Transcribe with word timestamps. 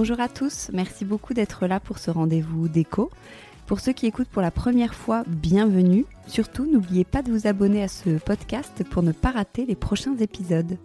Bonjour 0.00 0.20
à 0.20 0.28
tous, 0.28 0.70
merci 0.72 1.04
beaucoup 1.04 1.34
d'être 1.34 1.66
là 1.66 1.80
pour 1.80 1.98
ce 1.98 2.12
rendez-vous 2.12 2.68
déco. 2.68 3.10
Pour 3.66 3.80
ceux 3.80 3.92
qui 3.92 4.06
écoutent 4.06 4.28
pour 4.28 4.42
la 4.42 4.52
première 4.52 4.94
fois, 4.94 5.24
bienvenue. 5.26 6.06
Surtout, 6.28 6.70
n'oubliez 6.70 7.02
pas 7.02 7.20
de 7.20 7.32
vous 7.32 7.48
abonner 7.48 7.82
à 7.82 7.88
ce 7.88 8.10
podcast 8.10 8.84
pour 8.88 9.02
ne 9.02 9.10
pas 9.10 9.32
rater 9.32 9.66
les 9.66 9.74
prochains 9.74 10.16
épisodes. 10.18 10.78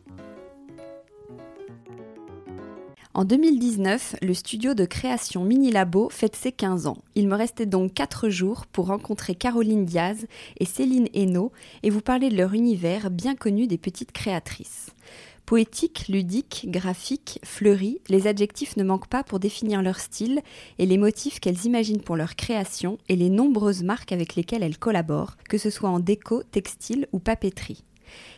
En 3.13 3.23
2019, 3.23 4.16
le 4.23 4.34
studio 4.34 4.73
de 4.73 4.85
création 4.85 5.46
Mini 5.46 5.69
Labo 5.69 6.09
fête 6.09 6.35
ses 6.35 6.52
15 6.52 6.88
ans. 6.88 6.97
Il 7.13 7.28
me 7.28 7.35
restait 7.35 7.68
donc 7.68 7.94
4 7.94 8.29
jours 8.29 8.66
pour 8.66 8.88
rencontrer 8.88 9.35
Caroline 9.35 9.85
Diaz 9.85 10.25
et 10.57 10.66
Céline 10.66 11.07
Hainaut 11.13 11.52
et 11.84 11.91
vous 11.91 12.02
parler 12.02 12.29
de 12.29 12.35
leur 12.35 12.56
univers 12.56 13.12
bien 13.12 13.35
connu 13.35 13.68
des 13.68 13.78
petites 13.78 14.12
créatrices. 14.12 14.93
Poétique, 15.46 16.06
ludique, 16.08 16.68
graphique, 16.70 17.40
fleuri, 17.44 18.00
les 18.08 18.28
adjectifs 18.28 18.78
ne 18.78 18.84
manquent 18.84 19.09
pas 19.09 19.24
pour 19.24 19.40
définir 19.40 19.81
leur 19.81 20.00
style 20.00 20.42
et 20.80 20.86
les 20.86 20.98
motifs 20.98 21.42
qu'elles 21.42 21.66
imaginent 21.66 22.02
pour 22.02 22.16
leur 22.16 22.38
création 22.38 22.98
et 23.09 23.18
les 23.18 23.30
nombreuses 23.30 23.84
marques 23.84 24.14
avec 24.14 24.36
lesquelles 24.36 24.64
elles 24.64 24.78
collaborent, 24.78 25.36
que 25.50 25.58
ce 25.58 25.70
soit 25.70 25.90
en 25.90 26.00
déco, 26.00 26.44
textile 26.44 27.08
ou 27.12 27.20
papeterie. 27.20 27.84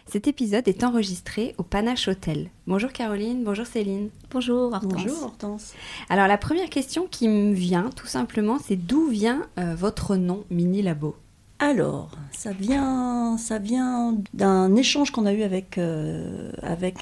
Cet 0.08 0.28
épisode 0.28 0.68
est 0.68 0.84
enregistré 0.84 1.54
au 1.58 1.64
Panache 1.64 2.08
Hotel. 2.08 2.50
Bonjour 2.66 2.92
Caroline, 2.92 3.44
bonjour 3.44 3.66
Céline. 3.66 4.10
Bonjour 4.32 4.74
Hortense. 4.74 4.94
Bonjour 4.94 5.24
Hortense. 5.24 5.74
Alors 6.10 6.28
la 6.28 6.38
première 6.38 6.70
question 6.70 7.08
qui 7.10 7.28
me 7.28 7.54
vient 7.54 7.90
tout 7.96 8.08
simplement, 8.08 8.58
c'est 8.60 8.76
d'où 8.76 9.08
vient 9.08 9.48
euh, 9.60 9.76
votre 9.76 10.16
nom 10.16 10.44
Mini 10.50 10.82
Labo 10.82 11.16
alors, 11.60 12.12
ça 12.32 12.52
vient, 12.52 13.38
ça 13.38 13.60
vient 13.60 14.18
d'un 14.34 14.76
échange 14.76 15.12
qu'on 15.12 15.26
a 15.26 15.32
eu 15.32 15.44
avec, 15.44 15.78
euh, 15.78 16.52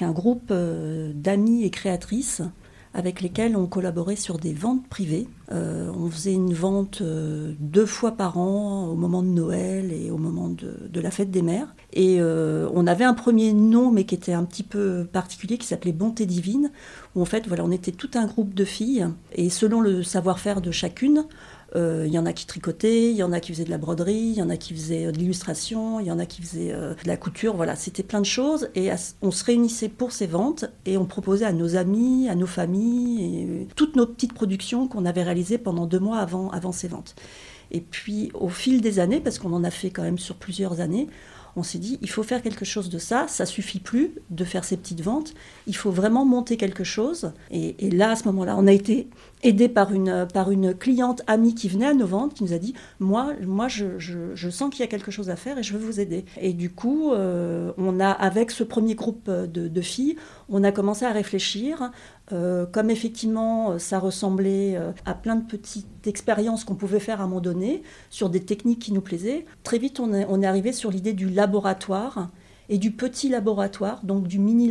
un 0.00 0.12
groupe 0.12 0.50
euh, 0.52 1.12
d'amis 1.12 1.64
et 1.64 1.70
créatrices 1.70 2.40
avec 2.96 3.20
lesquels 3.20 3.56
on 3.56 3.66
collaborait 3.66 4.14
sur 4.14 4.38
des 4.38 4.52
ventes 4.52 4.86
privées. 4.88 5.26
Euh, 5.50 5.90
on 5.98 6.08
faisait 6.08 6.32
une 6.32 6.54
vente 6.54 7.02
deux 7.02 7.86
fois 7.86 8.12
par 8.12 8.38
an 8.38 8.86
au 8.86 8.94
moment 8.94 9.24
de 9.24 9.28
Noël 9.28 9.92
et 9.92 10.12
au 10.12 10.18
moment 10.18 10.48
de, 10.48 11.00
la 11.00 11.10
fête 11.10 11.32
des 11.32 11.42
mères. 11.42 11.74
Et 11.92 12.20
on 12.22 12.86
avait 12.86 13.02
un 13.02 13.14
premier 13.14 13.52
nom, 13.52 13.90
mais 13.90 14.04
qui 14.04 14.14
était 14.14 14.32
un 14.32 14.44
petit 14.44 14.62
peu 14.62 15.08
particulier, 15.12 15.58
qui 15.58 15.66
s'appelait 15.66 15.90
Bonté 15.90 16.24
Divine, 16.24 16.70
où 17.16 17.22
en 17.22 17.24
fait, 17.24 17.48
voilà, 17.48 17.64
on 17.64 17.72
était 17.72 17.90
tout 17.90 18.10
un 18.14 18.26
groupe 18.26 18.54
de 18.54 18.64
filles, 18.64 19.08
et 19.34 19.50
selon 19.50 19.80
le 19.80 20.04
savoir-faire 20.04 20.60
de 20.60 20.70
chacune, 20.70 21.24
il 21.74 21.80
euh, 21.80 22.06
y 22.06 22.18
en 22.20 22.26
a 22.26 22.32
qui 22.32 22.46
tricotaient, 22.46 23.10
il 23.10 23.16
y 23.16 23.24
en 23.24 23.32
a 23.32 23.40
qui 23.40 23.52
faisaient 23.52 23.64
de 23.64 23.70
la 23.70 23.78
broderie, 23.78 24.14
il 24.14 24.34
y 24.34 24.42
en 24.42 24.48
a 24.48 24.56
qui 24.56 24.74
faisaient 24.74 25.06
euh, 25.06 25.12
de 25.12 25.18
l'illustration, 25.18 25.98
il 25.98 26.06
y 26.06 26.12
en 26.12 26.20
a 26.20 26.26
qui 26.26 26.40
faisaient 26.40 26.72
euh, 26.72 26.94
de 26.94 27.08
la 27.08 27.16
couture. 27.16 27.56
Voilà, 27.56 27.74
c'était 27.74 28.04
plein 28.04 28.20
de 28.20 28.26
choses. 28.26 28.68
Et 28.76 28.90
on 29.22 29.32
se 29.32 29.44
réunissait 29.44 29.88
pour 29.88 30.12
ces 30.12 30.28
ventes 30.28 30.66
et 30.86 30.96
on 30.96 31.04
proposait 31.04 31.44
à 31.44 31.52
nos 31.52 31.74
amis, 31.74 32.28
à 32.28 32.36
nos 32.36 32.46
familles, 32.46 33.24
et 33.24 33.68
toutes 33.74 33.96
nos 33.96 34.06
petites 34.06 34.34
productions 34.34 34.86
qu'on 34.86 35.04
avait 35.04 35.24
réalisées 35.24 35.58
pendant 35.58 35.86
deux 35.86 35.98
mois 35.98 36.18
avant, 36.18 36.48
avant 36.50 36.70
ces 36.70 36.86
ventes. 36.86 37.16
Et 37.72 37.80
puis 37.80 38.30
au 38.34 38.50
fil 38.50 38.80
des 38.80 39.00
années, 39.00 39.18
parce 39.18 39.40
qu'on 39.40 39.52
en 39.52 39.64
a 39.64 39.70
fait 39.70 39.90
quand 39.90 40.02
même 40.02 40.18
sur 40.18 40.36
plusieurs 40.36 40.80
années, 40.80 41.08
on 41.56 41.62
s'est 41.62 41.78
dit, 41.78 41.98
il 42.02 42.10
faut 42.10 42.22
faire 42.22 42.42
quelque 42.42 42.64
chose 42.64 42.88
de 42.88 42.98
ça, 42.98 43.26
ça 43.28 43.46
suffit 43.46 43.78
plus 43.78 44.12
de 44.30 44.44
faire 44.44 44.64
ces 44.64 44.76
petites 44.76 45.02
ventes, 45.02 45.34
il 45.66 45.76
faut 45.76 45.90
vraiment 45.90 46.24
monter 46.24 46.56
quelque 46.56 46.84
chose. 46.84 47.32
Et, 47.50 47.90
là, 47.90 48.10
à 48.10 48.16
ce 48.16 48.24
moment-là, 48.24 48.56
on 48.58 48.66
a 48.66 48.72
été 48.72 49.08
aidé 49.44 49.68
par 49.68 49.92
une, 49.92 50.26
par 50.32 50.50
une 50.50 50.74
cliente 50.74 51.22
amie 51.26 51.54
qui 51.54 51.68
venait 51.68 51.86
à 51.86 51.94
nos 51.94 52.06
ventes, 52.06 52.34
qui 52.34 52.42
nous 52.42 52.52
a 52.52 52.58
dit, 52.58 52.74
moi, 52.98 53.34
moi 53.46 53.68
je, 53.68 54.50
sens 54.50 54.70
qu'il 54.70 54.80
y 54.80 54.82
a 54.82 54.86
quelque 54.88 55.10
chose 55.10 55.30
à 55.30 55.36
faire 55.36 55.58
et 55.58 55.62
je 55.62 55.76
veux 55.76 55.84
vous 55.84 56.00
aider. 56.00 56.24
Et 56.40 56.52
du 56.52 56.70
coup, 56.70 57.12
euh, 57.12 57.72
on 57.78 58.00
a, 58.00 58.10
avec 58.10 58.50
ce 58.50 58.64
premier 58.64 58.94
groupe 58.94 59.30
de 59.30 59.80
filles, 59.80 60.16
on 60.48 60.64
a 60.64 60.72
commencé 60.72 61.04
à 61.04 61.12
réfléchir 61.12 61.90
euh, 62.32 62.64
comme 62.64 62.88
effectivement 62.88 63.72
euh, 63.72 63.78
ça 63.78 63.98
ressemblait 63.98 64.78
à 65.04 65.14
plein 65.14 65.36
de 65.36 65.44
petites 65.44 66.06
expériences 66.06 66.64
qu'on 66.64 66.74
pouvait 66.74 67.00
faire 67.00 67.20
à 67.20 67.24
un 67.24 67.26
moment 67.26 67.42
donné 67.42 67.82
sur 68.08 68.30
des 68.30 68.40
techniques 68.40 68.78
qui 68.78 68.92
nous 68.92 69.02
plaisaient, 69.02 69.44
très 69.62 69.76
vite 69.76 70.00
on 70.00 70.14
est, 70.14 70.26
on 70.30 70.40
est 70.40 70.46
arrivé 70.46 70.72
sur 70.72 70.90
l'idée 70.90 71.12
du 71.12 71.28
laboratoire 71.28 72.30
et 72.70 72.78
du 72.78 72.92
petit 72.92 73.28
laboratoire, 73.28 74.04
donc 74.04 74.26
du 74.26 74.38
mini 74.38 74.68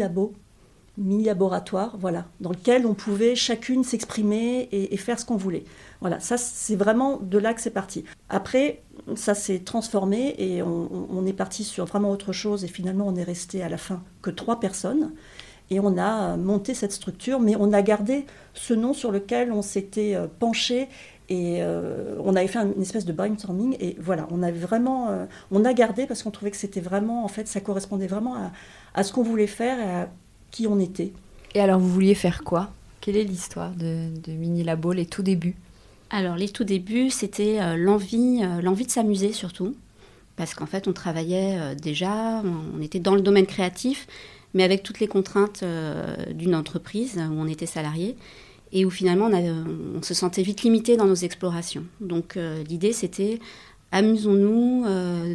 labo, 0.97 1.09
mini 1.09 1.23
laboratoire, 1.25 1.97
voilà, 1.97 2.25
dans 2.39 2.51
lequel 2.51 2.85
on 2.85 2.93
pouvait 2.93 3.35
chacune 3.35 3.83
s'exprimer 3.83 4.69
et, 4.71 4.97
faire 4.97 5.19
ce 5.19 5.25
qu'on 5.25 5.37
voulait. 5.37 5.63
Voilà, 6.01 6.19
ça 6.19 6.37
c'est 6.37 6.75
vraiment 6.75 7.17
de 7.17 7.37
là 7.37 7.53
que 7.53 7.61
c'est 7.61 7.71
parti. 7.71 8.03
Après, 8.29 8.81
ça 9.15 9.33
s'est 9.33 9.59
transformé 9.59 10.35
et 10.37 10.61
on, 10.61 11.25
est 11.25 11.33
parti 11.33 11.63
sur 11.63 11.85
vraiment 11.85 12.11
autre 12.11 12.33
chose 12.33 12.63
et 12.63 12.67
finalement 12.67 13.07
on 13.07 13.15
est 13.15 13.23
resté 13.23 13.63
à 13.63 13.69
la 13.69 13.77
fin 13.77 14.03
que 14.21 14.29
trois 14.29 14.59
personnes. 14.59 15.13
Et 15.69 15.79
on 15.79 15.97
a 15.97 16.35
monté 16.35 16.73
cette 16.73 16.91
structure, 16.91 17.39
mais 17.39 17.55
on 17.57 17.71
a 17.71 17.81
gardé 17.81 18.25
ce 18.53 18.73
nom 18.73 18.93
sur 18.93 19.11
lequel 19.11 19.51
on 19.51 19.61
s'était 19.61 20.13
euh, 20.13 20.27
penché 20.27 20.89
et 21.29 21.63
euh, 21.63 22.15
on 22.23 22.35
avait 22.35 22.47
fait 22.47 22.59
une 22.59 22.81
espèce 22.81 23.05
de 23.05 23.13
brainstorming 23.13 23.77
et 23.79 23.95
voilà, 23.99 24.27
on 24.29 24.43
a 24.43 24.51
vraiment, 24.51 25.09
euh, 25.09 25.25
on 25.51 25.63
a 25.63 25.73
gardé 25.73 26.05
parce 26.05 26.21
qu'on 26.21 26.31
trouvait 26.31 26.51
que 26.51 26.57
c'était 26.57 26.81
vraiment, 26.81 27.23
en 27.23 27.27
fait, 27.27 27.47
ça 27.47 27.61
correspondait 27.61 28.07
vraiment 28.07 28.35
à, 28.93 29.03
ce 29.03 29.13
qu'on 29.13 29.23
voulait 29.23 29.47
faire 29.47 29.79
et 29.79 29.89
à 29.89 30.09
qui 30.53 30.67
on 30.67 30.79
était. 30.79 31.11
Et 31.55 31.59
alors, 31.59 31.79
vous 31.79 31.89
vouliez 31.89 32.15
faire 32.15 32.43
quoi? 32.45 32.71
Quelle 33.01 33.17
est 33.17 33.23
l'histoire 33.25 33.71
de, 33.71 34.31
Mini 34.31 34.63
Labo, 34.63 34.93
les 34.93 35.05
tout 35.05 35.23
débuts? 35.23 35.55
Alors, 36.09 36.37
les 36.37 36.47
tout 36.47 36.63
débuts, 36.63 37.09
c'était 37.09 37.75
l'envie, 37.75 38.41
l'envie 38.61 38.85
de 38.85 38.91
s'amuser 38.91 39.33
surtout, 39.33 39.75
parce 40.37 40.53
qu'en 40.53 40.67
fait, 40.67 40.87
on 40.87 40.93
travaillait 40.93 41.75
déjà, 41.75 42.41
on 42.77 42.81
était 42.81 42.99
dans 42.99 43.15
le 43.15 43.21
domaine 43.21 43.47
créatif, 43.47 44.07
mais 44.53 44.63
avec 44.63 44.83
toutes 44.83 44.99
les 44.99 45.07
contraintes 45.07 45.61
euh, 45.63 46.15
d'une 46.33 46.55
entreprise 46.55 47.17
où 47.17 47.33
on 47.33 47.47
était 47.47 47.65
salarié 47.65 48.15
et 48.71 48.85
où 48.85 48.89
finalement 48.89 49.29
on, 49.29 50.01
se 50.01 50.13
sentait 50.13 50.43
vite 50.43 50.61
limité 50.63 50.97
dans 50.97 51.05
nos 51.05 51.15
explorations. 51.15 51.85
Donc 52.01 52.37
euh, 52.37 52.63
l'idée 52.63 52.93
c'était 52.93 53.39
amusons-nous, 53.91 54.85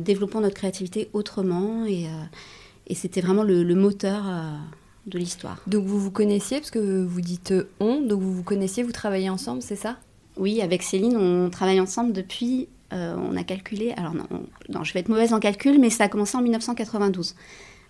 développons 0.00 0.40
notre 0.40 0.56
créativité 0.56 1.08
autrement. 1.12 1.84
Et, 1.86 2.06
et 2.88 2.94
c'était 2.96 3.20
vraiment 3.20 3.44
le, 3.44 3.62
moteur 3.76 4.24
de 5.08 5.18
l'histoire. 5.18 5.60
Donc 5.66 5.84
vous 5.84 5.98
vous 5.98 6.10
connaissiez, 6.10 6.58
parce 6.58 6.70
que 6.70 7.04
vous 7.04 7.20
dites 7.20 7.54
on, 7.80 8.00
donc 8.00 8.20
vous 8.20 8.32
vous 8.32 8.42
connaissiez, 8.42 8.82
vous 8.82 8.92
travaillez 8.92 9.30
ensemble, 9.30 9.62
c'est 9.62 9.76
ça? 9.76 9.96
Oui, 10.36 10.60
avec 10.62 10.82
Céline, 10.82 11.16
on 11.16 11.50
travaille 11.50 11.80
ensemble 11.80 12.12
depuis, 12.12 12.68
on 12.92 13.36
a 13.36 13.42
calculé, 13.42 13.92
alors 13.96 14.14
non, 14.14 14.26
non, 14.68 14.84
je 14.84 14.92
vais 14.94 15.00
être 15.00 15.08
mauvaise 15.08 15.32
en 15.32 15.40
calcul, 15.40 15.80
mais 15.80 15.90
ça 15.90 16.04
a 16.04 16.08
commencé 16.08 16.36
en 16.36 16.42
1992. 16.42 17.34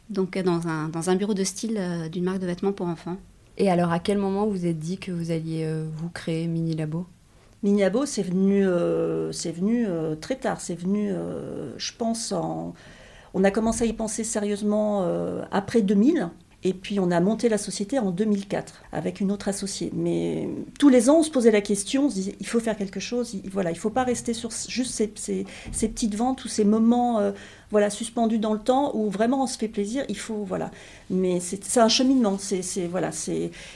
Donc 0.08 0.38
dans 0.38 0.66
un, 0.66 0.88
dans 0.88 1.10
un 1.10 1.16
bureau 1.16 1.34
de 1.34 1.44
style 1.44 1.78
d'une 2.10 2.24
marque 2.24 2.38
de 2.38 2.46
vêtements 2.46 2.72
pour 2.72 2.86
enfants. 2.86 3.18
Et 3.58 3.68
alors, 3.68 3.90
à 3.90 3.98
quel 3.98 4.18
moment 4.18 4.46
vous 4.46 4.66
êtes 4.66 4.78
dit 4.78 4.98
que 4.98 5.10
vous 5.10 5.32
alliez 5.32 5.64
euh, 5.64 5.84
vous 5.96 6.08
créer 6.08 6.46
Mini 6.46 6.74
Labo 6.74 7.06
Mini 7.64 7.80
Labo, 7.80 8.06
c'est 8.06 8.22
venu, 8.22 8.64
euh, 8.64 9.32
c'est 9.32 9.50
venu 9.50 9.84
euh, 9.88 10.14
très 10.14 10.36
tard. 10.36 10.60
C'est 10.60 10.76
venu, 10.76 11.12
je 11.76 11.92
pense, 11.98 12.30
en... 12.30 12.72
on 13.34 13.42
a 13.42 13.50
commencé 13.50 13.82
à 13.82 13.86
y 13.86 13.92
penser 13.92 14.22
sérieusement 14.22 15.04
après 15.50 15.82
2000. 15.82 16.30
Et 16.64 16.74
puis 16.74 16.98
on 16.98 17.12
a 17.12 17.20
monté 17.20 17.48
la 17.48 17.58
société 17.58 18.00
en 18.00 18.10
2004 18.10 18.82
avec 18.90 19.20
une 19.20 19.30
autre 19.30 19.46
associée. 19.46 19.92
Mais 19.94 20.48
tous 20.78 20.88
les 20.88 21.08
ans, 21.08 21.18
on 21.20 21.22
se 21.22 21.30
posait 21.30 21.52
la 21.52 21.60
question, 21.60 22.06
on 22.06 22.10
se 22.10 22.14
disait, 22.14 22.34
il 22.40 22.46
faut 22.48 22.58
faire 22.58 22.76
quelque 22.76 22.98
chose, 22.98 23.34
il, 23.34 23.48
voilà, 23.48 23.70
il 23.70 23.74
ne 23.74 23.78
faut 23.78 23.90
pas 23.90 24.02
rester 24.02 24.34
sur 24.34 24.50
juste 24.68 24.92
ces, 24.92 25.06
petites 25.06 26.16
ventes 26.16 26.44
ou 26.44 26.48
ces 26.48 26.64
moments 26.64 27.20
euh, 27.20 27.30
voilà, 27.70 27.90
suspendus 27.90 28.40
dans 28.40 28.54
le 28.54 28.58
temps 28.58 28.90
où 28.96 29.08
vraiment 29.08 29.44
on 29.44 29.46
se 29.46 29.56
fait 29.56 29.68
plaisir, 29.68 30.04
il 30.08 30.18
faut, 30.18 30.42
voilà. 30.44 30.72
Mais 31.10 31.38
c'est 31.38 31.78
un 31.78 31.88
cheminement, 31.88 32.38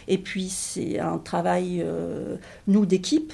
et 0.08 0.18
puis 0.18 0.48
c'est 0.48 0.98
un 0.98 1.18
travail, 1.18 1.82
euh, 1.84 2.36
nous, 2.66 2.84
d'équipe, 2.84 3.32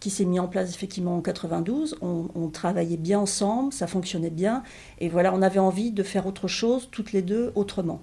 qui 0.00 0.10
s'est 0.10 0.26
mis 0.26 0.38
en 0.38 0.48
place 0.48 0.74
effectivement 0.74 1.16
en 1.16 1.22
92. 1.22 1.96
On, 2.02 2.28
on, 2.34 2.48
travaillait 2.48 2.98
bien 2.98 3.18
ensemble, 3.18 3.72
ça 3.72 3.86
fonctionnait 3.86 4.30
bien. 4.30 4.62
Et 5.00 5.08
voilà, 5.08 5.32
on 5.34 5.40
avait 5.40 5.58
envie 5.58 5.92
de 5.92 6.02
faire 6.02 6.26
autre 6.26 6.46
chose, 6.46 6.88
toutes 6.92 7.12
les 7.12 7.22
deux, 7.22 7.52
autrement. 7.54 8.02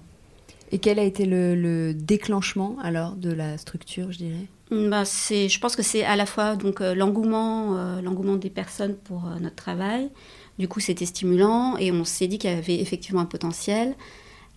Et 0.74 0.78
quel 0.78 0.98
a 0.98 1.04
été 1.04 1.24
le, 1.24 1.94
déclenchement 1.94 2.76
alors 2.82 3.14
de 3.14 3.30
la 3.30 3.58
structure, 3.58 4.10
je 4.10 4.18
dirais? 4.18 4.46
Mm, 4.72 4.90
bah, 4.90 5.04
c'est, 5.04 5.48
Je 5.48 5.60
pense 5.60 5.76
que 5.76 5.82
c'est 5.82 6.02
à 6.02 6.16
la 6.16 6.26
fois 6.26 6.56
donc, 6.56 6.80
euh, 6.80 6.96
l'engouement, 6.96 7.76
euh, 7.76 8.02
l'engouement 8.02 8.34
des 8.34 8.50
personnes 8.50 8.96
pour 8.96 9.24
euh, 9.28 9.38
notre 9.38 9.54
travail. 9.54 10.10
Du 10.58 10.66
coup, 10.66 10.80
c'était 10.80 11.06
stimulant 11.06 11.76
et 11.76 11.92
on 11.92 12.04
s'est 12.04 12.26
dit 12.26 12.38
qu'il 12.38 12.50
y 12.50 12.52
avait 12.52 12.80
effectivement 12.80 13.20
un 13.20 13.24
potentiel. 13.24 13.94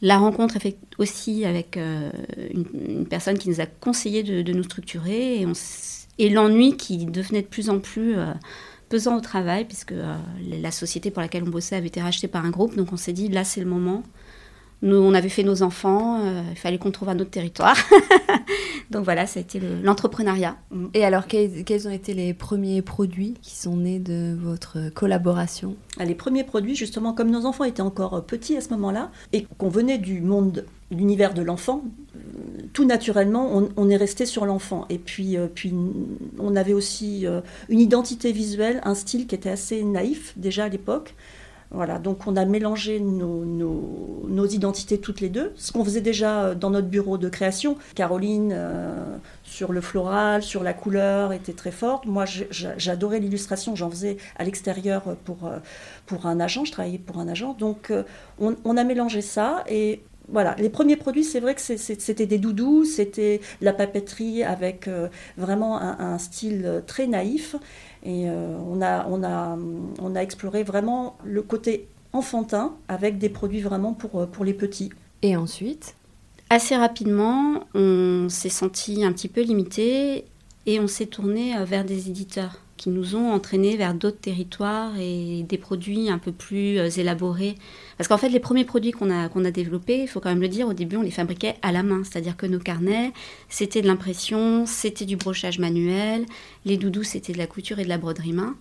La 0.02 0.18
rencontre 0.18 0.58
aussi 0.98 1.46
avec 1.46 1.78
une, 1.78 3.06
personne 3.08 3.38
qui 3.38 3.50
nous 3.50 3.62
a 3.62 3.68
conseillé 3.68 4.24
de, 4.24 4.54
nous 4.54 4.64
structurer 4.64 5.42
et, 5.42 5.48
et, 6.18 6.30
l'ennui 6.30 6.78
qui 6.78 7.06
devenait 7.06 7.42
de 7.42 7.48
plus 7.48 7.72
en 7.72 7.80
plus 7.80 8.16
pesant 8.90 9.18
au 9.18 9.22
travail 9.22 9.66
puisque 9.66 9.96
la 10.48 10.70
société 10.70 11.10
pour 11.10 11.24
laquelle 11.24 11.44
on 11.44 11.50
bossait 11.50 11.76
avait 11.76 11.88
été 11.88 12.00
rachetée 12.00 12.28
par 12.28 12.46
un 12.46 12.52
groupe. 12.52 12.76
Donc 12.76 12.94
on 12.94 12.98
s'est 12.98 13.12
dit 13.12 13.28
là 13.28 13.44
c'est 13.44 13.60
le 13.62 13.66
moment 13.66 14.04
nous, 14.84 14.98
on 14.98 15.14
avait 15.16 15.30
fait 15.30 15.44
nos 15.44 15.64
enfants, 15.64 16.22
euh, 16.24 16.44
il 16.52 16.58
fallait 16.58 16.78
qu'on 16.78 16.92
trouve 16.92 17.10
un 17.10 17.18
autre 17.20 17.32
territoire. 17.32 17.76
Donc 18.92 19.04
voilà, 19.04 19.26
ça 19.26 19.40
a 19.40 19.42
été 19.42 19.60
l'entrepreneuriat. 19.60 20.56
Et 20.94 21.04
alors, 21.04 21.26
quels, 21.26 21.88
ont 21.88 21.92
été 21.92 22.14
les 22.14 22.34
premiers 22.36 22.84
produits 22.84 23.34
qui 23.42 23.56
sont 23.56 23.78
nés 23.78 23.98
de 23.98 24.38
votre 24.40 24.90
collaboration? 24.94 25.76
Ah, 26.00 26.06
Les 26.06 26.14
premiers 26.14 26.44
produits, 26.44 26.76
justement, 26.76 27.14
comme 27.14 27.32
nos 27.32 27.46
enfants 27.46 27.64
étaient 27.64 27.82
encore 27.82 28.24
petits 28.24 28.56
à 28.56 28.62
ce 28.62 28.70
moment-là, 28.70 29.12
et 29.34 29.48
qu'on 29.58 29.70
venait 29.70 29.98
du 29.98 30.22
monde, 30.22 30.66
l'univers 30.92 31.34
de 31.34 31.42
l'enfant, 31.42 31.84
euh, 32.16 32.20
tout 32.72 32.86
naturellement, 32.86 33.50
on, 33.76 33.90
est 33.90 33.98
resté 33.98 34.28
sur 34.28 34.46
l'enfant. 34.46 34.86
Et 34.90 35.00
puis, 35.00 35.38
euh, 35.38 35.48
puis, 35.54 35.74
on 36.38 36.56
avait 36.56 36.74
aussi 36.74 37.26
une 37.68 37.80
identité 37.80 38.32
visuelle, 38.32 38.80
un 38.84 38.94
style 38.94 39.26
qui 39.26 39.34
était 39.34 39.50
assez 39.50 39.84
naïf 39.84 40.34
déjà 40.38 40.66
à 40.66 40.70
l'époque. 40.70 41.16
Voilà, 41.72 42.00
donc 42.00 42.26
on 42.28 42.38
a 42.38 42.46
mélangé 42.46 43.02
nos, 43.02 44.48
identités 44.48 45.00
toutes 45.00 45.20
les 45.20 45.28
deux, 45.28 45.52
ce 45.58 45.74
qu'on 45.74 45.84
faisait 45.84 46.02
déjà 46.02 46.46
euh, 46.46 46.56
dans 46.56 46.70
notre 46.70 46.88
bureau 46.88 47.18
de 47.18 47.28
création. 47.28 47.78
Caroline, 47.96 48.54
euh, 48.56 49.18
sur 49.44 49.74
le 49.74 49.82
floral, 49.82 50.42
sur 50.42 50.64
la 50.64 50.74
couleur, 50.74 51.34
était 51.34 51.52
très 51.52 51.72
forte. 51.72 52.06
Moi, 52.06 52.24
j'adorais 52.50 53.20
l'illustration, 53.20 53.76
j'en 53.76 53.90
faisais 53.90 54.16
à 54.38 54.46
l'extérieur 54.46 55.18
pour, 55.26 55.46
euh, 55.46 55.58
pour 56.06 56.26
un 56.26 56.40
agent, 56.40 56.64
je 56.64 56.72
travaillais 56.72 57.00
pour 57.00 57.20
un 57.20 57.28
agent. 57.28 57.54
Donc 57.60 57.92
on, 58.40 58.78
a 58.78 58.84
mélangé 58.86 59.22
ça 59.22 59.64
et 59.70 60.02
voilà, 60.30 60.56
les 60.58 60.70
premiers 60.70 60.98
produits, 60.98 61.24
c'est 61.24 61.40
vrai 61.40 61.56
que 61.56 61.62
c'était 61.62 62.26
des 62.26 62.38
doudous, 62.38 62.86
c'était 62.86 63.42
la 63.62 63.74
papeterie 63.74 64.44
avec 64.44 64.90
vraiment 65.38 65.82
un, 65.82 66.18
style 66.18 66.84
très 66.86 67.08
naïf. 67.08 67.56
Et 68.08 68.30
euh, 68.30 68.58
on, 68.66 68.82
a, 70.16 70.22
exploré 70.22 70.64
vraiment 70.64 71.18
le 71.26 71.42
côté 71.42 71.90
enfantin 72.14 72.74
avec 72.88 73.18
des 73.18 73.28
produits 73.28 73.60
vraiment 73.60 73.92
pour, 73.94 74.22
euh, 74.22 74.26
pour 74.26 74.46
les 74.46 74.54
petits. 74.54 74.92
Et 75.22 75.36
ensuite 75.36 75.94
Assez 76.50 76.78
rapidement, 76.78 77.66
on 77.74 78.28
s'est 78.30 78.48
senti 78.48 79.04
un 79.04 79.12
petit 79.12 79.28
peu 79.28 79.42
limité 79.42 80.24
et 80.66 80.80
on 80.80 80.88
s'est 80.88 81.08
tourné 81.08 81.58
euh, 81.58 81.66
vers 81.66 81.84
des 81.84 82.08
éditeurs 82.08 82.62
qui 82.78 82.90
nous 82.90 83.16
ont 83.16 83.32
entraînés 83.32 83.76
vers 83.76 83.94
d'autres 83.94 84.20
territoires 84.20 84.94
et 85.00 85.44
des 85.44 85.58
produits 85.58 86.10
un 86.10 86.18
peu 86.20 86.32
plus 86.32 86.78
euh, 86.78 86.90
élaborés. 86.90 87.56
Parce 87.98 88.08
qu'en 88.08 88.18
fait, 88.18 88.30
les 88.30 88.40
premiers 88.40 88.66
produits 88.66 88.92
qu'on 88.92 89.10
a, 89.10 89.26
a 89.26 89.52
développés, 89.52 90.02
il 90.04 90.08
faut 90.08 90.20
quand 90.20 90.30
même 90.30 90.42
le 90.42 90.48
dire, 90.48 90.68
au 90.68 90.74
début, 90.74 90.96
on 90.96 91.02
les 91.02 91.12
fabriquait 91.12 91.56
à 91.62 91.72
la 91.72 91.84
main. 91.84 92.04
C'est-à-dire 92.04 92.38
que 92.38 92.46
nos 92.46 92.60
carnets, 92.60 93.12
c'était 93.50 93.82
de 93.82 93.88
l'impression, 93.88 94.66
c'était 94.66 95.06
du 95.06 95.18
brochage 95.18 95.60
manuel, 95.60 96.26
les 96.66 96.78
doudous, 96.78 97.04
c'était 97.04 97.34
de 97.34 97.38
la 97.38 97.48
couture 97.48 97.80
et 97.80 97.84
de 97.84 97.90
la 97.90 97.98
broderie 97.98 98.34
main. 98.34 98.56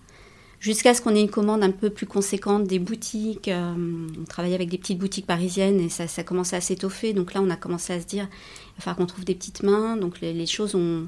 Jusqu'à 0.59 0.95
ce 0.95 1.01
qu'on 1.01 1.13
ait 1.13 1.21
une 1.21 1.29
commande 1.29 1.63
un 1.63 1.69
peu 1.69 1.91
plus 1.91 2.07
conséquente 2.07 2.63
des 2.63 2.79
boutiques. 2.79 3.47
Euh, 3.47 4.07
on 4.19 4.23
travaillait 4.23 4.55
avec 4.55 4.69
des 4.69 4.79
petites 4.79 4.97
boutiques 4.97 5.27
parisiennes 5.27 5.79
et 5.79 5.89
ça, 5.89 6.07
ça 6.07 6.23
commençait 6.23 6.55
à 6.55 6.61
s'étoffer. 6.61 7.13
Donc 7.13 7.33
là, 7.33 7.41
on 7.43 7.49
a 7.51 7.55
commencé 7.55 7.93
à 7.93 8.01
se 8.01 8.07
dire, 8.07 8.23
il 8.23 8.77
va 8.77 8.81
falloir 8.81 8.97
qu'on 8.97 9.05
trouve 9.05 9.23
des 9.23 9.35
petites 9.35 9.61
mains. 9.61 9.97
Donc 9.97 10.19
les, 10.19 10.45
choses 10.47 10.73
ont 10.73 11.07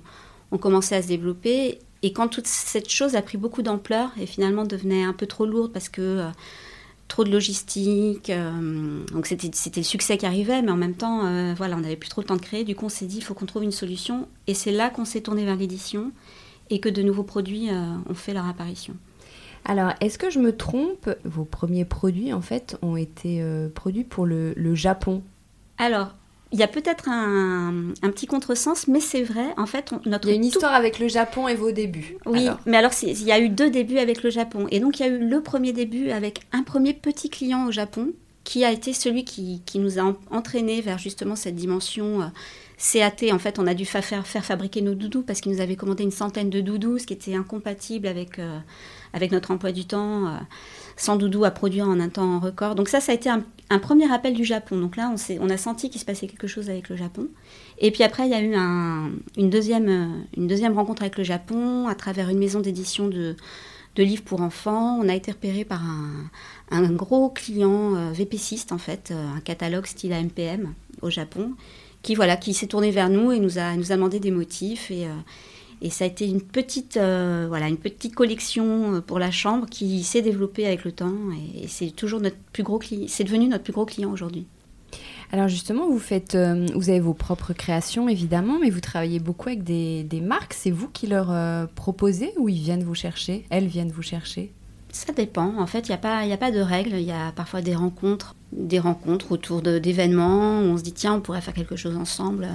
commencé 0.60 0.94
à 0.94 1.02
se 1.02 1.08
développer. 1.08 1.80
Et 2.02 2.14
quand 2.14 2.30
toute 2.30 2.48
cette 2.48 2.90
chose 2.90 3.16
a 3.16 3.22
pris 3.22 3.38
beaucoup 3.38 3.62
d'ampleur 3.62 4.12
et 4.20 4.26
finalement 4.26 4.64
devenait 4.64 5.04
un 5.04 5.14
peu 5.14 5.26
trop 5.26 5.46
lourde 5.46 5.72
parce 5.74 5.90
que 5.90 6.02
euh, 6.02 6.30
trop 7.10 7.24
de 7.26 7.32
logistique, 7.32 8.30
euh, 8.30 9.04
donc 9.12 9.26
c'était, 9.26 9.50
c'était 9.54 9.82
le 9.82 9.86
succès 9.86 10.18
qui 10.18 10.26
arrivait, 10.26 10.62
mais 10.62 10.72
en 10.72 10.78
même 10.78 10.96
temps, 10.96 11.26
euh, 11.26 11.54
voilà, 11.58 11.76
on 11.76 11.82
n'avait 11.82 11.98
plus 11.98 12.10
trop 12.10 12.22
le 12.22 12.28
temps 12.28 12.38
de 12.38 12.42
créer. 12.42 12.64
Du 12.64 12.76
coup, 12.76 12.86
on 12.86 12.90
s'est 12.90 13.06
dit, 13.06 13.18
il 13.18 13.24
faut 13.24 13.34
qu'on 13.34 13.46
trouve 13.46 13.64
une 13.64 13.74
solution. 13.74 14.30
Et 14.48 14.54
c'est 14.54 14.72
là 14.72 14.90
qu'on 14.90 15.06
s'est 15.06 15.22
tourné 15.22 15.44
vers 15.44 15.58
l'édition 15.58 16.12
et 16.70 16.80
que 16.80 16.88
de 16.88 17.02
nouveaux 17.02 17.24
produits 17.24 17.70
ont 18.08 18.14
fait 18.14 18.34
leur 18.34 18.48
apparition. 18.48 18.96
Alors, 19.66 19.92
est-ce 20.02 20.20
que 20.20 20.30
je 20.30 20.40
me 20.40 20.56
trompe? 20.56 21.10
Vos 21.26 21.44
premiers 21.44 21.84
produits, 21.84 22.32
en 22.32 22.42
fait, 22.42 22.78
ont 22.84 22.96
été 22.96 23.44
produits 23.74 24.04
pour 24.04 24.28
le, 24.28 24.54
le 24.56 24.76
Japon? 24.76 25.24
Alors, 25.80 26.14
il 26.52 26.60
y 26.60 26.64
a 26.64 26.68
peut-être 26.68 27.08
un, 27.10 27.94
petit 28.02 28.26
contresens, 28.26 28.88
mais 28.88 29.00
c'est 29.00 29.24
vrai. 29.24 29.54
En 29.58 29.66
fait, 29.66 29.92
notre 30.06 30.28
il 30.28 30.32
y 30.32 30.34
a 30.34 30.36
une 30.36 30.46
histoire 30.46 30.74
avec 30.74 31.00
le 31.00 31.08
Japon 31.08 31.48
et 31.48 31.56
vos 31.56 31.72
débuts. 31.72 32.18
Oui, 32.26 32.48
mais 32.66 32.78
alors 32.78 32.92
il 33.04 33.24
y 33.24 33.32
a 33.32 33.40
eu 33.40 33.50
deux 33.50 33.70
débuts 33.70 34.00
avec 34.00 34.24
le 34.24 34.30
Japon, 34.30 34.68
et 34.72 34.80
donc 34.80 35.00
il 35.00 35.06
y 35.06 35.10
a 35.10 35.10
eu 35.10 35.20
le 35.20 35.42
premier 35.42 35.74
début 35.74 36.10
avec 36.10 36.42
un 36.52 36.64
premier 36.64 36.94
petit 36.94 37.30
client 37.30 37.68
au 37.68 37.72
Japon 37.72 38.14
qui 38.44 38.66
a 38.66 38.72
été 38.72 38.94
celui 38.94 39.26
qui, 39.26 39.62
nous 39.76 40.00
a 40.00 40.16
entraîné 40.32 40.82
vers 40.82 40.98
justement 40.98 41.36
cette 41.36 41.56
dimension. 41.56 42.32
Euh, 42.80 43.10
CAT, 43.10 43.34
en 43.34 43.40
fait, 43.40 43.60
on 43.60 43.68
a 43.68 43.74
dû 43.74 43.86
faire, 43.86 44.26
fabriquer 44.26 44.82
nos 44.82 44.96
doudous 44.96 45.24
parce 45.24 45.42
qu'il 45.42 45.52
nous 45.52 45.62
avait 45.62 45.76
commandé 45.76 46.04
une 46.04 46.12
centaine 46.12 46.50
de 46.50 46.62
doudous, 46.62 47.00
ce 47.00 47.06
qui 47.06 47.14
était 47.14 47.36
incompatible 47.36 48.08
avec, 48.08 48.40
euh, 48.40 48.60
avec 49.14 49.32
notre 49.32 49.52
emploi 49.52 49.72
du 49.72 49.86
temps. 49.86 50.28
Euh, 50.28 50.38
sans 51.00 51.16
doudou 51.16 51.46
à 51.46 51.52
produire 51.52 51.88
en 51.88 51.98
un 52.02 52.10
temps 52.10 52.40
record. 52.40 52.76
Donc 52.76 52.90
ça, 52.90 53.00
ça 53.00 53.14
a 53.14 53.16
été 53.16 53.30
un, 53.30 53.80
premier 53.80 54.12
appel 54.12 54.34
du 54.34 54.44
Japon. 54.44 54.78
Donc 54.78 54.98
là, 54.98 55.14
on, 55.40 55.50
a 55.50 55.58
senti 55.58 55.90
qu'il 55.90 56.02
se 56.02 56.06
passait 56.06 56.28
quelque 56.28 56.48
chose 56.48 56.70
avec 56.70 56.90
le 56.90 56.98
Japon. 56.98 57.28
Et 57.78 57.92
puis 57.92 58.04
après, 58.04 58.28
il 58.28 58.32
y 58.32 58.34
a 58.34 58.42
eu 58.42 58.54
une, 59.38 59.50
deuxième, 59.50 60.26
une 60.36 60.48
deuxième 60.48 60.74
rencontre 60.74 61.04
avec 61.04 61.18
le 61.18 61.24
Japon 61.24 61.88
à 61.88 61.96
travers 61.96 62.28
une 62.28 62.38
maison 62.38 62.60
d'édition 62.60 63.08
de, 63.08 63.38
de 63.96 64.04
livres 64.04 64.24
pour 64.24 64.42
enfants. 64.42 64.98
On 65.00 65.10
a 65.10 65.16
été 65.16 65.32
repéré 65.32 65.66
par 65.66 65.82
un, 66.72 66.92
gros 66.92 67.30
client 67.30 67.96
euh, 67.96 68.12
VPCiste, 68.12 68.72
en 68.72 68.78
fait, 68.78 69.12
euh, 69.12 69.36
un 69.36 69.40
catalogue 69.40 69.86
style 69.86 70.14
AMPM 70.14 70.74
au 71.02 71.10
Japon, 71.10 71.54
qui, 72.02 72.16
voilà, 72.16 72.38
qui 72.38 72.54
s'est 72.54 72.68
tourné 72.68 72.92
vers 72.92 73.10
nous 73.10 73.32
et 73.32 73.40
nous 73.40 73.58
a, 73.58 73.76
nous 73.76 73.92
a 73.92 73.96
demandé 73.96 74.20
des 74.20 74.32
motifs. 74.32 74.92
Et, 74.92 75.06
euh, 75.06 75.14
et 75.82 75.90
ça 75.90 76.04
a 76.04 76.08
été 76.08 76.28
une 76.28 76.42
petite, 76.42 76.98
euh, 76.98 77.46
voilà, 77.48 77.68
une 77.68 77.78
petite 77.78 78.16
collection 78.16 78.96
euh, 78.96 79.02
pour 79.02 79.20
la 79.20 79.32
chambre 79.32 79.66
qui 79.70 80.04
s'est 80.04 80.22
développée 80.22 80.66
avec 80.66 80.84
le 80.84 80.92
temps 80.92 81.16
et, 81.56 81.68
c'est 81.68 81.92
toujours 81.92 82.20
notre 82.20 82.38
plus 82.52 82.64
gros 82.64 82.80
client. 82.80 83.06
C'est 83.08 83.24
devenu 83.24 83.48
notre 83.48 83.64
plus 83.64 83.74
gros 83.74 83.86
client 83.86 84.12
aujourd'hui. 84.12 84.48
Alors 85.32 85.48
justement, 85.48 85.88
vous 85.88 86.00
faites, 86.00 86.36
vous 86.36 86.90
avez 86.90 87.00
vos 87.00 87.14
propres 87.14 87.54
créations 87.54 88.10
évidemment, 88.10 88.58
mais 88.60 88.72
vous 88.72 88.80
travaillez 88.80 89.20
beaucoup 89.20 89.50
avec 89.50 89.64
des, 89.64 90.04
des 90.04 90.22
marques. 90.22 90.54
C'est 90.54 90.72
vous 90.72 90.88
qui 90.88 91.06
leur 91.06 91.32
proposez 91.76 92.34
ou 92.40 92.50
ils 92.50 92.60
viennent 92.60 92.84
vous 92.84 92.96
chercher? 92.96 93.46
Elles 93.52 93.68
viennent 93.68 93.92
vous 93.92 94.02
chercher? 94.02 94.52
Ça 94.92 95.14
dépend. 95.14 95.54
En 95.58 95.68
fait, 95.68 95.88
il 95.88 95.92
n'y 95.92 95.96
a, 95.96 95.98
pas, 95.98 96.20
a 96.20 96.38
pas 96.38 96.52
de 96.52 96.60
règles. 96.60 96.96
Il 96.96 97.06
y 97.06 97.12
a 97.12 97.32
parfois 97.32 97.62
des 97.62 97.76
rencontres, 97.76 98.36
des 98.52 98.80
rencontres 98.80 99.32
autour 99.32 99.62
d'événements 99.62 100.62
où 100.62 100.66
on 100.66 100.78
se 100.78 100.84
dit 100.84 100.94
tiens, 100.94 101.16
on 101.16 101.22
pourrait 101.22 101.42
faire 101.42 101.54
quelque 101.54 101.76
chose 101.76 101.96
ensemble. 101.96 102.48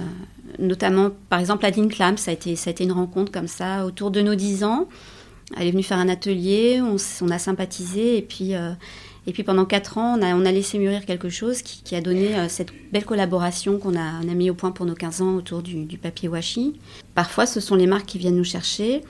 Notamment, 0.59 1.11
par 1.29 1.39
exemple, 1.39 1.63
la 1.63 1.71
Clam, 1.71 2.17
ça 2.17 2.31
a, 2.31 2.33
été, 2.33 2.55
ça 2.55 2.69
a 2.69 2.71
été 2.71 2.83
une 2.83 2.91
rencontre 2.91 3.31
comme 3.31 3.47
ça 3.47 3.85
autour 3.85 4.11
de 4.11 4.21
nos 4.21 4.35
10 4.35 4.63
ans. 4.63 4.87
Elle 5.57 5.67
est 5.67 5.71
venue 5.71 5.83
faire 5.83 5.99
un 5.99 6.09
atelier, 6.09 6.81
on, 6.81 7.29
a 7.29 7.39
sympathisé 7.39 8.17
et 8.17 8.21
puis, 8.21 8.53
et 8.53 9.31
puis 9.31 9.43
pendant 9.43 9.65
quatre 9.65 9.99
ans, 9.99 10.17
on 10.17 10.23
a, 10.23 10.35
on 10.35 10.43
a 10.43 10.51
laissé 10.51 10.79
mûrir 10.79 11.05
quelque 11.05 11.29
chose 11.29 11.61
qui, 11.61 11.95
a 11.95 12.01
donné 12.01 12.33
cette 12.49 12.69
belle 12.91 13.05
collaboration 13.05 13.77
qu'on 13.77 13.95
a, 13.95 14.19
a, 14.19 14.33
mis 14.33 14.49
au 14.49 14.55
point 14.55 14.71
pour 14.71 14.87
nos 14.87 14.95
15 14.95 15.21
ans 15.21 15.35
autour 15.35 15.61
du 15.61 15.97
papier 15.99 16.27
washi. 16.27 16.73
Parfois, 17.13 17.45
ce 17.45 17.59
sont 17.59 17.75
les 17.75 17.85
marques 17.85 18.07
qui 18.07 18.17
viennent 18.17 18.37
nous 18.37 18.43
chercher. 18.43 19.03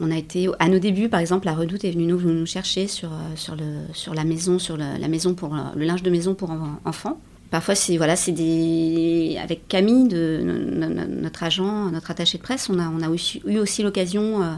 On 0.00 0.10
a 0.10 0.16
été 0.16 0.48
à 0.58 0.68
nos 0.68 0.78
débuts, 0.78 1.08
par 1.08 1.20
exemple, 1.20 1.46
la 1.46 1.54
Redoute 1.54 1.84
est 1.84 1.90
venue 1.90 2.06
nous, 2.06 2.46
chercher 2.46 2.86
sur, 2.86 3.12
euh, 3.12 3.16
sur, 3.34 3.56
le, 3.56 3.64
sur 3.92 4.14
la 4.14 4.24
maison, 4.24 4.58
sur 4.58 4.76
la 4.76 5.08
maison 5.08 5.34
pour 5.34 5.56
le 5.74 5.84
linge 5.84 6.02
de 6.02 6.10
maison 6.10 6.34
pour 6.34 6.54
enfants. 6.84 7.18
Parfois, 7.50 7.74
c'est 7.74 7.96
voilà, 7.96 8.14
c'est 8.14 8.32
des 8.32 9.38
avec 9.42 9.66
Camille, 9.68 10.08
notre 10.08 11.42
agent, 11.42 11.90
notre 11.90 12.10
attaché 12.10 12.36
de 12.36 12.42
presse, 12.42 12.68
on 12.68 12.78
a, 12.78 12.88
on 12.88 13.00
a 13.00 13.08
eu 13.46 13.58
aussi 13.58 13.82
l'occasion, 13.82 14.42
euh, 14.42 14.54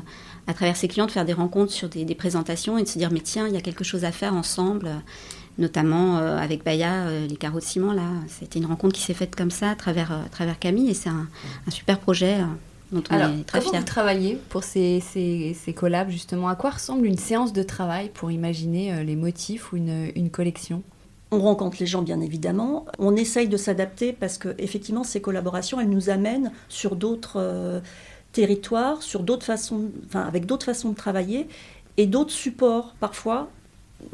à 0.48 0.54
travers 0.54 0.76
ses 0.76 0.88
clients, 0.88 1.06
de 1.06 1.12
faire 1.12 1.24
des 1.24 1.32
rencontres 1.32 1.72
sur 1.72 1.88
des, 1.88 2.14
présentations 2.16 2.78
et 2.78 2.82
de 2.82 2.88
se 2.88 2.98
dire 2.98 3.10
mais 3.12 3.20
tiens, 3.20 3.46
il 3.46 3.54
y 3.54 3.56
a 3.56 3.60
quelque 3.60 3.84
chose 3.84 4.04
à 4.04 4.10
faire 4.10 4.34
ensemble, 4.34 4.90
notamment 5.58 6.18
euh, 6.18 6.36
avec 6.36 6.64
Baya, 6.64 7.08
les 7.28 7.36
carreaux 7.36 7.60
de 7.60 7.64
ciment 7.64 7.92
là. 7.92 8.10
C'était 8.26 8.58
une 8.58 8.66
rencontre 8.66 8.96
qui 8.96 9.02
s'est 9.02 9.14
faite 9.14 9.36
comme 9.36 9.52
ça 9.52 9.70
à 9.70 9.76
travers, 9.76 10.10
à 10.10 10.28
travers 10.28 10.58
Camille 10.58 10.90
et 10.90 10.94
c'est 10.94 11.10
un, 11.10 11.28
super 11.68 12.00
projet 12.00 12.38
dont 12.92 13.02
on 13.10 13.14
Alors, 13.14 13.30
est 13.30 13.44
très 13.44 13.60
comment 13.60 13.78
vous 13.78 13.84
travaillez 13.84 14.38
pour 14.48 14.64
ces, 14.64 15.00
ces, 15.00 15.54
ces, 15.54 15.72
collabs 15.72 16.10
justement 16.10 16.48
À 16.48 16.56
quoi 16.56 16.70
ressemble 16.70 17.06
une 17.06 17.18
séance 17.18 17.52
de 17.52 17.62
travail 17.62 18.10
pour 18.12 18.30
imaginer 18.30 18.92
euh, 18.92 19.02
les 19.02 19.16
motifs 19.16 19.72
ou 19.72 19.76
une, 19.76 20.10
une 20.16 20.30
collection? 20.30 20.82
On 21.30 21.40
rencontre 21.40 21.76
les 21.78 21.86
gens 21.86 22.02
bien 22.02 22.20
évidemment. 22.20 22.86
On 22.98 23.14
essaye 23.14 23.48
de 23.48 23.56
s'adapter 23.56 24.12
parce 24.12 24.38
que 24.38 24.54
effectivement 24.58 25.04
ces 25.04 25.20
collaborations 25.20 25.80
elles 25.80 25.88
nous 25.88 26.10
amènent 26.10 26.50
sur 26.68 26.96
d'autres 26.96 27.36
euh, 27.36 27.80
territoires, 28.32 29.02
sur 29.02 29.22
d'autres 29.22 29.46
façons, 29.46 29.90
enfin 30.06 30.22
avec 30.22 30.46
d'autres 30.46 30.66
façons 30.66 30.90
de 30.90 30.96
travailler 30.96 31.46
et 31.96 32.06
d'autres 32.06 32.32
supports 32.32 32.94
parfois 32.98 33.48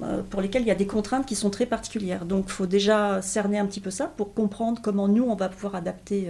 euh, 0.03 0.21
pour 0.29 0.43
lesquels 0.43 0.63
il 0.63 0.69
y 0.69 0.73
a 0.73 0.75
des 0.77 0.87
contraintes 0.87 1.25
qui 1.25 1.37
sont 1.37 1.49
très 1.49 1.65
particulières. 1.65 2.27
Donc 2.27 2.45
il 2.49 2.53
faut 2.53 2.67
déjà 2.67 3.23
cerner 3.23 3.59
un 3.59 3.67
petit 3.67 3.81
peu 3.81 3.91
ça 3.91 4.07
pour 4.07 4.35
comprendre 4.35 4.83
comment 4.83 5.09
nous 5.09 5.25
on 5.25 5.37
va 5.37 5.49
pouvoir 5.49 5.75
adapter 5.77 6.29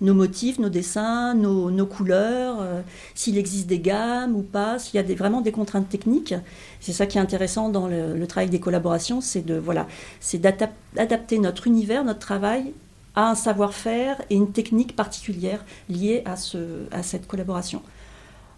nos 0.00 0.14
motifs, 0.14 0.58
nos 0.58 0.68
dessins, 0.68 1.34
nos, 1.34 1.86
couleurs, 1.86 2.58
euh, 2.60 2.80
s'il 3.14 3.38
existe 3.38 3.66
des 3.66 3.78
gammes 3.78 4.34
ou 4.34 4.42
pas, 4.42 4.78
s'il 4.78 5.00
y 5.00 5.12
a 5.12 5.14
vraiment 5.14 5.40
des 5.40 5.52
contraintes 5.52 5.88
techniques. 5.88 6.34
C'est 6.80 6.92
ça 6.92 7.06
qui 7.06 7.18
est 7.18 7.20
intéressant 7.20 7.68
dans 7.68 7.86
le, 7.88 8.26
travail 8.26 8.48
des 8.48 8.60
collaborations, 8.60 9.20
c'est 9.20 9.42
de 9.42 9.54
voilà, 9.56 9.86
c'est 10.20 10.38
d'adapter 10.38 11.38
notre 11.38 11.66
univers, 11.66 12.04
notre 12.04 12.20
travail 12.20 12.72
à 13.14 13.30
un 13.30 13.34
savoir-faire 13.34 14.20
et 14.30 14.34
une 14.34 14.50
technique 14.50 14.96
particulière 14.96 15.64
liée 15.88 16.22
à, 16.24 16.36
ce, 16.36 16.58
à 16.90 17.02
cette 17.02 17.26
collaboration. 17.26 17.82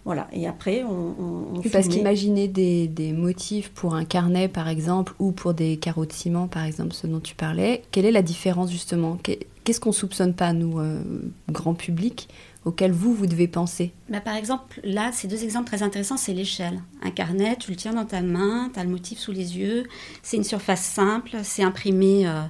Voilà, 0.07 0.29
et 0.31 0.47
après, 0.47 0.85
on. 0.85 1.61
parce 1.69 1.89
qu'imaginer 1.89 2.47
des, 2.47 2.87
des, 2.87 3.11
motifs 3.11 3.71
pour 3.71 3.93
un 3.93 4.05
carnet, 4.05 4.47
par 4.47 4.69
exemple, 4.69 5.13
ou 5.19 5.33
pour 5.33 5.53
des 5.53 5.75
carreaux 5.75 6.05
de 6.05 6.13
ciment, 6.13 6.47
par 6.47 6.63
exemple, 6.63 6.93
ce 6.93 7.07
dont 7.07 7.19
tu 7.19 7.35
parlais, 7.35 7.83
quelle 7.91 8.05
est 8.05 8.13
la 8.13 8.21
différence 8.21 8.71
justement? 8.71 9.17
Qu'est-ce 9.65 9.81
qu'on 9.81 9.91
soupçonne 9.91 10.33
pas, 10.33 10.53
nous, 10.53 10.79
euh, 10.79 11.01
grand 11.51 11.73
public, 11.73 12.29
auquel 12.63 12.93
vous, 12.93 13.13
vous 13.13 13.27
devez 13.27 13.49
penser? 13.49 13.91
Bah, 14.07 14.21
Par 14.21 14.37
exemple, 14.37 14.79
là, 14.85 15.11
ces 15.11 15.27
deux 15.27 15.43
exemples 15.43 15.67
très 15.67 15.83
intéressants, 15.83 16.15
c'est 16.15 16.33
l'échelle. 16.33 16.79
Un 17.03 17.11
carnet, 17.11 17.57
tu 17.57 17.71
le 17.71 17.75
tiens 17.75 17.93
dans 17.93 18.05
ta 18.05 18.21
main, 18.21 18.71
tu 18.73 18.79
as 18.79 18.85
le 18.85 18.89
motif 18.89 19.19
sous 19.19 19.33
les 19.33 19.57
yeux, 19.57 19.87
c'est 20.23 20.37
une 20.37 20.45
surface 20.45 20.83
simple, 20.83 21.31
c'est 21.43 21.63
imprimé. 21.63 22.25
Euh, 22.25 22.43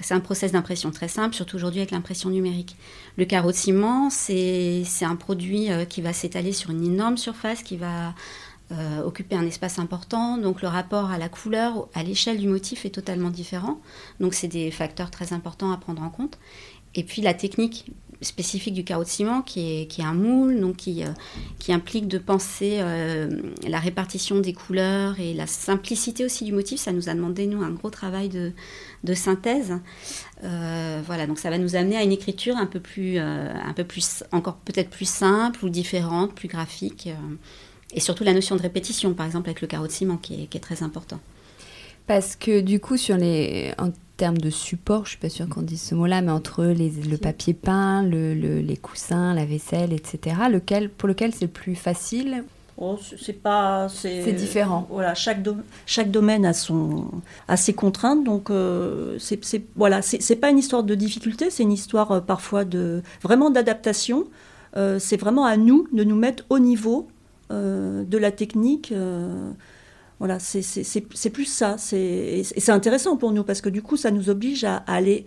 c'est 0.00 0.14
un 0.14 0.20
process 0.20 0.52
d'impression 0.52 0.90
très 0.90 1.08
simple, 1.08 1.34
surtout 1.34 1.56
aujourd'hui 1.56 1.80
avec 1.80 1.90
l'impression 1.90 2.28
numérique. 2.28 2.76
Le 3.16 3.24
carreau 3.24 3.50
de 3.50 3.56
ciment, 3.56 4.10
c'est 4.10 4.84
un 5.02 5.16
produit 5.16 5.70
euh, 5.70 5.84
qui 5.84 6.02
va 6.02 6.12
s'étaler 6.12 6.52
sur 6.52 6.70
une 6.70 6.84
énorme 6.84 7.16
surface, 7.16 7.62
qui 7.62 7.76
va 7.76 8.14
euh, 8.72 9.02
occuper 9.02 9.36
un 9.36 9.46
espace 9.46 9.78
important. 9.78 10.36
Donc 10.36 10.60
le 10.60 10.68
rapport 10.68 11.10
à 11.10 11.18
la 11.18 11.28
couleur, 11.28 11.88
à 11.94 12.02
l'échelle 12.02 12.38
du 12.38 12.48
motif 12.48 12.84
est 12.84 12.90
totalement 12.90 13.30
différent. 13.30 13.80
Donc 14.20 14.34
c'est 14.34 14.48
des 14.48 14.70
facteurs 14.70 15.10
très 15.10 15.32
importants 15.32 15.72
à 15.72 15.78
prendre 15.78 16.02
en 16.02 16.10
compte. 16.10 16.38
Et 16.94 17.02
puis 17.02 17.22
la 17.22 17.34
technique 17.34 17.86
spécifique 18.22 18.72
du 18.72 18.82
carreau 18.82 19.04
de 19.04 19.08
ciment 19.08 19.42
qui 19.42 19.82
est, 19.82 19.86
qui 19.86 20.00
est 20.00 20.04
un 20.04 20.14
moule, 20.14 20.58
donc 20.58 20.76
qui, 20.76 21.04
euh, 21.04 21.08
qui 21.58 21.72
implique 21.72 22.08
de 22.08 22.16
penser 22.16 22.80
la 23.66 23.78
répartition 23.78 24.40
des 24.40 24.52
couleurs 24.52 25.20
et 25.20 25.34
la 25.34 25.46
simplicité 25.46 26.24
aussi 26.24 26.44
du 26.44 26.52
motif. 26.52 26.80
Ça 26.80 26.92
nous 26.92 27.08
a 27.08 27.14
demandé, 27.14 27.46
nous, 27.46 27.62
un 27.62 27.70
gros 27.70 27.90
travail 27.90 28.28
de, 28.30 28.52
de 29.06 29.14
synthèse. 29.14 29.72
voilà, 30.42 31.26
donc 31.26 31.38
ça 31.38 31.48
va 31.48 31.56
nous 31.56 31.76
amener 31.76 31.96
à 31.96 32.02
une 32.02 32.12
écriture 32.12 32.56
un 32.56 32.66
peu 32.66 32.80
plus, 32.80 33.18
un 33.18 33.72
peu 33.74 33.84
plus 33.84 34.24
encore 34.32 34.56
peut-être 34.56 34.90
plus 34.90 35.08
simple 35.08 35.64
ou 35.64 35.70
différente, 35.70 36.34
plus 36.34 36.48
graphique. 36.48 37.08
Et 37.92 38.00
surtout 38.00 38.24
la 38.24 38.34
notion 38.34 38.56
de 38.56 38.62
répétition, 38.62 39.14
par 39.14 39.26
exemple 39.26 39.48
avec 39.48 39.60
le 39.60 39.66
carreau 39.68 39.86
de 39.86 39.92
ciment, 39.92 40.16
qui 40.16 40.48
est, 40.52 40.60
très 40.60 40.82
important. 40.82 41.20
Parce 42.06 42.36
que 42.36 42.60
du 42.60 42.80
coup, 42.80 42.96
sur 42.96 43.16
les, 43.16 43.72
en 43.78 43.90
termes 44.16 44.38
de 44.38 44.50
support, 44.50 45.04
je 45.04 45.10
suis 45.10 45.18
pas 45.18 45.28
sûre 45.28 45.48
qu'on 45.48 45.62
dise 45.62 45.82
ce 45.82 45.94
mot-là, 45.94 46.20
mais 46.22 46.30
entre 46.30 46.64
les, 46.64 46.90
le 46.90 47.16
papier 47.16 47.54
peint, 47.54 48.02
le, 48.02 48.34
les 48.34 48.76
coussins, 48.76 49.34
la 49.34 49.44
vaisselle, 49.44 49.92
etc., 49.92 50.36
lequel, 50.50 50.90
pour 50.90 51.08
lequel 51.08 51.34
c'est 51.34 51.48
plus 51.48 51.74
facile 51.74 52.44
Oh, 52.78 52.98
c'est 53.18 53.32
pas 53.32 53.88
c'est 53.88 54.32
différent 54.32 54.86
voilà 54.90 55.14
chaque 55.14 55.38
chaque 55.86 56.10
domaine 56.10 56.44
a 56.44 56.52
son 56.52 57.06
a 57.48 57.56
ses 57.56 57.72
contraintes 57.72 58.22
donc 58.22 58.50
euh, 58.50 59.16
c'est 59.18 59.40
voilà 59.76 60.02
c'est 60.02 60.36
pas 60.36 60.50
une 60.50 60.58
histoire 60.58 60.82
de 60.82 60.94
difficulté 60.94 61.48
c'est 61.48 61.62
une 61.62 61.72
histoire 61.72 62.12
euh, 62.12 62.20
parfois 62.20 62.66
de 62.66 63.02
vraiment 63.22 63.48
d'adaptation 63.48 64.26
euh, 64.76 64.98
c'est 64.98 65.16
vraiment 65.16 65.46
à 65.46 65.56
nous 65.56 65.88
de 65.92 66.04
nous 66.04 66.16
mettre 66.16 66.44
au 66.50 66.58
niveau 66.58 67.08
euh, 67.50 68.04
de 68.04 68.18
la 68.18 68.30
technique. 68.30 68.92
Voilà, 70.18 70.38
c'est 70.38 71.30
plus 71.30 71.44
ça. 71.44 71.76
Et 71.92 72.42
c'est 72.42 72.72
intéressant 72.72 73.16
pour 73.16 73.32
nous 73.32 73.44
parce 73.44 73.60
que 73.60 73.68
du 73.68 73.82
coup, 73.82 73.96
ça 73.96 74.10
nous 74.10 74.30
oblige 74.30 74.64
à, 74.64 74.76
aller 74.86 75.26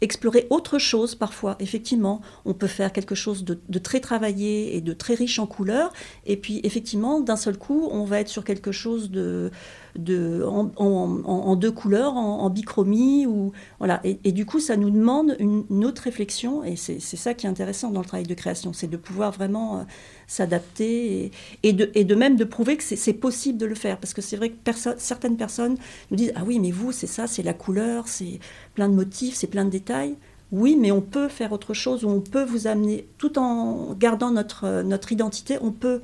explorer 0.00 0.46
autre 0.50 0.78
chose 0.78 1.14
parfois. 1.14 1.56
Effectivement, 1.60 2.20
on 2.44 2.54
peut 2.54 2.66
faire 2.66 2.92
quelque 2.92 3.14
chose 3.14 3.44
de, 3.44 3.78
très 3.78 4.00
travaillé 4.00 4.76
et 4.76 4.80
de 4.80 4.92
très 4.92 5.14
riche 5.14 5.38
en 5.38 5.46
couleurs. 5.46 5.92
Et 6.26 6.36
puis, 6.36 6.60
effectivement, 6.64 7.20
d'un 7.20 7.36
seul 7.36 7.56
coup, 7.56 7.88
on 7.90 8.04
va 8.04 8.20
être 8.20 8.28
sur 8.28 8.44
quelque 8.44 8.72
chose 8.72 9.10
de, 9.10 9.50
en, 9.96 11.56
deux 11.56 11.70
couleurs, 11.70 12.14
en, 12.16 12.50
bichromie. 12.50 13.26
Ou, 13.26 13.52
voilà. 13.78 14.00
Et, 14.04 14.32
du 14.32 14.46
coup, 14.46 14.60
ça 14.60 14.76
nous 14.76 14.90
demande 14.90 15.36
une, 15.38 15.84
autre 15.84 16.02
réflexion, 16.02 16.64
et 16.64 16.76
c'est 16.76 17.00
ça 17.00 17.34
qui 17.34 17.46
est 17.46 17.48
intéressant 17.48 17.90
dans 17.90 18.00
le 18.00 18.06
travail 18.06 18.26
de 18.26 18.34
création, 18.34 18.72
c'est 18.72 18.86
de 18.86 18.96
pouvoir 18.96 19.32
vraiment 19.32 19.78
euh, 19.78 19.82
s'adapter 20.26 21.30
et, 21.62 21.72
de, 21.72 21.90
et 21.94 22.04
de 22.04 22.14
même 22.14 22.36
de 22.36 22.44
prouver 22.44 22.76
que 22.76 22.82
c'est 22.82 23.12
possible 23.12 23.58
de 23.58 23.66
le 23.66 23.74
faire. 23.74 23.98
Parce 23.98 24.14
que 24.14 24.22
c'est 24.22 24.36
vrai 24.36 24.50
que 24.50 24.72
certaines 24.98 25.36
personnes 25.36 25.76
nous 26.10 26.16
disent, 26.16 26.32
ah 26.36 26.42
oui, 26.46 26.58
mais 26.58 26.70
vous, 26.70 26.92
c'est 26.92 27.06
ça, 27.06 27.26
c'est 27.26 27.42
la 27.42 27.54
couleur, 27.54 28.08
c'est 28.08 28.40
plein 28.74 28.88
de 28.88 28.94
motifs, 28.94 29.34
c'est 29.34 29.46
plein 29.46 29.64
de 29.64 29.70
détails. 29.70 30.16
Oui, 30.52 30.76
mais 30.78 30.92
on 30.92 31.00
peut 31.00 31.28
faire 31.28 31.52
autre 31.52 31.74
chose, 31.74 32.04
on 32.04 32.20
peut 32.20 32.44
vous 32.44 32.66
amener, 32.66 33.08
tout 33.18 33.38
en 33.38 33.94
gardant 33.94 34.30
notre, 34.30 34.82
notre 34.82 35.10
identité, 35.10 35.58
on 35.60 35.72
peut 35.72 35.88
euh, 35.88 35.98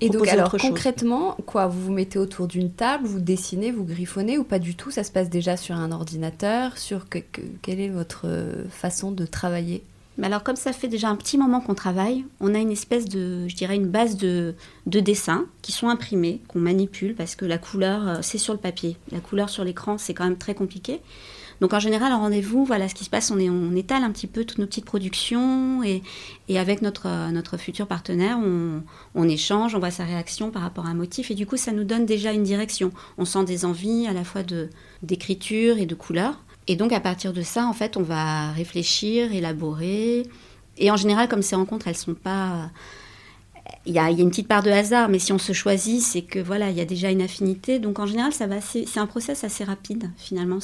et 0.00 0.08
donc, 0.10 0.28
alors 0.28 0.50
concrètement, 0.50 1.36
quoi 1.46 1.66
Vous 1.66 1.80
vous 1.80 1.92
mettez 1.92 2.18
autour 2.18 2.46
d'une 2.46 2.70
table, 2.70 3.06
vous 3.06 3.20
dessinez, 3.20 3.70
vous 3.70 3.84
griffonnez 3.84 4.38
ou 4.38 4.44
pas 4.44 4.58
du 4.58 4.74
tout? 4.74 4.90
Ça 4.90 5.04
se 5.04 5.10
passe 5.10 5.30
déjà 5.30 5.56
sur 5.56 5.76
un 5.76 5.92
ordinateur 5.92 6.76
Sur 6.78 7.06
quelle 7.08 7.80
est 7.80 7.88
votre 7.88 8.22
euh, 8.26 8.64
façon 8.68 9.12
de 9.12 9.24
travailler? 9.24 9.82
Alors 10.20 10.42
comme 10.42 10.56
ça 10.56 10.72
fait 10.72 10.88
déjà 10.88 11.08
un 11.08 11.16
petit 11.16 11.38
moment 11.38 11.60
qu'on 11.60 11.74
travaille, 11.74 12.24
on 12.40 12.54
a 12.54 12.58
une 12.58 12.70
espèce 12.70 13.06
de, 13.06 13.48
je 13.48 13.56
dirais, 13.56 13.76
une 13.76 13.88
base 13.88 14.16
de, 14.16 14.54
de 14.86 15.00
dessins 15.00 15.46
qui 15.62 15.72
sont 15.72 15.88
imprimés, 15.88 16.40
qu'on 16.48 16.58
manipule 16.58 17.14
parce 17.14 17.34
que 17.34 17.46
la 17.46 17.56
couleur, 17.56 18.06
euh, 18.06 18.18
c'est 18.20 18.38
sur 18.38 18.52
le 18.52 18.60
papier. 18.60 18.96
La 19.10 19.20
couleur 19.20 19.48
sur 19.48 19.64
l'écran, 19.64 19.96
c'est 19.96 20.12
quand 20.12 20.24
même 20.24 20.36
très 20.36 20.54
compliqué. 20.54 21.00
Donc 21.62 21.74
en 21.74 21.78
général, 21.78 22.12
en 22.12 22.18
rendez-vous, 22.18 22.64
voilà 22.64 22.88
ce 22.88 22.94
qui 22.96 23.04
se 23.04 23.08
passe, 23.08 23.30
on, 23.30 23.38
est, 23.38 23.78
étale 23.78 24.02
un 24.02 24.10
petit 24.10 24.26
peu 24.26 24.44
toutes 24.44 24.58
nos 24.58 24.66
petites 24.66 24.84
productions 24.84 25.84
et, 25.84 26.02
avec 26.58 26.82
notre, 26.82 27.30
notre 27.30 27.56
futur 27.56 27.86
partenaire, 27.86 28.36
on, 29.14 29.28
échange, 29.28 29.76
on 29.76 29.78
voit 29.78 29.92
sa 29.92 30.04
réaction 30.04 30.50
par 30.50 30.62
rapport 30.62 30.86
à 30.86 30.88
un 30.88 30.94
motif 30.94 31.30
et 31.30 31.36
du 31.36 31.46
coup, 31.46 31.56
ça 31.56 31.70
nous 31.70 31.84
donne 31.84 32.04
déjà 32.04 32.32
une 32.32 32.42
direction. 32.42 32.90
On 33.16 33.24
sent 33.24 33.44
des 33.44 33.64
envies 33.64 34.08
à 34.08 34.12
la 34.12 34.24
fois 34.24 34.42
d'écriture 35.04 35.78
et 35.78 35.86
de 35.86 35.94
couleur. 35.94 36.34
Et 36.66 36.74
donc 36.74 36.92
à 36.92 36.98
partir 36.98 37.32
de 37.32 37.42
ça, 37.42 37.64
en 37.68 37.72
fait, 37.72 37.96
on 37.96 38.02
va 38.02 38.50
réfléchir, 38.50 39.32
élaborer. 39.32 40.26
Et 40.78 40.90
en 40.90 40.96
général, 40.96 41.28
comme 41.28 41.42
ces 41.42 41.54
rencontres, 41.54 41.86
elles 41.86 41.96
sont 41.96 42.14
pas 42.14 42.72
il 43.86 43.94
y, 43.94 43.98
a, 43.98 44.10
une 44.10 44.30
petite 44.30 44.48
part 44.48 44.62
de 44.62 44.70
hasard, 44.70 45.08
mais 45.08 45.18
si 45.18 45.32
on 45.32 45.38
se 45.38 45.52
choisit, 45.52 46.00
c'est 46.00 46.22
que 46.22 46.38
voilà, 46.38 46.70
il 46.70 46.76
y 46.76 46.80
a 46.80 46.84
déjà 46.84 47.10
une 47.10 47.22
affinité. 47.22 47.78
Donc 47.78 47.98
en 47.98 48.06
général, 48.06 48.32
ça 48.32 48.46
va 48.46 48.60
c'est 48.60 48.98
un 48.98 49.06
process 49.06 49.44
assez 49.44 49.64
rapide 49.64 50.10
finalement 50.16 50.58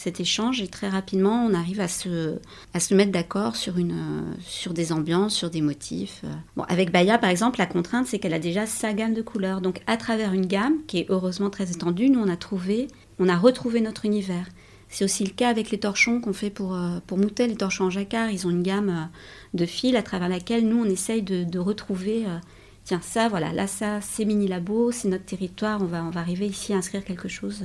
cet 0.00 0.18
échange 0.18 0.62
et 0.62 0.66
très 0.66 0.88
rapidement, 0.88 1.44
on 1.44 1.52
arrive 1.52 1.78
à 1.78 1.86
se, 1.86 2.38
à 2.72 2.80
se 2.80 2.94
mettre 2.94 3.12
d'accord 3.12 3.54
sur 3.54 3.76
une, 3.76 4.34
sur 4.40 4.72
des 4.72 4.92
ambiances, 4.92 5.34
sur 5.34 5.50
des 5.50 5.60
motifs. 5.60 6.24
Bon, 6.56 6.62
avec 6.68 6.90
Baya 6.90 7.18
par 7.18 7.28
exemple, 7.28 7.58
la 7.58 7.66
contrainte 7.66 8.06
c'est 8.06 8.18
qu'elle 8.18 8.32
a 8.32 8.38
déjà 8.38 8.64
sa 8.64 8.94
gamme 8.94 9.12
de 9.12 9.20
couleurs. 9.20 9.60
Donc 9.60 9.82
à 9.86 9.98
travers 9.98 10.32
une 10.32 10.46
gamme 10.46 10.78
qui 10.86 11.00
est 11.00 11.06
heureusement 11.10 11.50
très 11.50 11.70
étendue, 11.70 12.08
nous 12.08 12.20
on 12.20 12.28
a 12.28 12.38
trouvé, 12.38 12.88
on 13.18 13.28
a 13.28 13.36
retrouvé 13.36 13.82
notre 13.82 14.06
univers. 14.06 14.46
C'est 14.88 15.04
aussi 15.04 15.22
le 15.22 15.32
cas 15.32 15.50
avec 15.50 15.70
les 15.70 15.78
torchons 15.78 16.22
qu'on 16.22 16.32
fait 16.32 16.48
pour, 16.48 16.74
euh, 16.74 16.98
pour 17.06 17.18
les 17.18 17.56
torchons 17.56 17.84
en 17.84 17.90
jacquard. 17.90 18.30
Ils 18.30 18.46
ont 18.46 18.50
une 18.50 18.62
gamme 18.62 18.88
euh, 18.88 19.04
de 19.52 19.66
fils 19.66 19.94
à 19.96 20.02
travers 20.02 20.30
laquelle 20.30 20.66
nous, 20.66 20.82
on 20.82 20.88
essaye 20.88 21.20
de, 21.22 21.58
retrouver 21.58 22.24
euh, 22.26 22.38
tiens, 22.84 23.00
ça, 23.02 23.28
voilà, 23.28 23.52
là, 23.52 23.66
ça, 23.66 24.00
c'est 24.00 24.24
Mini 24.24 24.48
Labo, 24.48 24.92
c'est 24.92 25.08
notre 25.08 25.26
territoire, 25.26 25.82
on 25.82 25.84
va, 25.84 26.02
on 26.02 26.10
va 26.10 26.20
arriver 26.20 26.46
ici 26.46 26.72
à 26.72 26.78
inscrire 26.78 27.04
quelque 27.04 27.28
chose. 27.28 27.64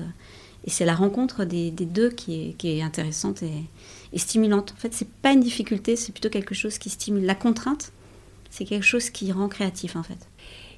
Et 0.65 0.71
c'est 0.71 0.85
la 0.85 0.95
rencontre 0.95 1.45
des, 1.45 1.71
deux 1.71 2.09
qui 2.09 2.49
est, 2.49 2.53
qui 2.53 2.77
est 2.77 2.81
intéressante 2.81 3.43
et, 3.43 3.63
et, 4.13 4.19
stimulante. 4.19 4.73
En 4.75 4.79
fait, 4.79 4.93
c'est 4.93 5.07
pas 5.07 5.31
une 5.31 5.41
difficulté, 5.41 5.95
c'est 5.95 6.11
plutôt 6.11 6.29
quelque 6.29 6.55
chose 6.55 6.77
qui 6.79 6.89
stimule. 6.89 7.25
La 7.25 7.35
contrainte, 7.35 7.91
c'est 8.49 8.65
quelque 8.65 8.85
chose 8.85 9.09
qui 9.11 9.31
rend 9.31 9.47
créatif, 9.47 9.95
en 9.95 10.03
fait. 10.03 10.27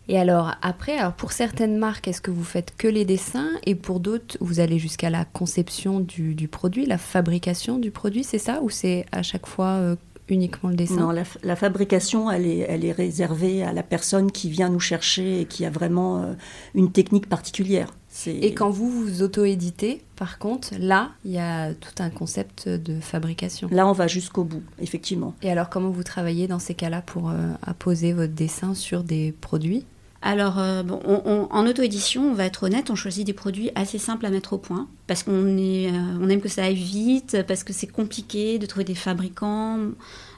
Et 0.09 0.17
alors 0.17 0.55
après, 0.61 0.97
alors 0.97 1.13
pour 1.13 1.31
certaines 1.31 1.77
marques, 1.77 2.07
est-ce 2.07 2.21
que 2.21 2.31
vous 2.31 2.43
faites 2.43 2.73
que 2.77 2.87
les 2.87 3.03
dessins? 3.03 3.49
Et 3.65 3.75
pour 3.75 3.99
d'autres, 3.99 4.37
vous 4.39 4.59
allez 4.59 4.79
jusqu'à 4.79 5.09
la 5.09 5.25
conception 5.25 5.99
du, 5.99 6.33
du, 6.33 6.47
produit, 6.47 6.85
la 6.85 6.97
fabrication 6.97 7.77
du 7.77 7.91
produit, 7.91 8.23
c'est 8.23 8.39
ça? 8.39 8.61
Ou 8.61 8.69
c'est 8.69 9.05
à 9.11 9.21
chaque 9.21 9.45
fois 9.45 9.67
euh, 9.67 9.95
uniquement 10.29 10.69
le 10.69 10.75
dessin? 10.75 10.95
Non, 10.95 11.11
la, 11.11 11.55
fabrication, 11.55 12.31
elle 12.31 12.45
est, 12.45 12.59
elle 12.59 12.85
est, 12.85 12.93
réservée 12.93 13.63
à 13.63 13.73
la 13.73 13.83
personne 13.83 14.31
qui 14.31 14.49
vient 14.49 14.69
nous 14.69 14.79
chercher 14.79 15.41
et 15.41 15.45
qui 15.45 15.65
a 15.65 15.69
vraiment 15.69 16.23
euh, 16.23 16.33
une 16.73 16.91
technique 16.91 17.27
particulière. 17.27 17.91
Et 18.25 18.53
quand 18.53 18.69
vous 18.69 18.89
vous 18.89 19.21
auto-éditez, 19.21 20.01
par 20.15 20.39
contre, 20.39 20.71
là, 20.79 21.11
il 21.23 21.31
y 21.31 21.37
a 21.37 21.73
tout 21.73 21.93
un 21.99 22.09
concept 22.09 22.67
de 22.67 22.99
fabrication. 22.99 23.67
Là, 23.71 23.87
on 23.87 23.91
va 23.91 24.07
jusqu'au 24.07 24.43
bout, 24.43 24.63
effectivement. 24.81 25.35
Et 25.41 25.51
alors, 25.51 25.69
comment 25.69 25.89
vous 25.89 26.03
travaillez 26.03 26.47
dans 26.47 26.59
ces 26.59 26.73
cas-là 26.73 27.01
pour 27.01 27.29
euh, 27.29 27.35
apposer 27.61 28.13
votre 28.13 28.33
dessin 28.33 28.73
sur 28.73 29.03
des 29.03 29.33
produits? 29.41 29.85
Alors, 30.23 30.57
euh, 30.57 30.81
bon, 30.81 30.99
en 31.05 31.67
auto-édition, 31.67 32.31
on 32.31 32.33
va 32.33 32.45
être 32.45 32.63
honnête, 32.63 32.89
on 32.89 32.95
choisit 32.95 33.25
des 33.25 33.33
produits 33.33 33.69
assez 33.75 33.99
simples 33.99 34.25
à 34.25 34.31
mettre 34.31 34.53
au 34.53 34.57
point, 34.57 34.87
parce 35.05 35.21
qu'on 35.21 35.31
on 35.31 36.29
aime 36.29 36.41
que 36.41 36.49
ça 36.49 36.63
aille 36.63 36.73
vite, 36.73 37.37
parce 37.47 37.63
que 37.63 37.71
c'est 37.71 37.87
compliqué 37.87 38.57
de 38.57 38.65
trouver 38.65 38.83
des 38.83 38.95
fabricants 38.95 39.77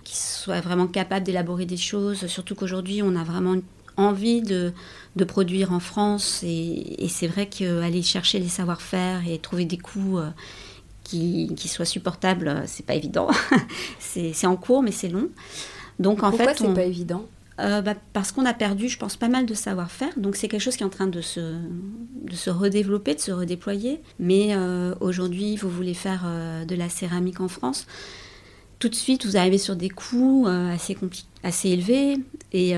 qui 0.04 0.18
soient 0.18 0.60
vraiment 0.60 0.88
capables 0.88 1.26
d'élaborer 1.26 1.66
des 1.66 1.78
choses, 1.78 2.28
surtout 2.28 2.56
qu'aujourd'hui, 2.56 3.02
on 3.02 3.16
a 3.16 3.24
vraiment 3.24 3.56
envie 4.00 4.42
de, 4.42 4.74
de 5.16 5.24
produire 5.24 5.72
en 5.74 5.80
France, 5.80 6.44
et, 6.44 7.08
c'est 7.10 7.28
vrai 7.28 7.48
qu'aller 7.48 8.02
chercher 8.02 8.40
les 8.40 8.50
savoir-faire 8.50 9.28
et 9.28 9.40
trouver 9.40 9.66
des 9.66 9.78
coûts... 9.78 10.20
Euh, 10.20 10.30
qui, 11.04 11.52
qui, 11.56 11.68
soient 11.68 11.86
supportables, 11.86 12.62
c'est 12.68 12.86
pas 12.86 12.94
évident. 12.94 13.30
c'est 14.00 14.46
en 14.46 14.56
cours, 14.56 14.84
mais 14.84 14.92
c'est 14.92 15.10
long. 15.10 15.30
Donc 15.98 16.22
en 16.22 16.30
Pourquoi 16.30 16.54
fait, 16.54 16.60
c'est 16.60 16.74
pas 16.76 16.84
évident? 16.84 17.26
Euh, 17.60 17.82
bah, 17.82 17.94
parce 18.14 18.32
qu'on 18.32 18.46
a 18.46 18.54
perdu, 18.54 18.88
je 18.88 18.98
pense, 18.98 19.18
pas 19.18 19.28
mal 19.28 19.46
de 19.46 19.54
savoir-faire. 19.54 20.18
Donc 20.18 20.36
c'est 20.36 20.48
quelque 20.48 20.62
chose 20.62 20.78
qui 20.78 20.84
est 20.84 20.86
en 20.86 20.90
train 20.90 21.08
de 21.08 21.22
se, 21.22 21.40
de 21.40 22.36
se 22.36 22.50
redévelopper, 22.50 23.16
de 23.16 23.20
se 23.20 23.32
redéployer. 23.32 24.02
Mais 24.18 24.56
euh, 24.56 24.96
aujourd'hui, 25.02 25.58
vous 25.58 25.70
voulez 25.70 25.94
faire 25.94 26.24
euh, 26.26 26.64
de 26.66 26.76
la 26.76 26.90
céramique 26.90 27.42
en 27.42 27.50
France. 27.50 27.86
Tout 28.80 28.90
de 28.90 28.96
suite, 28.96 29.26
vous 29.26 29.36
arrivez 29.36 29.58
sur 29.58 29.76
des 29.76 29.90
coûts 29.90 30.48
assez, 30.48 30.98
assez 31.44 31.70
élevés. 31.70 32.16
Et, 32.54 32.76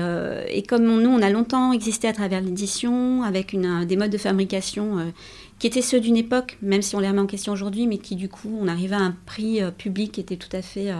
et, 0.48 0.62
comme 0.64 0.84
nous, 0.84 1.08
on 1.08 1.22
a 1.22 1.30
longtemps 1.30 1.72
existé 1.72 2.08
à 2.08 2.12
travers 2.12 2.40
l'édition, 2.40 3.22
avec 3.22 3.52
une, 3.52 3.84
des 3.84 3.96
modes 3.96 4.10
de 4.10 4.18
fabrication 4.18 5.12
qui 5.60 5.68
étaient 5.68 5.80
ceux 5.80 6.00
d'une 6.00 6.16
époque, 6.16 6.58
même 6.60 6.82
si 6.82 6.96
on 6.96 6.98
les 6.98 7.06
remet 7.06 7.20
en 7.20 7.26
question 7.26 7.52
aujourd'hui, 7.52 7.86
mais 7.86 7.98
qui 7.98 8.16
du 8.16 8.28
coup, 8.28 8.58
on 8.60 8.66
arrivait 8.66 8.96
à 8.96 9.00
un 9.00 9.16
prix 9.26 9.60
public 9.78 10.10
qui 10.10 10.20
était 10.20 10.36
tout 10.36 10.54
à 10.56 10.60
fait 10.60 10.90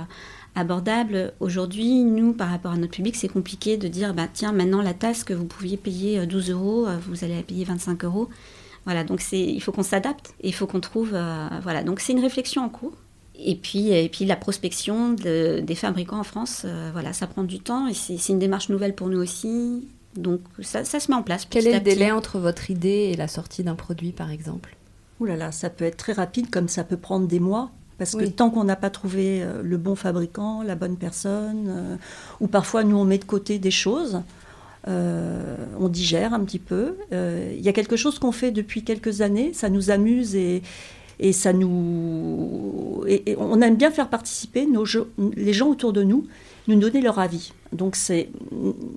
abordable. 0.54 1.32
Aujourd'hui, 1.40 2.04
nous, 2.04 2.32
par 2.32 2.50
rapport 2.50 2.72
à 2.72 2.76
notre 2.76 2.92
public, 2.92 3.16
c'est 3.16 3.28
compliqué 3.28 3.76
de 3.76 3.88
dire, 3.88 4.14
bah, 4.14 4.28
tiens, 4.32 4.52
maintenant 4.52 4.82
la 4.82 4.94
tasse 4.94 5.24
que 5.24 5.32
vous 5.32 5.46
pouviez 5.46 5.76
payer 5.76 6.26
12 6.26 6.50
euh, 6.50 6.54
euros, 6.54 6.86
euh, 6.86 6.98
vous 7.08 7.24
allez 7.24 7.36
la 7.36 7.42
payer 7.42 7.64
25 7.64 8.04
euros. 8.04 8.28
Voilà, 8.84 9.04
donc 9.04 9.22
il 9.32 9.60
faut 9.62 9.72
qu'on 9.72 9.84
s'adapte 9.84 10.34
et 10.40 10.48
il 10.48 10.54
faut 10.54 10.66
qu'on 10.66 10.80
trouve. 10.80 11.10
Euh, 11.14 11.48
voilà, 11.62 11.84
donc 11.84 12.00
c'est 12.00 12.12
une 12.12 12.20
réflexion 12.20 12.64
en 12.64 12.68
cours. 12.68 12.92
Et 13.38 13.56
puis, 13.56 13.88
et 13.88 14.08
puis 14.08 14.24
la 14.24 14.36
prospection 14.36 15.10
des 15.14 15.74
fabricants 15.74 16.20
en 16.20 16.24
France, 16.24 16.66
voilà, 16.92 17.12
ça 17.12 17.26
prend 17.26 17.44
du 17.44 17.60
temps 17.60 17.88
et 17.88 17.94
c'est, 17.94 18.28
une 18.28 18.38
démarche 18.38 18.68
nouvelle 18.68 18.94
pour 18.94 19.08
nous 19.08 19.18
aussi. 19.18 19.88
Donc 20.16 20.40
ça, 20.60 20.84
ça 20.84 21.00
se 21.00 21.10
met 21.10 21.16
en 21.16 21.22
place. 21.22 21.46
Quel 21.48 21.66
est 21.66 21.72
le 21.72 21.80
délai 21.80 22.10
entre 22.10 22.38
votre 22.38 22.70
idée 22.70 23.10
et 23.12 23.16
la 23.16 23.28
sortie 23.28 23.64
d'un 23.64 23.74
produit, 23.74 24.12
par 24.12 24.30
exemple? 24.30 24.76
Ouh 25.20 25.24
là 25.24 25.36
là, 25.36 25.50
ça 25.52 25.70
peut 25.70 25.84
être 25.84 25.96
très 25.96 26.12
rapide, 26.12 26.50
comme 26.50 26.68
ça 26.68 26.84
peut 26.84 26.96
prendre 26.96 27.26
des 27.26 27.40
mois. 27.40 27.70
Parce 27.98 28.16
que 28.16 28.24
tant 28.24 28.50
qu'on 28.50 28.64
n'a 28.64 28.74
pas 28.74 28.90
trouvé 28.90 29.42
euh, 29.42 29.62
le 29.62 29.76
bon 29.76 29.94
fabricant, 29.94 30.62
la 30.62 30.74
bonne 30.74 30.96
personne, 30.96 31.66
euh, 31.68 31.96
ou 32.40 32.48
parfois 32.48 32.82
nous 32.82 32.96
on 32.96 33.04
met 33.04 33.18
de 33.18 33.24
côté 33.24 33.60
des 33.60 33.70
choses, 33.70 34.22
euh, 34.88 35.56
on 35.78 35.88
digère 35.88 36.34
un 36.34 36.40
petit 36.40 36.58
peu. 36.58 36.96
Il 37.12 37.60
y 37.60 37.68
a 37.68 37.72
quelque 37.72 37.96
chose 37.96 38.18
qu'on 38.18 38.32
fait 38.32 38.50
depuis 38.50 38.82
quelques 38.82 39.20
années, 39.20 39.52
ça 39.52 39.68
nous 39.68 39.90
amuse 39.90 40.34
et, 40.34 40.62
et 41.18 41.32
ça 41.32 41.52
nous, 41.52 43.04
et, 43.06 43.36
on 43.38 43.60
aime 43.60 43.76
bien 43.76 43.90
faire 43.90 44.08
participer 44.08 44.66
nos 44.66 44.84
les 45.36 45.52
gens 45.52 45.68
autour 45.68 45.92
de 45.92 46.02
nous 46.02 46.26
nous 46.68 46.76
donner 46.76 47.00
leur 47.00 47.18
avis. 47.18 47.52
Donc 47.72 47.96
c'est 47.96 48.28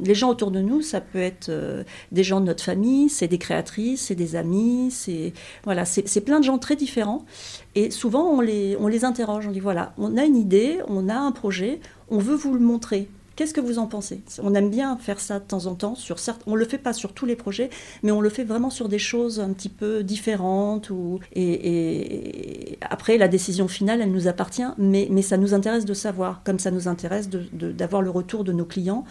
les 0.04 0.15
gens 0.15 0.30
autour 0.30 0.51
de 0.51 0.60
nous, 0.60 0.82
ça 0.82 1.01
peut 1.01 1.19
être 1.19 1.49
euh, 1.49 1.84
des 2.12 2.23
gens 2.23 2.41
de 2.41 2.45
notre 2.45 2.63
famille, 2.63 3.10
c'est 3.10 3.28
des 3.28 3.38
créatrices, 3.38 4.01
c'est 4.01 4.15
des 4.15 4.36
amis, 4.36 4.89
c'est 4.91 5.34
voilà, 5.63 5.86
c'est 5.86 6.21
plein 6.21 6.39
de 6.39 6.45
gens 6.45 6.58
très 6.58 6.75
différents. 6.75 7.25
Et 7.73 7.89
souvent 7.89 8.30
on 8.30 8.41
les 8.41 8.75
on 8.80 8.88
les 8.88 9.06
interroge, 9.06 9.47
on 9.47 9.51
dit 9.51 9.60
voilà, 9.60 9.93
on 9.97 10.17
a 10.17 10.25
une 10.25 10.36
idée, 10.36 10.80
on 10.88 11.10
a 11.10 11.15
un 11.15 11.32
projet, 11.32 11.80
on 12.10 12.17
veut 12.17 12.36
vous 12.36 12.54
le 12.54 12.60
montrer. 12.60 13.08
Qu'est-ce 13.36 13.54
que 13.54 13.60
vous 13.60 13.80
en 13.80 13.88
pensez? 13.88 14.21
On 14.41 14.56
aime 14.56 14.69
bien 14.69 14.95
faire 14.98 15.19
ça 15.19 15.39
de 15.39 15.43
temps 15.43 15.65
en 15.65 15.76
temps. 15.76 15.95
Sur 15.95 16.19
certes, 16.19 16.41
on 16.48 16.56
le 16.56 16.63
fait 16.63 16.78
pas 16.78 16.93
sur 16.93 17.12
tous 17.12 17.26
les 17.26 17.36
projets, 17.36 17.69
mais 18.02 18.12
on 18.12 18.21
le 18.21 18.30
fait 18.30 18.45
vraiment 18.45 18.69
sur 18.69 18.88
des 18.88 19.00
choses 19.00 19.41
un 19.41 19.52
petit 19.52 19.67
peu 19.67 20.04
différentes. 20.04 20.89
Et, 21.34 22.80
après, 22.89 23.17
la 23.17 23.28
décision 23.28 23.67
finale, 23.67 24.02
elle 24.02 24.12
nous 24.12 24.28
appartient, 24.30 24.63
mais, 24.78 25.21
ça 25.21 25.38
nous 25.38 25.54
intéresse 25.54 25.86
de 25.86 25.93
savoir, 25.93 26.43
comme 26.45 26.60
ça 26.60 26.71
nous 26.71 26.88
intéresse 26.88 27.30
d'avoir 27.30 28.02
le 28.02 28.10
retour 28.10 28.43
de 28.43 28.54
nos 28.54 28.65
clients 28.65 29.04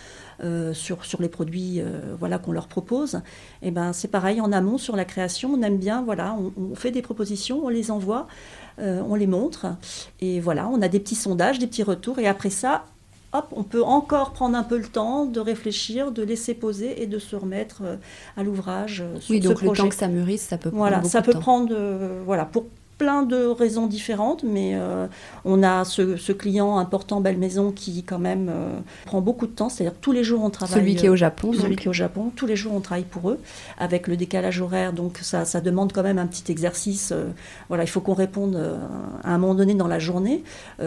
euh, 0.43 0.73
sur, 0.73 1.01
les 1.21 1.29
produits 1.29 1.81
euh, 1.81 2.39
qu'on 2.39 2.53
leur 2.53 2.69
propose. 2.69 3.21
Et 3.63 3.71
ben, 3.71 3.93
c'est 3.93 4.09
pareil 4.09 4.41
en 4.41 4.53
amont 4.53 4.79
sur 4.79 4.97
la 4.97 5.05
création. 5.05 5.53
On 5.53 5.63
aime 5.63 5.79
bien, 5.79 6.03
voilà, 6.03 6.37
on, 6.57 6.75
fait 6.75 6.91
des 6.91 7.03
propositions, 7.03 7.65
on 7.65 7.69
les 7.69 7.91
envoie. 7.91 8.27
Euh, 8.81 9.03
on 9.09 9.15
les 9.15 9.29
montre 9.29 9.67
et 10.21 10.41
voilà, 10.41 10.69
on 10.69 10.83
a 10.83 10.89
des 10.89 10.99
petits 10.99 11.15
sondages, 11.15 11.61
des 11.61 11.69
petits 11.69 11.85
retours 11.85 12.19
et 12.19 12.27
après 12.27 12.51
ça, 12.51 12.87
on 13.53 13.62
peut 13.64 13.83
encore 13.83 14.33
prendre 14.33 14.57
un 14.57 14.62
peu 14.62 14.79
le 14.79 14.87
temps 14.87 15.27
de 15.27 15.40
réfléchir, 15.40 16.12
de 16.12 16.23
laisser 16.23 16.55
poser 16.55 17.03
et 17.03 17.07
de 17.07 17.18
se 17.18 17.35
remettre 17.37 17.83
euh, 17.85 17.97
à 18.37 18.42
l'ouvrage. 18.42 19.03
Euh, 19.03 19.18
oui, 19.29 19.40
donc 19.40 19.62
le 19.62 19.70
temps 19.70 19.88
que 19.88 19.94
ça 19.94 20.09
mûrisse, 20.09 20.42
ça 20.42 20.59
peut 20.59 20.70
prendre 20.70 20.81
voilà, 20.81 20.97
beaucoup 20.99 21.11
ça 21.11 21.23
peut 21.23 21.33
temps. 21.33 21.40
prendre, 21.40 21.75
euh, 21.75 22.23
voilà, 22.25 22.44
pour 22.44 22.66
plein 23.05 23.23
de 23.23 23.45
raisons 23.45 23.87
différentes, 23.87 24.45
mais 24.45 24.71
euh, 24.73 25.07
on 25.45 25.62
a 25.62 25.85
ce, 25.85 26.33
client 26.33 26.79
important 26.79 27.21
Belle 27.21 27.37
Maison 27.37 27.71
qui 27.71 28.03
quand 28.03 28.19
même 28.19 28.49
euh, 28.49 28.81
prend 29.05 29.21
beaucoup 29.21 29.47
de 29.47 29.53
temps, 29.53 29.69
c'est-à-dire 29.69 29.99
tous 30.01 30.12
les 30.12 30.25
jours 30.25 30.43
on 30.43 30.49
travaille. 30.49 30.81
Celui 30.81 30.95
qui 30.95 31.05
est 31.05 31.11
au 31.11 31.17
Japon. 31.17 31.53
Celui 31.53 31.77
qui 31.77 31.85
est 31.85 31.90
au 31.90 31.93
Japon, 31.93 32.33
tous 32.35 32.47
les 32.47 32.57
jours 32.57 32.73
on 32.73 32.81
travaille 32.81 33.05
pour 33.05 33.29
eux, 33.29 33.38
avec 33.77 34.09
le 34.09 34.17
décalage 34.17 34.62
horaire, 34.62 34.95
donc 34.95 35.19
ça, 35.21 35.45
ça 35.45 35.61
demande 35.61 35.93
quand 35.93 36.03
même 36.03 36.17
un 36.17 36.27
petit 36.27 36.51
exercice. 36.51 37.12
Euh, 37.12 37.27
voilà, 37.69 37.85
il 37.85 37.88
faut 37.88 38.01
qu'on 38.01 38.14
réponde 38.14 38.57
à 39.23 39.35
un 39.35 39.37
moment 39.37 39.55
donné 39.55 39.75
dans 39.75 39.87
la 39.87 39.99
journée, 39.99 40.43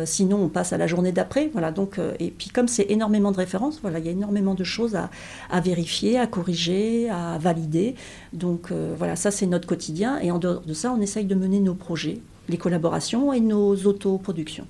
sinon 0.06 0.38
on 0.41 0.49
passe 0.49 0.73
à 0.73 0.77
la 0.80 0.88
journée 0.88 1.12
d'après. 1.12 1.51
Voilà, 1.53 1.71
donc 1.71 1.99
et 2.19 2.32
puis 2.32 2.49
comme 2.49 2.67
c'est 2.67 2.88
énormément 2.89 3.32
de 3.32 3.38
références, 3.38 3.77
voilà, 3.84 3.99
il 3.99 4.06
y 4.06 4.10
a 4.10 4.12
énormément 4.12 4.56
de 4.56 4.63
choses 4.63 4.95
à, 4.95 5.12
à 5.51 5.62
vérifier, 5.62 6.17
à 6.17 6.25
corriger, 6.25 7.12
à 7.12 7.38
valider. 7.38 7.93
Donc 8.34 8.71
voilà, 8.97 9.15
ça 9.15 9.30
c'est 9.30 9.45
notre 9.45 9.67
quotidien 9.67 10.19
et 10.19 10.32
en 10.32 10.39
dehors 10.39 10.62
de 10.62 10.73
ça, 10.73 10.91
on 10.91 11.01
essaye 11.01 11.25
de 11.25 11.36
mener 11.36 11.60
nos 11.60 11.75
projets 11.75 12.07
les 12.50 12.58
collaborations 12.58 13.34
et 13.34 13.39
nos 13.39 13.76
autoproductions. 13.86 14.67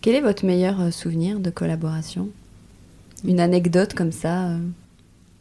Quel 0.00 0.14
est 0.14 0.20
votre 0.20 0.44
meilleur 0.44 0.80
euh, 0.80 0.90
souvenir 0.90 1.40
de 1.40 1.50
collaboration? 1.50 2.28
Une 3.24 3.40
anecdote 3.40 3.94
comme 3.94 4.12
ça 4.12 4.50
euh? 4.50 4.58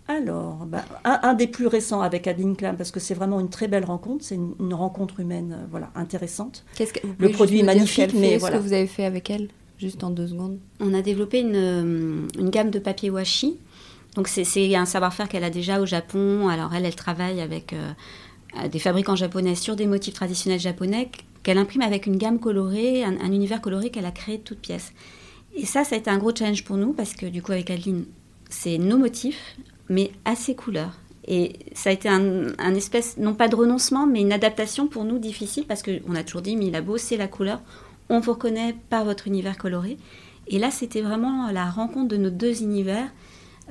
Alors, 0.09 0.65
bah, 0.65 0.85
un, 1.03 1.33
des 1.33 1.47
plus 1.47 1.67
récents 1.67 1.99
avec 1.99 2.27
Adeline 2.27 2.55
Klein, 2.55 2.75
parce 2.75 2.91
que 2.91 2.99
c'est 2.99 3.13
vraiment 3.13 3.41
une 3.41 3.49
très 3.49 3.67
belle 3.67 3.83
rencontre, 3.83 4.23
c'est 4.23 4.35
une, 4.35 4.73
rencontre 4.73 5.19
humaine 5.19 5.53
euh, 5.57 5.65
voilà, 5.69 5.91
intéressante. 5.95 6.63
Que, 6.77 6.85
le 7.19 7.29
produit 7.29 7.59
est 7.59 7.63
magnifique, 7.63 8.13
mais 8.13 8.37
voilà. 8.37 8.55
ce 8.55 8.61
que 8.61 8.67
vous 8.67 8.73
avez 8.73 8.87
fait 8.87 9.03
avec 9.03 9.29
elle, 9.29 9.49
juste 9.77 10.05
en 10.05 10.09
deux 10.09 10.27
secondes? 10.27 10.59
On 10.79 10.93
a 10.93 11.01
développé 11.01 11.41
une, 11.41 12.29
une 12.39 12.49
gamme 12.49 12.71
de 12.71 12.79
papier 12.79 13.09
washi. 13.09 13.57
Donc 14.15 14.29
c'est 14.29 14.75
un 14.75 14.85
savoir-faire 14.85 15.27
qu'elle 15.27 15.43
a 15.43 15.49
déjà 15.49 15.81
au 15.81 15.85
Japon. 15.85 16.47
Alors 16.47 16.73
elle, 16.73 16.85
elle 16.85 16.95
travaille 16.95 17.39
avec 17.39 17.75
des 18.71 18.79
fabricants 18.79 19.15
japonais 19.15 19.53
sur 19.53 19.75
des 19.75 19.85
motifs 19.85 20.15
traditionnels 20.15 20.59
japonais 20.59 21.11
qu'elle 21.47 21.59
imprime 21.59 21.81
avec 21.81 22.07
une 22.07 22.17
gamme 22.17 22.39
colorée, 22.39 23.05
un, 23.05 23.31
univers 23.31 23.61
coloré 23.61 23.89
qu'elle 23.89 24.05
a 24.05 24.11
créé 24.11 24.37
de 24.37 24.43
toutes 24.43 24.59
pièces. 24.59 24.91
Et 25.55 25.65
ça, 25.65 25.85
ça 25.85 25.95
a 25.95 25.97
été 25.97 26.09
un 26.09 26.17
gros 26.17 26.35
challenge 26.35 26.65
pour 26.65 26.75
nous 26.75 26.91
parce 26.91 27.13
que 27.13 27.25
du 27.25 27.41
coup, 27.41 27.53
avec 27.53 27.71
Adeline, 27.71 28.03
c'est 28.49 28.77
nos 28.77 28.97
motifs, 28.97 29.55
mais 29.87 30.11
à 30.25 30.35
ses 30.35 30.55
couleurs. 30.55 30.99
Et 31.25 31.53
ça 31.73 31.89
a 31.89 31.93
été 31.93 32.09
un, 32.09 32.75
espèce, 32.75 33.15
non 33.15 33.33
pas 33.33 33.47
de 33.47 33.55
renoncement, 33.55 34.05
mais 34.05 34.19
une 34.19 34.33
adaptation 34.33 34.87
pour 34.87 35.05
nous 35.05 35.19
difficile 35.19 35.63
parce 35.65 35.83
qu'on 35.83 36.15
a 36.15 36.23
toujours 36.25 36.41
dit, 36.41 36.57
Milabo, 36.57 36.97
c'est 36.97 37.15
la 37.15 37.29
couleur, 37.29 37.61
on 38.09 38.19
vous 38.19 38.33
reconnaît 38.33 38.75
par 38.89 39.05
votre 39.05 39.25
univers 39.25 39.57
coloré. 39.57 39.97
Et 40.47 40.59
là, 40.59 40.69
c'était 40.69 41.01
vraiment 41.01 41.49
la 41.49 41.69
rencontre 41.69 42.09
de 42.09 42.17
nos 42.17 42.29
deux 42.29 42.61
univers. 42.61 43.07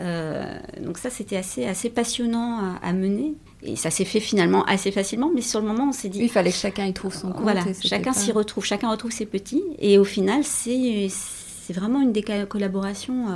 Euh, 0.01 0.59
donc 0.81 0.97
ça, 0.97 1.11
c'était 1.11 1.37
assez, 1.37 1.67
assez 1.67 1.91
passionnant 1.91 2.79
à 2.81 2.93
mener. 2.95 3.35
Et 3.63 3.77
ça 3.77 3.91
s'est 3.91 4.05
fait 4.05 4.21
finalement 4.21 4.65
assez 4.65 4.91
facilement, 4.91 5.31
mais 5.35 5.41
sur 5.41 5.61
le 5.61 5.67
moment, 5.67 5.89
on 5.89 5.93
s'est 5.93 6.09
dit. 6.09 6.21
il 6.21 6.29
fallait 6.29 6.51
que 6.51 6.57
chacun 6.57 6.85
y 6.85 6.93
trouve 6.93 7.15
son 7.15 7.33
compte. 7.33 7.43
Voilà, 7.43 7.65
chacun 7.83 8.13
s'y 8.13 8.33
retrouve, 8.33 8.65
chacun 8.65 8.91
retrouve 8.91 9.13
ses 9.13 9.27
petits. 9.27 9.63
Et 9.79 9.99
au 9.99 10.05
final, 10.05 10.45
c'est 10.45 11.09
c'est 11.67 11.73
vraiment 11.73 12.01
une 12.01 12.13
des 12.13 12.23
collaborations 12.23 13.27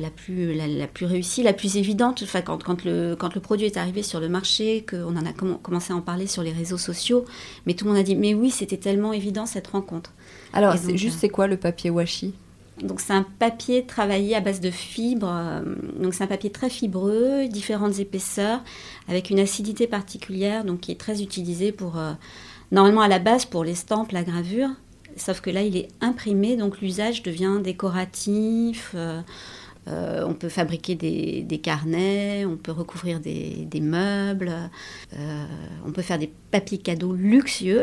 la, 0.00 0.10
plus, 0.10 0.54
la, 0.54 0.86
plus 0.86 1.04
réussie, 1.04 1.42
la 1.42 1.52
plus 1.52 1.76
évidente. 1.76 2.22
Enfin, 2.22 2.40
quand, 2.40 2.62
quand, 2.64 2.84
le, 2.86 3.14
quand 3.18 3.34
le 3.34 3.40
produit 3.42 3.66
est 3.66 3.76
arrivé 3.76 4.02
sur 4.02 4.18
le 4.18 4.30
marché, 4.30 4.86
qu'on 4.88 5.14
en 5.14 5.26
a 5.26 5.32
commencé 5.62 5.92
à 5.92 5.96
en 5.96 6.00
parler 6.00 6.26
sur 6.26 6.42
les 6.42 6.52
réseaux 6.52 6.78
sociaux, 6.78 7.26
mais 7.66 7.74
tout 7.74 7.84
le 7.84 7.90
monde 7.90 8.00
a 8.00 8.02
dit 8.02 8.16
mais 8.16 8.32
oui, 8.32 8.50
c'était 8.50 8.78
tellement 8.78 9.12
évident 9.12 9.44
cette 9.44 9.66
rencontre. 9.66 10.12
Alors, 10.54 10.74
c'est 10.78 10.96
juste, 10.96 11.18
c'est 11.20 11.28
quoi 11.28 11.46
le 11.48 11.58
papier 11.58 11.90
washi? 11.90 12.32
Donc 12.82 13.00
c'est 13.00 13.12
un 13.12 13.26
papier 13.38 13.84
travaillé 13.84 14.34
à 14.34 14.40
base 14.40 14.60
de 14.60 14.70
fibres. 14.70 15.30
Euh, 15.30 15.62
donc 15.98 16.14
c'est 16.14 16.24
un 16.24 16.28
papier 16.28 16.50
très 16.50 16.70
fibreux, 16.70 17.46
différentes 17.48 17.98
épaisseurs, 17.98 18.62
avec 19.08 19.30
une 19.30 19.38
acidité 19.38 19.86
particulière, 19.86 20.64
donc 20.64 20.80
qui 20.80 20.92
est 20.92 21.00
très 21.00 21.22
utilisé 21.22 21.72
pour 21.72 21.98
euh, 21.98 22.12
normalement 22.72 23.02
à 23.02 23.08
la 23.08 23.18
base 23.18 23.44
pour 23.44 23.64
l'estampe, 23.64 24.12
la 24.12 24.22
gravure. 24.22 24.70
Sauf 25.16 25.40
que 25.40 25.50
là 25.50 25.62
il 25.62 25.76
est 25.76 25.88
imprimé, 26.00 26.56
donc 26.56 26.80
l'usage 26.80 27.22
devient 27.22 27.58
décoratif. 27.62 28.94
Euh, 28.94 29.22
on 29.86 30.34
peut 30.34 30.50
fabriquer 30.50 30.94
des, 30.94 31.60
carnets, 31.62 32.44
on 32.44 32.56
peut 32.56 32.70
recouvrir 32.70 33.18
des, 33.18 33.68
meubles, 33.80 34.52
on 35.84 35.90
peut 35.90 36.02
faire 36.02 36.18
des 36.18 36.30
papiers 36.50 36.78
cadeaux 36.78 37.14
luxueux. 37.14 37.82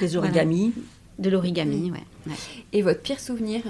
Des 0.00 0.16
origamis. 0.16 0.72
De 1.18 1.30
l'origami, 1.30 1.90
ouais. 1.90 2.34
Et 2.72 2.82
votre 2.82 3.00
pire 3.00 3.20
souvenir 3.20 3.62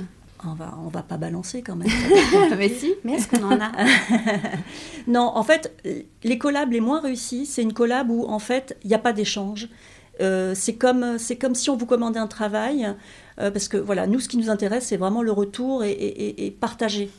on 0.45 0.55
va, 0.55 0.75
on 0.85 0.89
va 0.89 1.03
pas 1.03 1.17
balancer 1.17 1.63
quand 1.63 1.77
même. 1.77 1.89
mais 2.59 2.69
si, 2.69 2.95
mais 3.05 3.15
est-ce 3.15 3.29
qu'on 3.29 3.45
en 3.45 3.61
a 3.61 3.71
Non, 5.07 5.31
en 5.35 5.43
fait, 5.43 5.73
les 6.25 6.39
collabs 6.39 6.73
les 6.73 6.81
moins 6.81 7.01
réussis, 7.01 7.47
c'est 7.47 7.63
une 7.63 7.73
collab 7.73 8.11
où 8.11 8.25
en 8.25 8.39
fait, 8.39 8.77
il 8.83 8.89
n'y 8.89 8.95
a 8.95 8.99
pas 8.99 9.13
d'échange. 9.13 9.69
Euh, 10.21 10.55
c'est 10.55 10.75
comme, 10.75 11.19
c'est 11.19 11.37
comme 11.37 11.55
si 11.55 11.71
on 11.71 11.77
vous 11.77 11.87
commandait 11.87 12.19
un 12.19 12.27
travail, 12.27 12.95
euh, 13.41 13.51
parce 13.51 13.69
que 13.69 13.77
voilà, 13.77 14.07
nous, 14.07 14.21
ce 14.21 14.29
qui 14.29 14.37
nous 14.37 14.51
intéresse, 14.51 14.87
c'est 14.87 14.97
vraiment 14.97 15.23
le 15.23 15.33
retour 15.33 15.85
et, 15.85 15.93
et, 15.93 16.51
partager. 16.51 17.11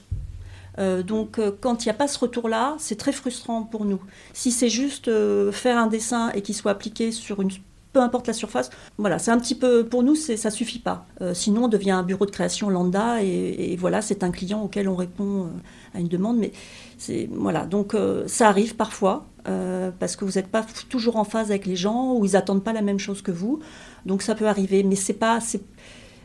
Euh, 0.80 1.04
donc, 1.04 1.40
quand 1.62 1.86
il 1.86 1.88
n'y 1.88 1.92
a 1.92 1.96
pas 1.96 2.08
ce 2.08 2.20
retour-là, 2.20 2.76
c'est 2.80 2.98
très 2.98 3.12
frustrant 3.12 3.64
pour 3.64 3.86
nous. 3.86 4.00
Si 4.34 4.52
c'est 4.52 4.70
juste 4.70 5.10
faire 5.52 5.78
un 5.78 5.88
dessin 5.88 6.32
et 6.32 6.42
qu'il 6.42 6.56
soit 6.56 6.72
appliqué 6.72 7.12
sur 7.12 7.42
une 7.42 7.52
peu 7.94 8.02
importe 8.02 8.28
la 8.28 8.34
surface. 8.34 8.72
Voilà, 8.98 9.20
c'est 9.20 9.32
un 9.32 9.38
petit 9.38 9.56
peu, 9.56 9.86
pour 9.86 10.04
nous, 10.04 10.16
ça 10.16 10.50
suffit 10.50 10.80
pas. 10.80 11.06
Euh, 11.22 11.34
sinon, 11.34 11.66
on 11.66 11.68
devient 11.68 11.92
un 11.92 12.04
bureau 12.04 12.26
de 12.26 12.32
création 12.32 12.70
lambda 12.70 13.24
et, 13.24 13.78
voilà, 13.80 14.02
c'est 14.02 14.24
un 14.24 14.32
client 14.32 14.64
auquel 14.64 14.90
on 14.90 14.96
répond 14.96 15.44
euh, 15.44 15.48
à 15.98 16.00
une 16.00 16.08
demande. 16.08 16.38
Mais 16.38 16.52
voilà, 17.32 17.66
donc 17.66 17.94
euh, 17.94 18.24
ça 18.28 18.50
arrive 18.50 18.76
parfois 18.76 19.26
parce 20.00 20.16
que 20.16 20.24
vous 20.24 20.32
n'êtes 20.34 20.48
pas 20.48 20.66
toujours 20.88 21.18
en 21.18 21.26
phase 21.26 21.52
avec 21.52 21.66
les 21.66 21.76
gens 21.76 22.14
ou 22.14 22.24
ils 22.24 22.38
attendent 22.38 22.64
pas 22.64 22.72
la 22.72 22.82
même 22.82 22.98
chose 22.98 23.22
que 23.22 23.32
vous. 23.32 23.60
Donc 24.06 24.22
ça 24.22 24.36
peut 24.36 24.48
arriver, 24.48 24.84
mais 24.84 24.96
c'est 24.96 25.12
pas, 25.12 25.40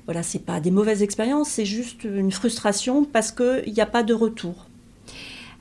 voilà, 0.04 0.22
c'est 0.22 0.38
pas 0.38 0.60
des 0.60 0.70
mauvaises 0.70 1.02
expériences, 1.02 1.48
c'est 1.48 1.64
juste 1.64 2.04
une 2.04 2.30
frustration 2.30 3.04
parce 3.04 3.32
qu'il 3.32 3.72
n'y 3.72 3.80
a 3.80 3.86
pas 3.86 4.04
de 4.04 4.14
retour. 4.14 4.66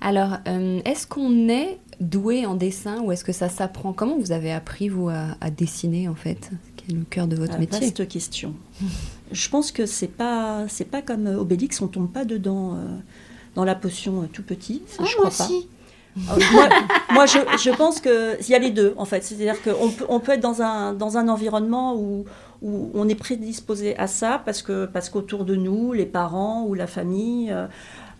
Alors, 0.02 0.38
est-ce 0.46 1.08
qu'on 1.08 1.50
est 1.50 1.80
doué 2.00 2.46
en 2.46 2.56
dessin 2.56 3.02
ou 3.02 3.12
est-ce 3.12 3.24
que 3.24 3.32
ça 3.32 3.50
s'apprend? 3.50 3.94
Comment 3.94 4.18
vous 4.18 4.32
avez 4.32 4.52
appris, 4.52 4.90
vous, 4.90 5.10
à, 5.10 5.50
dessiner, 5.50 6.08
en 6.08 6.16
fait 6.16 6.52
Quel 6.76 6.96
est 6.96 7.00
le 7.00 7.06
cœur 7.10 7.28
de 7.28 7.36
votre 7.36 7.56
ah, 7.56 7.60
métier? 7.60 7.80
Vaste 7.80 8.08
question. 8.08 8.54
je 9.32 9.50
pense 9.50 9.72
que 9.72 9.86
c'est 9.86 10.08
pas, 10.08 10.66
c'est 10.68 10.90
pas 10.90 11.02
comme 11.02 11.28
Obélix, 11.28 11.82
on 11.82 11.88
tombe 11.88 12.12
pas 12.12 12.26
dedans 12.26 12.76
euh, 12.76 12.78
dans 13.56 13.66
la 13.66 13.76
potion 13.76 14.24
euh, 14.24 14.26
tout 14.32 14.44
petit. 14.44 14.84
Ah, 15.00 15.04
je 15.06 15.16
crois 15.16 15.30
pas. 15.30 15.50
Ah, 16.30 16.70
moi, 17.14 17.26
je, 17.26 17.38
je, 17.64 17.76
pense 17.76 18.00
qu'il 18.00 18.50
y 18.50 18.56
a 18.56 18.60
les 18.60 18.72
deux, 18.72 18.94
en 18.98 19.06
fait. 19.06 19.24
C'est-à-dire 19.24 19.62
qu'on 19.62 19.90
peut, 19.90 20.06
on 20.10 20.20
peut 20.20 20.34
être 20.34 20.42
dans 20.42 20.62
un, 20.62 20.94
dans 20.94 21.18
un 21.18 21.28
environnement 21.28 21.96
où, 21.96 22.26
où 22.62 22.92
on 22.94 23.08
est 23.08 23.16
prédisposé 23.16 23.98
à 23.98 24.08
ça 24.08 24.42
parce 24.44 24.62
que 24.62 24.86
parce 24.86 25.10
qu'autour 25.10 25.46
de 25.46 25.56
nous, 25.56 25.94
les 25.94 26.06
parents 26.06 26.66
ou 26.66 26.74
la 26.74 26.88
famille 26.88 27.52
euh, 27.52 27.68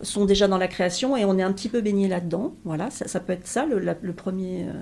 sont 0.02 0.24
déjà 0.24 0.48
dans 0.48 0.58
la 0.58 0.68
création 0.68 1.16
et 1.16 1.24
on 1.24 1.38
est 1.38 1.42
un 1.42 1.52
petit 1.52 1.68
peu 1.68 1.80
baigné 1.80 2.08
là-dedans. 2.08 2.54
Voilà, 2.64 2.90
ça, 2.90 3.20
peut 3.20 3.32
être 3.32 3.46
ça 3.46 3.66
le, 3.66 4.12
premier 4.12 4.64
euh, 4.64 4.72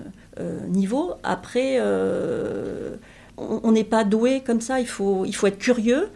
euh, 0.40 0.66
niveau. 0.66 1.14
Après, 1.22 1.76
euh, 1.78 2.96
on 3.36 3.72
n'est 3.72 3.84
pas 3.84 4.04
doué 4.04 4.42
comme 4.44 4.60
ça, 4.60 4.80
il 4.80 4.86
faut, 4.86 5.24
il 5.24 5.34
faut 5.34 5.46
être 5.46 5.58
curieux. 5.58 6.08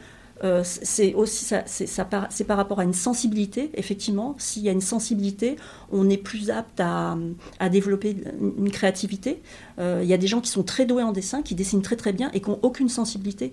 c'est 0.62 1.12
aussi 1.14 1.44
ça, 1.44 1.62
c'est 1.66 2.04
par, 2.08 2.28
par, 2.46 2.56
rapport 2.56 2.80
à 2.80 2.84
une 2.84 2.94
sensibilité, 2.94 3.70
effectivement. 3.74 4.34
S'il 4.38 4.62
y 4.62 4.70
a 4.70 4.72
une 4.72 4.80
sensibilité, 4.80 5.56
on 5.92 6.08
est 6.08 6.16
plus 6.16 6.50
apte 6.50 6.80
à, 6.80 7.16
à 7.58 7.68
développer 7.68 8.16
une 8.40 8.70
créativité. 8.70 9.42
Il 9.78 10.06
y 10.06 10.14
a 10.14 10.18
des 10.18 10.26
gens 10.26 10.40
qui 10.40 10.50
sont 10.50 10.62
très 10.62 10.86
doués 10.86 11.02
en 11.02 11.12
dessin, 11.12 11.42
qui 11.42 11.54
dessinent 11.54 11.82
très 11.82 11.96
très 11.96 12.12
bien 12.12 12.30
et 12.32 12.40
qui 12.40 12.48
n'ont 12.48 12.60
aucune 12.62 12.88
sensibilité. 12.88 13.52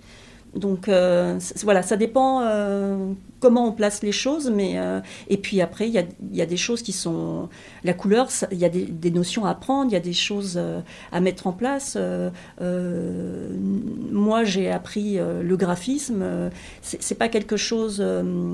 Donc 0.56 0.90
voilà, 1.64 1.82
ça 1.82 1.98
dépend 1.98 2.42
comment 3.40 3.68
on 3.68 3.72
place 3.72 4.04
les 4.04 4.12
choses, 4.12 4.50
mais 4.50 4.74
euh, 4.78 5.00
et 5.28 5.38
puis 5.38 5.62
après 5.62 5.88
il 5.88 5.94
y 5.94 6.00
a, 6.00 6.04
y 6.32 6.42
a, 6.42 6.46
des 6.46 6.58
choses 6.58 6.82
qui 6.82 6.92
sont 6.92 7.50
la 7.84 7.94
couleur, 7.94 8.30
il 8.52 8.58
y 8.58 8.66
a 8.66 8.70
des, 8.70 9.12
notions 9.12 9.46
à 9.46 9.52
apprendre, 9.52 9.92
il 9.92 9.94
y 9.94 9.98
a 9.98 10.02
des 10.02 10.14
choses 10.14 10.56
euh, 10.58 10.82
à 11.12 11.20
mettre 11.20 11.48
en 11.48 11.54
place. 11.54 11.98
Euh, 11.98 12.30
moi 14.12 14.44
j'ai 14.44 14.72
appris 14.72 15.18
le 15.18 15.58
graphisme, 15.58 16.24
c'est 16.82 17.18
pas 17.18 17.30
quelque 17.30 17.58
chose 17.58 18.04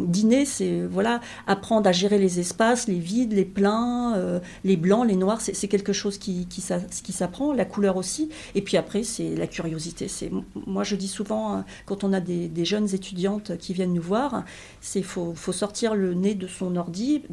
d'inné, 0.08 0.46
c'est 0.46 0.82
voilà 0.82 1.22
apprendre 1.48 1.88
à 1.88 1.92
gérer 1.92 2.18
les 2.18 2.40
espaces, 2.40 2.88
les 2.88 3.00
vides, 3.00 3.34
les 3.34 3.46
pleins, 3.46 4.42
les 4.64 4.78
blancs, 4.78 5.08
les 5.08 5.16
noirs, 5.16 5.42
c'est 5.42 5.68
quelque 5.68 5.94
chose 5.94 6.18
qui, 6.18 6.48
qui, 6.48 6.64
qui 7.04 7.12
s'apprend, 7.12 7.54
la 7.54 7.66
couleur 7.66 7.98
aussi. 7.98 8.30
Et 8.56 8.62
puis 8.62 8.78
après 8.78 9.04
c'est 9.04 9.36
la 9.36 9.48
curiosité. 9.48 10.08
C'est 10.08 10.32
moi 10.68 10.84
je 10.84 10.96
dis 10.96 11.08
souvent 11.08 11.64
quand 11.86 12.04
on 12.04 12.14
a 12.14 12.20
des, 12.20 12.66
jeunes 12.66 12.94
étudiantes 12.94 13.58
qui 13.58 13.74
viennent 13.74 13.94
nous 13.94 14.02
voir 14.02 14.44
c'est 14.82 15.02
faut, 15.02 15.34
faut 15.36 15.52
sortir 15.52 15.96
le 15.96 16.14
nez 16.14 16.36
de 16.36 16.48
son 16.48 16.76
ordi, 16.76 17.24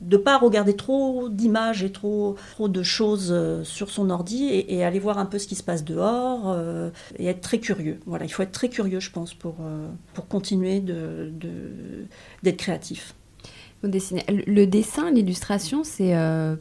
de 0.00 0.16
pas 0.16 0.38
regarder 0.38 0.74
trop 0.74 1.28
d'images 1.28 1.82
et 1.82 1.92
trop, 1.92 2.36
trop 2.52 2.68
de 2.68 2.82
choses 2.82 3.30
euh, 3.32 3.64
sur 3.64 3.90
son 3.90 4.10
ordi 4.10 4.48
et, 4.50 4.84
aller 4.84 4.98
voir 4.98 5.18
un 5.18 5.26
peu 5.26 5.38
ce 5.38 5.46
qui 5.46 5.54
se 5.54 5.62
passe 5.62 5.84
dehors 5.84 6.44
euh, 6.46 6.90
et 7.18 7.26
être 7.26 7.40
très 7.40 7.58
curieux. 7.58 8.00
Voilà, 8.06 8.24
il 8.24 8.30
faut 8.30 8.42
être 8.42 8.52
très 8.52 8.68
curieux, 8.68 9.00
je 9.00 9.10
pense, 9.10 9.34
pour, 9.34 9.56
euh, 9.60 9.88
pour 10.14 10.26
continuer 10.26 10.80
d'être 10.80 11.38
de, 11.38 12.50
créatif. 12.50 13.14
Le 13.82 14.66
dessin, 14.66 15.10
l'illustration, 15.10 15.84
c'est 15.84 16.14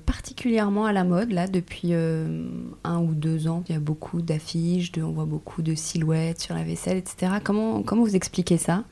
particulièrement 0.06 0.86
à 0.86 0.94
la 0.94 1.04
mode 1.04 1.32
là 1.32 1.48
depuis 1.48 1.94
un 1.94 3.00
ou 3.00 3.14
deux 3.14 3.48
ans. 3.48 3.64
Il 3.68 3.74
y 3.74 3.76
a 3.76 3.82
beaucoup 3.82 4.22
d'affiches, 4.22 4.92
on 4.98 5.12
voit 5.12 5.26
beaucoup 5.26 5.62
de 5.62 5.76
silhouettes 5.76 6.40
sur 6.40 6.56
la 6.56 6.64
vaisselle, 6.64 6.98
etc. 6.98 7.34
Comment, 7.44 7.84
vous 7.84 8.16
expliquez 8.16 8.58
ça? 8.58 8.86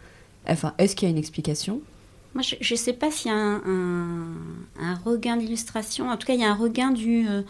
Enfin, 0.48 0.74
est-ce 0.78 0.96
qu'il 0.96 1.08
y 1.08 1.10
a 1.10 1.12
une 1.12 1.18
explication? 1.18 1.82
Moi, 2.34 2.44
je 2.44 2.74
ne 2.74 2.78
sais 2.78 2.94
pas 2.94 3.10
s'il 3.10 3.32
y 3.32 3.34
a 3.34 3.38
un, 3.38 4.96
regain 5.06 5.38
d'illustration. 5.38 6.10
En 6.10 6.18
tout 6.18 6.28
cas, 6.28 6.34
il 6.34 6.42
y 6.42 6.44
a 6.44 6.52
un 6.52 6.56
regain 6.56 6.92
du, 6.92 7.28
euh, 7.28 7.42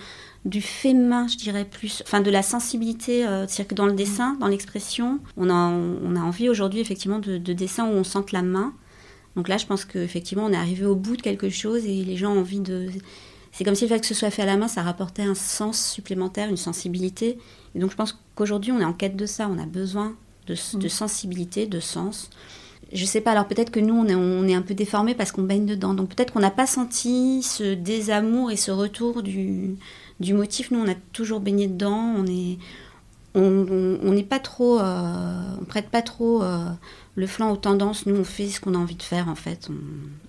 fait 0.61 0.93
main, 0.93 1.27
je 1.27 1.37
dirais 1.37 1.65
plus. 1.65 2.03
Enfin, 2.05 2.21
de 2.21 2.29
la 2.29 2.43
sensibilité. 2.43 3.25
Euh, 3.25 3.47
c'est-à-dire 3.47 3.67
que 3.67 3.75
dans 3.75 3.87
le 3.87 3.93
dessin, 3.93 4.35
dans 4.39 4.47
l'expression, 4.47 5.19
on 5.35 5.49
a, 5.49 5.55
on 5.55 6.15
a 6.15 6.21
envie 6.21 6.49
aujourd'hui, 6.49 6.79
effectivement, 6.79 7.19
de, 7.19 7.37
de 7.37 7.53
dessins 7.53 7.85
où 7.87 7.93
on 7.93 8.03
sente 8.03 8.31
la 8.31 8.43
main. 8.43 8.73
Donc 9.37 9.47
là, 9.47 9.57
je 9.57 9.65
pense 9.65 9.85
qu'effectivement, 9.85 10.45
on 10.45 10.51
est 10.51 10.57
arrivé 10.57 10.85
au 10.85 10.95
bout 10.95 11.15
de 11.15 11.21
quelque 11.21 11.49
chose 11.49 11.85
et 11.85 12.03
les 12.03 12.17
gens 12.17 12.33
ont 12.33 12.39
envie 12.39 12.59
de. 12.59 12.87
C'est 13.53 13.63
comme 13.63 13.75
si 13.75 13.85
le 13.85 13.89
fait 13.89 14.01
que 14.01 14.05
ce 14.05 14.13
soit 14.13 14.29
fait 14.29 14.41
à 14.41 14.45
la 14.45 14.57
main, 14.57 14.67
ça 14.67 14.81
rapportait 14.81 15.23
un 15.23 15.35
sens 15.35 15.91
supplémentaire, 15.91 16.49
une 16.49 16.57
sensibilité. 16.57 17.37
Et 17.75 17.79
donc 17.79 17.91
je 17.91 17.95
pense 17.95 18.19
qu'aujourd'hui, 18.35 18.73
on 18.73 18.79
est 18.81 18.85
en 18.85 18.93
quête 18.93 19.15
de 19.15 19.25
ça. 19.25 19.47
On 19.49 19.57
a 19.57 19.65
besoin 19.65 20.15
de, 20.47 20.55
de 20.77 20.85
mm. 20.85 20.89
sensibilité, 20.89 21.65
de 21.65 21.79
sens 21.79 22.29
je 22.93 23.05
sais 23.05 23.21
pas, 23.21 23.31
alors 23.31 23.47
peut-être 23.47 23.71
que 23.71 23.79
nous, 23.79 23.93
on 23.93 24.05
est, 24.07 24.15
on 24.15 24.47
est 24.47 24.55
un 24.55 24.61
peu 24.61 24.73
déformés 24.73 25.13
parce 25.13 25.31
qu'on 25.31 25.43
baigne 25.43 25.65
dedans. 25.65 25.93
Donc 25.93 26.09
peut-être 26.15 26.31
qu'on 26.31 26.39
n'a 26.39 26.51
pas 26.51 26.67
senti 26.67 27.43
ce 27.43 27.73
désamour 27.73 28.51
et 28.51 28.55
ce 28.55 28.71
retour 28.71 29.23
du, 29.23 29.75
du 30.19 30.33
motif. 30.33 30.71
Nous, 30.71 30.79
on 30.79 30.89
a 30.89 30.95
toujours 31.11 31.39
baigné 31.39 31.67
dedans. 31.67 32.13
On 32.17 32.25
est, 32.25 32.57
on 33.35 34.11
n'est 34.11 34.23
pas 34.23 34.39
trop, 34.39 34.79
euh, 34.79 35.55
on 35.61 35.65
prête 35.65 35.89
pas 35.89 36.01
trop 36.01 36.41
euh, 36.41 36.69
le 37.17 37.27
flanc 37.27 37.51
aux 37.51 37.57
tendances. 37.57 38.05
Nous, 38.05 38.15
on 38.15 38.23
fait 38.23 38.47
ce 38.47 38.61
qu'on 38.61 38.75
a 38.75 38.77
envie 38.77 38.95
de 38.95 39.03
faire, 39.03 39.27
en 39.27 39.35
fait. 39.35 39.69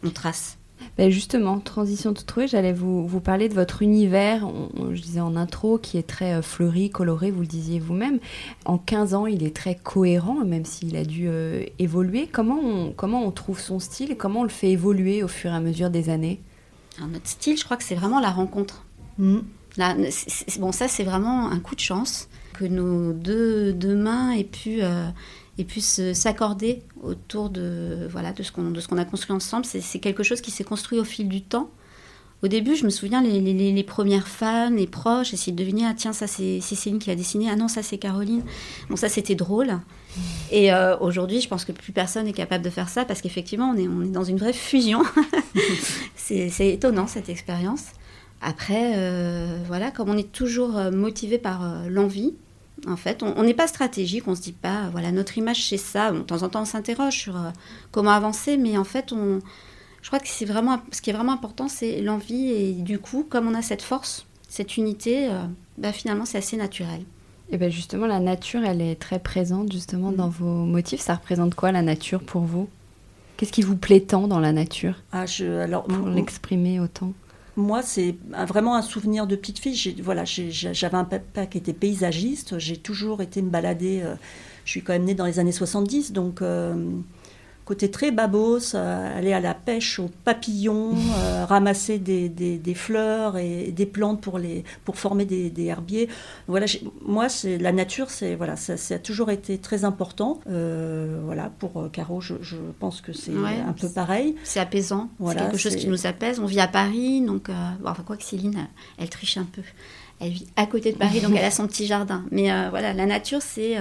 on 0.03 0.11
trace. 0.11 0.59
Ben 0.97 1.11
justement, 1.11 1.59
transition 1.59 2.15
tout 2.15 2.23
trouvée, 2.23 2.49
j'allais 2.49 2.73
vous, 2.73 3.07
vous, 3.07 3.21
parler 3.21 3.49
de 3.49 3.55
votre 3.55 3.83
univers, 3.83 4.49
je 4.93 5.01
disais 5.01 5.21
en 5.21 5.37
intro, 5.37 5.79
qui 5.79 5.99
est 5.99 6.07
très 6.07 6.35
euh, 6.35 6.43
fleuri, 6.43 6.91
coloré, 6.91 7.31
vous 7.31 7.41
le 7.41 7.47
disiez 7.47 7.79
vous-même. 7.79 8.19
En 8.65 8.79
15 8.79 9.15
ans, 9.15 9.27
il 9.27 9.45
est 9.45 9.55
très 9.55 9.75
cohérent, 9.75 10.45
même 10.45 10.65
s'il 10.65 10.97
a 10.97 11.05
dû 11.05 11.27
euh, 11.29 11.65
évoluer. 11.79 12.29
Comment 12.31 12.61
on, 12.61 12.93
comment 12.93 13.25
on 13.25 13.31
trouve 13.31 13.61
son 13.61 13.81
style 13.81 14.13
et 14.13 14.17
comment 14.17 14.41
on 14.41 14.45
le 14.45 14.49
fait 14.49 14.71
évoluer 14.71 15.23
au 15.23 15.29
fur 15.29 15.51
et 15.53 15.55
à 15.55 15.61
mesure 15.61 15.91
des 15.91 16.11
années? 16.11 16.41
Notre 17.01 17.29
style, 17.29 17.57
je 17.57 17.65
crois 17.65 17.77
que 17.77 17.85
c'est 17.85 17.95
vraiment 17.95 18.21
la 18.21 18.31
rencontre. 18.31 18.85
Mm. 19.19 19.39
bon, 20.59 20.73
ça, 20.73 20.89
c'est 20.89 21.05
vraiment 21.05 21.51
un 21.51 21.61
coup 21.61 21.75
de 21.75 21.81
chance 21.81 22.29
que 22.55 22.65
nos 22.65 23.13
deux, 23.13 23.73
deux 23.73 23.97
mains 23.97 24.33
aient 24.33 24.45
pu... 24.45 24.83
Euh, 24.83 25.09
et 25.59 25.65
puissent 25.65 26.01
s'accorder 26.13 26.83
autour 27.03 27.51
de, 27.51 28.07
voilà, 28.11 28.33
de 28.33 28.43
ce 28.43 28.53
qu'on 28.53 28.99
a 28.99 29.05
construit 29.05 29.35
ensemble. 29.35 29.65
C'est 29.65 29.99
quelque 29.99 30.23
chose 30.23 30.41
qui 30.41 30.53
s'est 30.53 30.65
construit 30.65 31.01
au 31.01 31.05
fil 31.05 31.29
du 31.29 31.43
temps. 31.43 31.69
au 32.45 32.49
début, 32.49 32.77
je 32.77 32.85
me 32.85 32.91
souviens, 32.91 33.21
les, 33.21 33.83
premières 33.85 34.29
fans, 34.29 34.71
les 34.71 34.87
proches, 34.87 35.35
essayaient 35.35 35.53
de 35.53 35.59
deviner, 35.59 35.85
ah 35.85 35.95
tiens, 35.97 36.13
ça 36.13 36.29
c'est 36.29 36.61
Céline 36.61 37.01
qui 37.01 37.11
l'a 37.11 37.17
dessiné, 37.17 37.51
ah 37.51 37.57
non, 37.57 37.67
ça 37.67 37.83
c'est 37.83 37.99
Caroline. 37.99 38.45
Bon, 38.89 38.95
ça 38.95 39.09
c'était 39.09 39.35
drôle. 39.35 39.81
Et 40.53 40.73
euh, 40.73 40.97
aujourd'hui, 40.99 41.41
je 41.41 41.49
pense 41.49 41.65
que 41.65 41.73
plus 41.73 41.93
personne 41.93 42.27
n'est 42.27 42.33
capable 42.33 42.65
de 42.65 42.71
faire 42.71 42.89
ça 42.89 43.05
parce 43.05 43.21
qu'effectivement, 43.21 43.75
on 43.75 43.77
est, 43.77 43.89
on 43.89 44.03
est 44.03 44.13
dans 44.13 44.25
une 44.25 44.39
vraie 44.39 44.53
fusion. 44.53 45.03
c'est 46.15 46.69
étonnant 46.69 47.09
cette 47.09 47.29
expérience. 47.29 47.87
Après, 48.41 48.93
euh, 48.97 49.59
voilà, 49.67 49.91
comme 49.91 50.09
on 50.09 50.17
est 50.17 50.31
toujours 50.31 50.77
euh, 50.77 50.93
motivé 50.93 51.39
par 51.39 51.89
l'envie, 51.89 52.35
en 52.87 52.97
fait, 52.97 53.23
on 53.23 53.43
n'est 53.43 53.55
pas 53.55 53.67
stratégique, 53.67 54.29
on 54.29 54.35
se 54.35 54.41
dit 54.41 54.53
pas, 54.53 54.89
voilà, 54.93 55.11
notre 55.11 55.37
image 55.37 55.69
c'est 55.69 55.77
ça. 55.77 56.13
de 56.13 56.21
temps 56.21 56.43
en 56.43 56.49
temps, 56.49 56.63
on 56.63 56.65
s'interroge 56.65 57.15
sur 57.15 57.35
comment 57.91 58.11
avancer, 58.11 58.57
mais 58.57 58.79
en 58.79 58.85
fait, 58.85 59.13
on, 59.13 59.41
je 60.03 60.09
crois 60.09 60.21
que 60.21 60.29
c'est 60.29 60.45
vraiment, 60.45 60.81
ce 60.93 61.03
qui 61.03 61.11
est 61.11 61.13
vraiment 61.13 61.33
important, 61.33 61.69
c'est 61.69 62.01
l'envie. 62.01 62.51
Et 62.51 62.73
du 62.73 62.99
coup, 62.99 63.27
comme 63.29 63.49
on 63.49 63.55
a 63.55 63.63
cette 63.63 63.83
force, 63.83 64.27
cette 64.49 64.77
unité, 64.77 65.29
euh, 65.29 65.45
bah, 65.77 65.93
finalement, 65.93 66.25
c'est 66.25 66.39
assez 66.39 66.57
naturel. 66.57 67.03
Et 67.51 67.57
bien 67.57 67.69
justement, 67.69 68.07
la 68.07 68.21
nature, 68.21 68.63
elle 68.65 68.81
est 68.81 68.97
très 68.97 69.19
présente 69.19 69.73
justement 69.73 70.13
dans 70.13 70.29
mm. 70.29 70.33
vos 70.39 70.65
motifs. 70.65 71.01
Ça 71.01 71.15
représente 71.15 71.55
quoi 71.55 71.73
la 71.73 71.83
nature 71.83 72.21
pour 72.21 72.43
vous? 72.43 72.69
Qu'est-ce 73.37 73.53
qui 73.53 73.63
vous 73.63 73.77
plaît 73.77 74.01
tant 74.01 74.29
dans 74.29 74.41
la 74.41 74.53
nature? 74.53 74.95
Ah, 75.13 75.27
je, 75.27 75.45
alors, 75.45 75.85
Pour 75.85 76.09
l'exprimer 76.09 76.81
autant 76.81 77.13
moi, 77.59 77.83
c'est 77.83 78.15
vraiment 78.47 78.77
un 78.77 78.83
souvenir 78.83 79.27
de 79.27 79.35
petite 79.35 79.59
fille. 79.59 80.01
Voilà, 80.01 80.25
j'avais 80.25 80.97
un 80.97 81.05
papa 81.05 81.47
qui 81.47 81.59
était 81.59 81.73
paysagiste. 81.73 82.59
J'ai 82.59 82.77
toujours 82.77 83.21
été 83.21 83.43
me 83.43 83.51
balader. 83.51 84.01
Euh, 84.03 84.15
je 84.65 84.71
suis 84.71 84.83
quand 84.83 84.93
même 84.93 85.05
née 85.05 85.15
dans 85.15 85.27
les 85.27 85.41
années 85.41 85.51
70, 85.51 86.13
donc 86.13 86.41
euh, 86.41 86.75
côté 87.69 87.91
très 87.91 88.11
babos, 88.11 88.75
euh, 88.75 89.19
aller 89.19 89.35
à 89.35 89.41
la 89.41 89.53
pêche 89.53 89.99
aux 89.99 90.11
papillons, 90.25 90.95
euh, 91.19 91.45
ramasser 91.45 91.99
des, 91.99 92.31
des, 92.31 92.75
fleurs 92.75 93.37
et 93.37 93.73
des 93.73 93.85
plantes 93.85 94.23
pour, 94.23 94.39
les, 94.39 94.65
pour 94.87 94.97
former 94.97 95.27
des, 95.27 95.51
des 95.51 95.67
herbiers. 95.67 96.09
Voilà, 96.47 96.65
moi, 97.03 97.29
c'est 97.29 97.59
la 97.59 97.73
nature, 97.73 98.09
c'est 98.09 98.37
voilà, 98.37 98.57
ça, 98.57 98.79
ça, 98.79 98.95
a 98.95 98.99
toujours 98.99 99.31
été 99.31 99.59
très 99.59 99.85
important. 99.85 100.41
Euh, 100.49 101.21
voilà, 101.27 101.53
pour 101.59 101.91
Caro, 101.93 102.23
je, 102.23 102.37
je 102.41 102.57
pense 102.81 103.03
que 103.03 103.13
c'est 103.13 103.33
un 103.33 103.75
peu 103.75 103.91
pareil. 103.91 104.35
C'est 104.45 104.61
apaisant. 104.61 105.11
Voilà, 105.19 105.43
c'est 105.43 105.47
quelque 105.51 105.61
chose 105.61 105.77
qui 105.77 105.89
nous 105.89 106.07
apaise. 106.07 106.41
On 106.41 106.47
vit 106.47 106.61
à 106.61 106.69
Paris, 106.69 107.21
donc 107.21 107.51
bon, 107.51 107.91
enfin 107.91 108.03
quoi 108.03 108.17
que 108.17 108.25
Céline, 108.25 108.67
elle 108.97 109.11
triche 109.11 109.37
un 109.37 109.47
peu. 109.53 109.63
Elle 110.21 110.31
vit 110.31 110.47
à 110.57 110.65
côté 110.65 110.93
de 110.93 110.97
Paris, 110.97 111.21
donc 111.21 111.33
elle 111.37 111.45
a 111.45 111.51
son 111.51 111.67
petit 111.67 111.87
jardin. 111.87 112.25
Mais 112.31 112.49
voilà, 112.71 112.95
la 112.95 113.05
nature, 113.05 113.43
c'est 113.43 113.77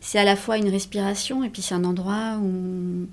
c'est 0.00 0.18
à 0.18 0.24
la 0.24 0.36
fois 0.36 0.56
une 0.58 0.68
respiration 0.68 1.44
et 1.44 1.50
puis 1.50 1.62
c'est 1.62 1.74
un 1.74 1.84
endroit 1.84 2.38
où 2.42 3.06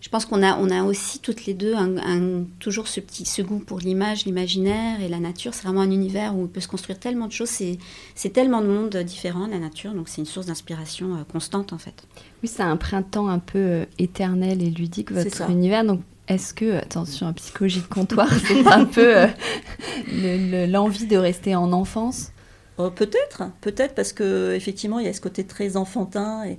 je 0.00 0.08
pense 0.08 0.24
qu'on 0.24 0.42
a, 0.42 0.56
on 0.56 0.70
a 0.70 0.82
aussi 0.82 1.18
toutes 1.18 1.44
les 1.44 1.52
deux 1.52 1.74
un, 1.74 2.44
toujours 2.58 2.88
ce 2.88 3.00
petit 3.00 3.26
ce 3.26 3.42
goût 3.42 3.58
pour 3.58 3.80
l'image, 3.80 4.24
l'imaginaire 4.24 5.02
et 5.02 5.08
la 5.08 5.18
nature. 5.18 5.52
C'est 5.52 5.64
vraiment 5.64 5.82
un 5.82 5.90
univers 5.90 6.34
où 6.34 6.44
il 6.44 6.48
peut 6.48 6.60
se 6.60 6.68
construire 6.68 6.98
tellement 6.98 7.26
de 7.26 7.32
choses. 7.32 7.50
C'est, 7.50 7.78
c'est 8.14 8.30
tellement 8.30 8.62
de 8.62 8.66
mondes 8.66 8.96
différents, 8.96 9.46
la 9.46 9.58
nature. 9.58 9.92
Donc 9.92 10.08
c'est 10.08 10.22
une 10.22 10.26
source 10.26 10.46
d'inspiration 10.46 11.16
euh, 11.16 11.24
constante 11.30 11.74
en 11.74 11.78
fait. 11.78 12.06
Oui, 12.42 12.48
c'est 12.48 12.62
un 12.62 12.78
printemps 12.78 13.28
un 13.28 13.38
peu 13.38 13.58
euh, 13.58 13.84
éternel 13.98 14.62
et 14.62 14.70
ludique, 14.70 15.12
votre 15.12 15.50
univers. 15.50 15.84
Donc 15.84 16.00
est-ce 16.28 16.54
que, 16.54 16.76
attention, 16.76 17.26
un 17.26 17.32
psychologie 17.34 17.80
de 17.80 17.86
comptoir, 17.86 18.32
c'est 18.46 18.66
un 18.66 18.86
peu 18.86 19.16
euh, 19.16 20.66
l'envie 20.66 21.06
de 21.06 21.16
rester 21.18 21.54
en 21.54 21.72
enfance? 21.72 22.32
Euh, 22.80 22.90
peut-être, 22.90 23.44
peut-être 23.60 23.94
parce 23.94 24.12
que 24.12 24.54
effectivement 24.54 24.98
il 24.98 25.06
y 25.06 25.08
a 25.08 25.12
ce 25.12 25.20
côté 25.20 25.44
très 25.44 25.76
enfantin 25.76 26.44
et 26.44 26.58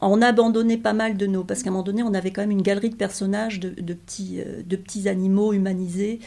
on 0.00 0.22
a 0.22 0.28
abandonné 0.28 0.76
pas 0.76 0.92
mal 0.92 1.16
de 1.16 1.26
nos 1.26 1.44
parce 1.44 1.62
qu'à 1.62 1.70
un 1.70 1.72
moment 1.72 1.82
donné 1.84 2.02
on 2.02 2.14
avait 2.14 2.30
quand 2.30 2.42
même 2.42 2.50
une 2.50 2.62
galerie 2.62 2.90
de 2.90 2.96
personnages 2.96 3.60
de, 3.60 3.70
petits 3.70 4.40
euh, 4.40 4.62
de 4.64 4.76
petits 4.76 5.08
animaux 5.08 5.52
humanisés 5.52 6.20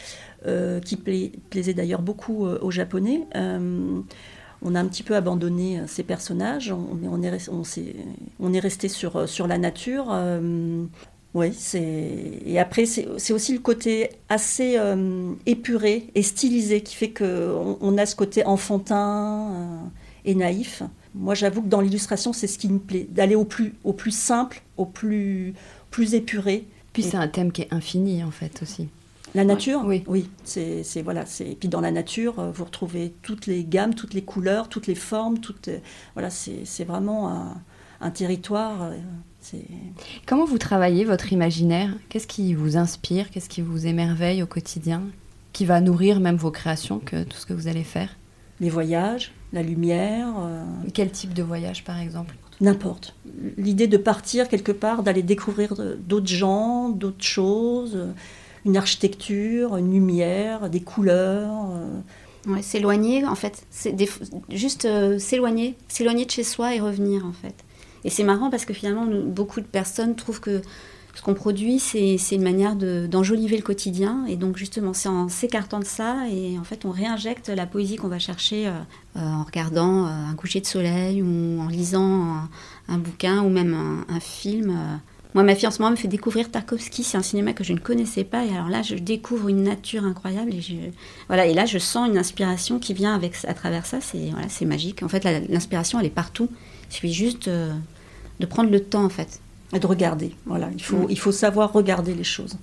euh, 0.46 0.80
qui 0.80 0.96
plaisaient 0.96 1.74
d'ailleurs 1.74 2.02
beaucoup 2.02 2.46
aux 2.46 2.70
Japonais. 2.70 3.26
on 3.34 4.74
a 4.74 4.80
un 4.80 4.86
petit 4.86 5.02
peu 5.02 5.14
abandonné 5.14 5.82
ces 5.86 6.02
personnages, 6.02 6.72
on, 6.72 6.98
on 7.02 7.22
est, 7.22 8.60
resté 8.60 8.88
sur 8.88 9.46
la 9.46 9.58
nature. 9.58 10.10
Oui, 11.34 11.52
c'est 11.52 12.40
et 12.46 12.60
après 12.60 12.86
c'est 12.86 13.32
aussi 13.32 13.52
le 13.52 13.58
côté 13.58 14.10
assez 14.28 14.78
euh, 14.78 15.32
épuré 15.46 16.06
et 16.14 16.22
stylisé 16.22 16.80
qui 16.80 16.94
fait 16.94 17.10
que 17.10 17.52
on, 17.80 17.98
a 17.98 18.06
ce 18.06 18.14
côté 18.14 18.46
enfantin 18.46 19.50
euh, 19.50 19.76
et 20.24 20.36
naïf. 20.36 20.84
Moi, 21.16 21.34
j'avoue 21.34 21.62
que 21.62 21.68
dans 21.68 21.80
l'illustration, 21.80 22.32
c'est 22.32 22.46
ce 22.46 22.58
qui 22.58 22.68
me 22.68 22.78
plaît, 22.78 23.06
d'aller 23.10 23.34
au 23.34 23.44
plus 23.44 23.74
au 23.82 23.92
plus 23.92 24.12
simple, 24.12 24.62
au 24.76 24.84
plus 24.86 25.54
plus 25.90 26.14
épuré. 26.14 26.66
Puis 26.92 27.02
c'est 27.02 27.16
un 27.16 27.26
thème 27.26 27.50
qui 27.50 27.62
est 27.62 27.74
infini 27.74 28.22
en 28.22 28.30
fait 28.30 28.62
aussi. 28.62 28.88
La 29.34 29.44
nature, 29.44 29.82
oui, 29.84 30.04
oui, 30.06 30.30
c'est 30.44 30.84
voilà, 31.02 31.26
c'est 31.26 31.56
puis 31.58 31.68
dans 31.68 31.80
la 31.80 31.90
nature, 31.90 32.38
euh, 32.38 32.52
vous 32.52 32.64
retrouvez 32.64 33.12
toutes 33.22 33.48
les 33.48 33.64
gammes, 33.64 33.96
toutes 33.96 34.14
les 34.14 34.22
couleurs, 34.22 34.68
toutes 34.68 34.86
les 34.86 34.94
formes, 34.94 35.40
toutes 35.40 35.68
voilà, 36.14 36.30
c'est 36.30 36.84
vraiment 36.84 37.28
un, 37.28 37.60
un 38.00 38.10
territoire. 38.12 38.92
Comment 40.26 40.44
vous 40.44 40.58
travaillez 40.58 41.04
votre 41.04 41.32
imaginaire? 41.32 41.94
Qu'est-ce 42.08 42.26
qui 42.26 42.54
vous 42.54 42.76
inspire? 42.76 43.30
Qu'est-ce 43.30 43.48
qui 43.48 43.62
vous 43.62 43.86
émerveille 43.86 44.42
au 44.42 44.46
quotidien? 44.46 45.02
Qui 45.52 45.64
va 45.64 45.80
nourrir 45.80 46.20
même 46.20 46.36
vos 46.36 46.50
créations, 46.50 46.98
que 46.98 47.22
tout 47.24 47.36
ce 47.36 47.46
que 47.46 47.52
vous 47.52 47.68
allez 47.68 47.84
faire? 47.84 48.16
Les 48.60 48.70
voyages, 48.70 49.32
la 49.52 49.62
lumière. 49.62 50.28
Euh, 50.38 50.64
Quel 50.92 51.10
type 51.10 51.34
de 51.34 51.42
voyage 51.42 51.84
par 51.84 51.98
exemple? 51.98 52.34
N'importe. 52.60 53.14
L'idée 53.56 53.88
de 53.88 53.96
partir 53.96 54.48
quelque 54.48 54.72
part, 54.72 55.02
d'aller 55.02 55.22
découvrir 55.22 55.74
d'autres 55.98 56.28
gens, 56.28 56.88
d'autres 56.88 57.24
choses, 57.24 57.98
une 58.64 58.76
architecture, 58.76 59.76
une 59.76 59.92
lumière, 59.92 60.70
des 60.70 60.80
couleurs. 60.80 61.70
Euh. 61.72 62.60
s'éloigner 62.62 63.24
en 63.26 63.34
fait, 63.34 63.66
c'est 63.70 63.96
juste 64.50 64.84
euh, 64.84 65.18
s'éloigner, 65.18 65.76
s'éloigner 65.88 66.26
de 66.26 66.30
chez 66.30 66.44
soi 66.44 66.74
et 66.74 66.80
revenir 66.80 67.26
en 67.26 67.32
fait. 67.32 67.63
Et 68.04 68.10
c'est 68.10 68.24
marrant 68.24 68.50
parce 68.50 68.64
que 68.64 68.74
finalement, 68.74 69.06
beaucoup 69.06 69.60
de 69.60 69.66
personnes 69.66 70.14
trouvent 70.14 70.40
que 70.40 70.62
ce 71.14 71.22
qu'on 71.22 71.34
produit, 71.34 71.78
c'est 71.78 72.16
une 72.32 72.42
manière 72.42 72.74
d'enjoliver 72.74 73.56
le 73.56 73.62
quotidien. 73.62 74.24
Et 74.26 74.36
donc, 74.36 74.56
justement, 74.56 74.92
c'est 74.92 75.08
en 75.08 75.28
s'écartant 75.28 75.78
de 75.78 75.84
ça, 75.84 76.28
et 76.28 76.58
en 76.58 76.64
fait, 76.64 76.84
on 76.84 76.90
réinjecte 76.90 77.48
la 77.48 77.66
poésie 77.66 77.96
qu'on 77.96 78.08
va 78.08 78.18
chercher 78.18 78.66
euh, 78.66 78.72
euh, 79.16 79.20
en 79.20 79.44
regardant 79.44 80.06
euh, 80.06 80.08
un 80.08 80.34
coucher 80.34 80.60
de 80.60 80.66
soleil 80.66 81.22
ou 81.22 81.60
en 81.60 81.68
lisant 81.68 82.48
un, 82.88 82.98
bouquin 82.98 83.42
ou 83.42 83.48
même 83.48 84.04
un, 84.08 84.20
film. 84.20 84.76
Moi, 85.34 85.44
ma 85.44 85.54
fille 85.54 85.68
en 85.68 85.70
ce 85.70 85.80
moment 85.80 85.92
me 85.92 85.96
fait 85.96 86.08
découvrir 86.08 86.50
Tarkovsky. 86.50 87.04
C'est 87.04 87.16
un 87.16 87.22
cinéma 87.22 87.52
que 87.52 87.64
je 87.64 87.72
ne 87.72 87.78
connaissais 87.78 88.24
pas. 88.24 88.44
Et 88.44 88.50
alors 88.50 88.68
là, 88.68 88.82
je 88.82 88.96
découvre 88.96 89.48
une 89.48 89.62
nature 89.62 90.04
incroyable. 90.04 90.52
Et, 90.52 90.60
je, 90.60 90.74
voilà, 91.28 91.46
et 91.46 91.54
là, 91.54 91.64
je 91.64 91.78
sens 91.78 92.08
une 92.08 92.18
inspiration 92.18 92.78
qui 92.78 92.92
vient 92.92 93.20
à 93.46 93.54
travers 93.54 93.86
ça. 93.86 94.00
C'est 94.00 94.30
voilà, 94.30 94.46
magique. 94.66 95.02
En 95.02 95.08
fait, 95.08 95.24
l'inspiration, 95.48 96.00
elle 96.00 96.06
est 96.06 96.10
partout. 96.10 96.48
Il 96.90 96.94
suffit 96.94 97.12
juste 97.12 97.48
de 98.40 98.46
prendre 98.46 98.70
le 98.70 98.80
temps 98.80 99.04
en 99.04 99.08
fait. 99.08 99.40
Et 99.72 99.78
de 99.78 99.86
regarder, 99.86 100.34
voilà. 100.46 100.68
Il 100.72 100.82
faut, 100.82 101.08
mm. 101.08 101.10
il 101.10 101.18
faut 101.18 101.32
savoir 101.32 101.72
regarder 101.72 102.14
les 102.14 102.24
choses. 102.24 102.56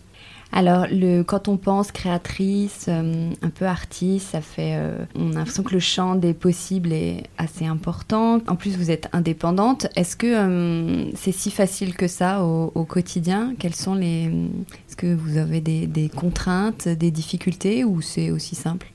Alors, 0.54 0.86
le, 0.92 1.24
quand 1.24 1.48
on 1.48 1.56
pense 1.56 1.92
créatrice, 1.92 2.88
euh, 2.90 3.32
un 3.42 3.50
peu 3.50 3.66
artiste, 3.66 4.32
ça 4.32 4.42
fait, 4.42 4.76
euh, 4.76 5.06
on 5.16 5.32
a 5.32 5.36
l'impression 5.36 5.64
que 5.64 5.74
le 5.74 5.80
champ 5.80 6.16
des 6.16 6.34
possibles 6.34 6.92
est 6.92 7.24
assez 7.38 7.66
important. 7.66 8.42
En 8.48 8.56
plus, 8.58 8.76
vous 8.76 8.92
êtes 8.92 9.08
indépendante. 9.14 9.88
Est-ce 9.96 10.18
que 10.18 10.28
euh, 10.28 11.10
c'est 11.16 11.32
si 11.32 11.52
facile 11.52 11.96
que 11.96 12.08
ça 12.08 12.44
au, 12.44 12.84
quotidien? 12.84 13.54
Quelles 13.60 13.76
sont 13.76 13.96
les 13.96 14.26
Est-ce 14.26 14.98
que 14.98 15.14
vous 15.14 15.38
avez 15.38 15.62
des, 15.62 15.88
des 15.88 16.10
contraintes, 16.10 16.90
des 16.90 17.12
difficultés, 17.12 17.86
ou 17.86 18.02
c'est 18.02 18.32
aussi 18.32 18.56
simple? 18.56 18.92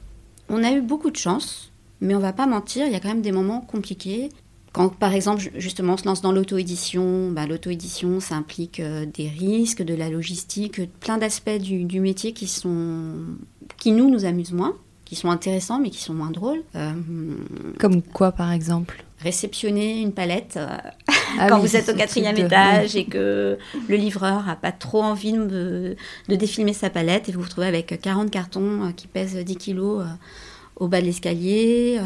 On 0.50 0.62
a 0.62 0.72
eu 0.72 0.82
beaucoup 0.82 1.10
de 1.10 1.16
chance, 1.16 1.72
mais 2.02 2.14
on 2.14 2.20
va 2.20 2.34
pas 2.34 2.46
mentir, 2.46 2.86
il 2.86 2.92
y 2.92 2.96
a 2.96 3.00
quand 3.00 3.08
même 3.08 3.22
des 3.22 3.32
moments 3.32 3.62
compliqués. 3.62 4.28
Quand, 4.76 4.90
par 4.90 5.14
exemple, 5.14 5.42
justement, 5.56 5.94
on 5.94 5.96
se 5.96 6.04
lance 6.04 6.20
dans 6.20 6.32
l'auto-édition, 6.32 7.30
bah, 7.30 7.46
l'auto-édition, 7.46 8.20
ça 8.20 8.34
implique 8.34 8.78
euh, 8.80 9.06
des 9.06 9.26
risques, 9.26 9.82
de 9.82 9.94
la 9.94 10.10
logistique, 10.10 10.82
plein 11.00 11.16
d'aspects 11.16 11.58
du, 11.58 11.98
métier 11.98 12.32
qui, 12.32 12.46
sont, 12.46 13.14
qui 13.78 13.92
nous, 13.92 14.10
nous 14.10 14.26
amusent 14.26 14.52
moins, 14.52 14.76
qui 15.06 15.16
sont 15.16 15.30
intéressants, 15.30 15.80
mais 15.80 15.88
qui 15.88 16.02
sont 16.02 16.12
moins 16.12 16.30
drôles. 16.30 16.62
Euh, 16.74 16.92
Comme 17.78 18.02
quoi, 18.02 18.32
par 18.32 18.52
exemple? 18.52 19.02
Réceptionner 19.20 20.02
une 20.02 20.12
palette 20.12 20.58
euh, 20.58 20.68
ah 21.38 21.46
quand 21.48 21.58
vous 21.58 21.74
êtes 21.74 21.88
au 21.88 21.94
quatrième 21.94 22.36
étage 22.36 22.96
et 22.96 23.06
que 23.06 23.56
le 23.88 23.96
livreur 23.96 24.44
n'a 24.44 24.56
pas 24.56 24.72
trop 24.72 25.02
envie 25.02 25.32
de, 25.32 25.96
de, 26.28 26.36
défilmer 26.36 26.74
sa 26.74 26.90
palette 26.90 27.30
et 27.30 27.32
vous 27.32 27.38
vous 27.38 27.46
retrouvez 27.46 27.66
avec 27.66 27.98
40 27.98 28.30
cartons 28.30 28.92
qui 28.94 29.06
pèsent 29.06 29.36
10 29.36 29.56
kilos 29.56 30.04
au 30.76 30.86
bas 30.86 31.00
de 31.00 31.06
l'escalier. 31.06 31.98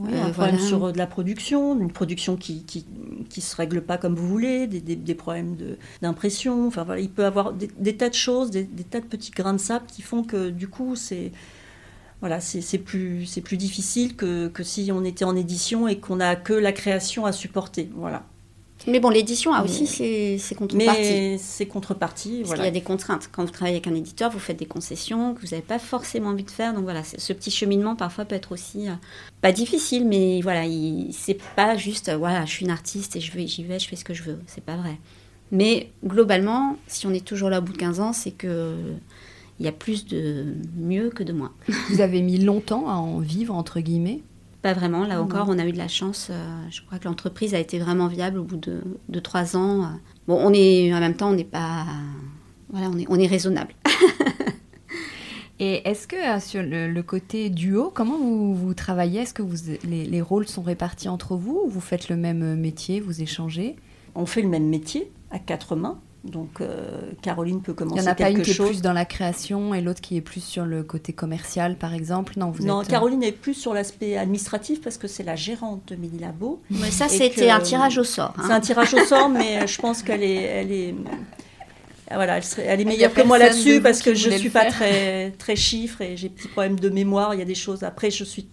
Oui, 0.00 0.16
un 0.16 0.30
problème 0.30 0.58
sur 0.58 0.92
de 0.92 0.98
la 0.98 1.06
production, 1.06 1.78
une 1.78 1.90
production 1.90 2.36
qui, 2.36 2.62
qui, 2.64 2.86
qui 3.28 3.40
se 3.40 3.56
règle 3.56 3.82
pas 3.82 3.98
comme 3.98 4.14
vous 4.14 4.28
voulez, 4.28 4.66
des, 4.66 4.80
des, 4.80 5.14
problèmes 5.14 5.56
d'impression. 6.02 6.66
Enfin 6.66 6.84
voilà, 6.84 7.00
il 7.00 7.10
peut 7.10 7.22
y 7.22 7.24
avoir 7.24 7.52
des, 7.52 7.96
tas 7.96 8.08
de 8.08 8.14
choses, 8.14 8.50
des, 8.50 8.66
tas 8.66 9.00
de 9.00 9.06
petits 9.06 9.32
grains 9.32 9.54
de 9.54 9.58
sable 9.58 9.86
qui 9.86 10.02
font 10.02 10.22
que 10.22 10.50
du 10.50 10.68
coup 10.68 10.94
c'est 10.94 11.32
voilà, 12.20 12.40
c'est 12.40 12.78
plus 12.78 13.26
c'est 13.26 13.40
plus 13.40 13.56
difficile 13.56 14.14
que, 14.16 14.48
que 14.48 14.62
si 14.62 14.90
on 14.92 15.04
était 15.04 15.24
en 15.24 15.36
édition 15.36 15.88
et 15.88 15.98
qu'on 15.98 16.20
a 16.20 16.36
que 16.36 16.52
la 16.52 16.72
création 16.72 17.26
à 17.26 17.32
supporter. 17.32 17.90
Voilà. 17.94 18.24
Mais 18.86 19.00
bon, 19.00 19.10
l'édition 19.10 19.52
a 19.52 19.62
aussi 19.64 19.86
ses, 19.86 20.38
ses 20.38 20.54
contreparties. 20.54 21.00
Mais 21.58 21.66
contreparties, 21.66 22.36
Parce 22.38 22.46
voilà. 22.48 22.62
qu'il 22.62 22.64
y 22.66 22.76
a 22.76 22.80
des 22.80 22.84
contraintes. 22.84 23.28
Quand 23.32 23.44
vous 23.44 23.50
travaillez 23.50 23.76
avec 23.76 23.86
un 23.86 23.94
éditeur, 23.94 24.30
vous 24.30 24.38
faites 24.38 24.58
des 24.58 24.66
concessions 24.66 25.34
que 25.34 25.40
vous 25.40 25.48
n'avez 25.48 25.62
pas 25.62 25.78
forcément 25.78 26.30
envie 26.30 26.44
de 26.44 26.50
faire. 26.50 26.72
Donc 26.74 26.84
voilà, 26.84 27.02
ce 27.04 27.32
petit 27.32 27.50
cheminement 27.50 27.96
parfois 27.96 28.24
peut 28.24 28.34
être 28.36 28.52
aussi 28.52 28.88
euh, 28.88 28.92
pas 29.42 29.52
difficile, 29.52 30.06
mais 30.06 30.40
voilà, 30.42 30.64
il- 30.64 31.12
c'est 31.12 31.38
pas 31.56 31.76
juste 31.76 32.08
euh, 32.08 32.16
voilà, 32.16 32.44
je 32.46 32.52
suis 32.52 32.64
une 32.64 32.70
artiste 32.70 33.16
et 33.16 33.20
je 33.20 33.32
vais, 33.32 33.46
j'y 33.46 33.64
vais, 33.64 33.78
je 33.78 33.88
fais 33.88 33.96
ce 33.96 34.04
que 34.04 34.14
je 34.14 34.22
veux. 34.22 34.38
C'est 34.46 34.64
pas 34.64 34.76
vrai. 34.76 34.96
Mais 35.50 35.90
globalement, 36.04 36.76
si 36.86 37.06
on 37.06 37.12
est 37.12 37.24
toujours 37.24 37.50
là 37.50 37.58
au 37.58 37.62
bout 37.62 37.72
de 37.72 37.78
15 37.78 38.00
ans, 38.00 38.12
c'est 38.12 38.30
que 38.32 38.74
il 39.60 39.64
y 39.64 39.68
a 39.68 39.72
plus 39.72 40.06
de 40.06 40.54
mieux 40.76 41.10
que 41.10 41.24
de 41.24 41.32
moins. 41.32 41.52
Vous 41.90 42.00
avez 42.00 42.22
mis 42.22 42.38
longtemps 42.38 42.88
à 42.88 42.92
en 42.94 43.18
vivre, 43.18 43.54
entre 43.54 43.80
guillemets? 43.80 44.20
Pas 44.62 44.72
vraiment. 44.72 45.04
Là 45.06 45.16
Non. 45.16 45.22
encore, 45.22 45.46
on 45.48 45.58
a 45.58 45.64
eu 45.66 45.72
de 45.72 45.78
la 45.78 45.88
chance. 45.88 46.28
euh, 46.30 46.60
je 46.70 46.82
crois 46.82 46.98
que 46.98 47.04
l'entreprise 47.04 47.54
a 47.54 47.58
été 47.58 47.78
vraiment 47.78 48.08
viable 48.08 48.38
au 48.38 48.44
bout 48.44 48.56
de, 48.56 48.82
de 49.08 49.20
trois 49.20 49.56
ans. 49.56 49.88
Bon, 50.26 50.36
on 50.42 50.52
est 50.52 50.92
en 50.92 51.00
même 51.00 51.14
temps, 51.14 51.30
on 51.30 51.34
n'est 51.34 51.44
pas. 51.44 51.84
Voilà, 52.70 52.90
on 52.90 52.98
est, 52.98 53.06
on 53.08 53.16
est 53.18 53.26
raisonnable. 53.26 53.72
Et 55.60 55.88
est-ce 55.88 56.06
que 56.06 56.14
euh, 56.16 56.38
sur 56.40 56.62
le, 56.62 56.88
le 56.92 57.02
côté 57.02 57.50
duo, 57.50 57.90
comment 57.92 58.16
vous, 58.16 58.54
vous 58.54 58.74
travaillez? 58.74 59.22
Est-ce 59.22 59.34
que 59.34 59.42
vous, 59.42 59.56
les, 59.82 60.04
les 60.04 60.22
rôles 60.22 60.46
sont 60.46 60.62
répartis 60.62 61.08
entre 61.08 61.34
vous 61.34 61.62
ou 61.64 61.68
vous 61.68 61.80
faites 61.80 62.08
le 62.08 62.16
même 62.16 62.42
euh, 62.42 62.54
métier, 62.56 63.00
vous 63.00 63.22
échangez? 63.22 63.74
On 64.14 64.24
fait 64.24 64.42
le 64.42 64.48
même 64.48 64.68
métier 64.68 65.10
à 65.32 65.38
quatre 65.40 65.74
mains. 65.74 65.98
Donc 66.24 66.60
euh, 66.60 67.00
Caroline 67.22 67.62
peut 67.62 67.72
Il 67.72 67.76
commencer 67.76 68.02
n'y 68.02 68.08
en 68.08 68.10
a 68.10 68.14
pas 68.14 68.28
une 68.30 68.36
quelque 68.36 68.44
qui 68.46 68.50
est 68.50 68.54
chose. 68.54 68.68
plus 68.70 68.82
dans 68.82 68.92
la 68.92 69.04
création 69.04 69.72
et 69.72 69.80
l'autre 69.80 70.00
qui 70.00 70.16
est 70.16 70.20
plus 70.20 70.42
sur 70.42 70.64
le 70.66 70.82
côté 70.82 71.12
commercial, 71.12 71.76
par 71.76 71.94
exemple? 71.94 72.34
Non, 72.36 72.50
vous 72.50 72.64
non, 72.64 72.82
êtes, 72.82 72.88
euh, 72.88 72.90
Caroline 72.90 73.22
est 73.22 73.32
plus 73.32 73.54
sur 73.54 73.72
l'aspect 73.72 74.16
administratif 74.18 74.80
parce 74.80 74.98
que 74.98 75.06
c'est 75.08 75.22
la 75.22 75.36
gérante 75.36 75.82
de 75.88 75.94
Mini 75.96 76.18
Labo. 76.18 76.60
Mais 76.70 76.90
ça, 76.90 77.08
c'était 77.08 77.30
que- 77.46 77.48
un 77.50 77.60
tirage 77.60 77.98
au 77.98 78.04
sort. 78.04 78.34
hein. 78.36 78.42
C'est 78.46 78.52
un 78.52 78.60
tirage 78.60 78.92
au 78.94 79.04
sort, 79.04 79.28
mais 79.30 79.66
je 79.66 79.80
pense 79.80 80.02
qu'elle 80.02 80.22
est, 80.24 80.42
elle 80.42 80.72
est, 80.72 80.94
voilà, 82.12 82.38
elle, 82.38 82.44
serait- 82.44 82.64
elle 82.66 82.80
est 82.80 82.82
Il 82.82 82.88
meilleure 82.88 83.12
que 83.14 83.22
moi 83.22 83.38
là-dessus 83.38 83.80
parce 83.80 84.02
que 84.02 84.14
je 84.14 84.24
voulait 84.24 84.38
suis 84.38 84.50
pas 84.50 84.62
faire. 84.62 84.72
très, 84.72 85.30
très 85.38 85.56
chiffre 85.56 86.00
et 86.00 86.16
j'ai 86.16 86.28
des 86.30 86.34
petits 86.34 86.48
problèmes 86.48 86.80
de 86.80 86.88
mémoire. 86.88 87.34
Il 87.34 87.38
y 87.38 87.42
a 87.42 87.46
des 87.46 87.54
choses. 87.54 87.84
Après, 87.84 88.10
je 88.10 88.24
suis, 88.24 88.48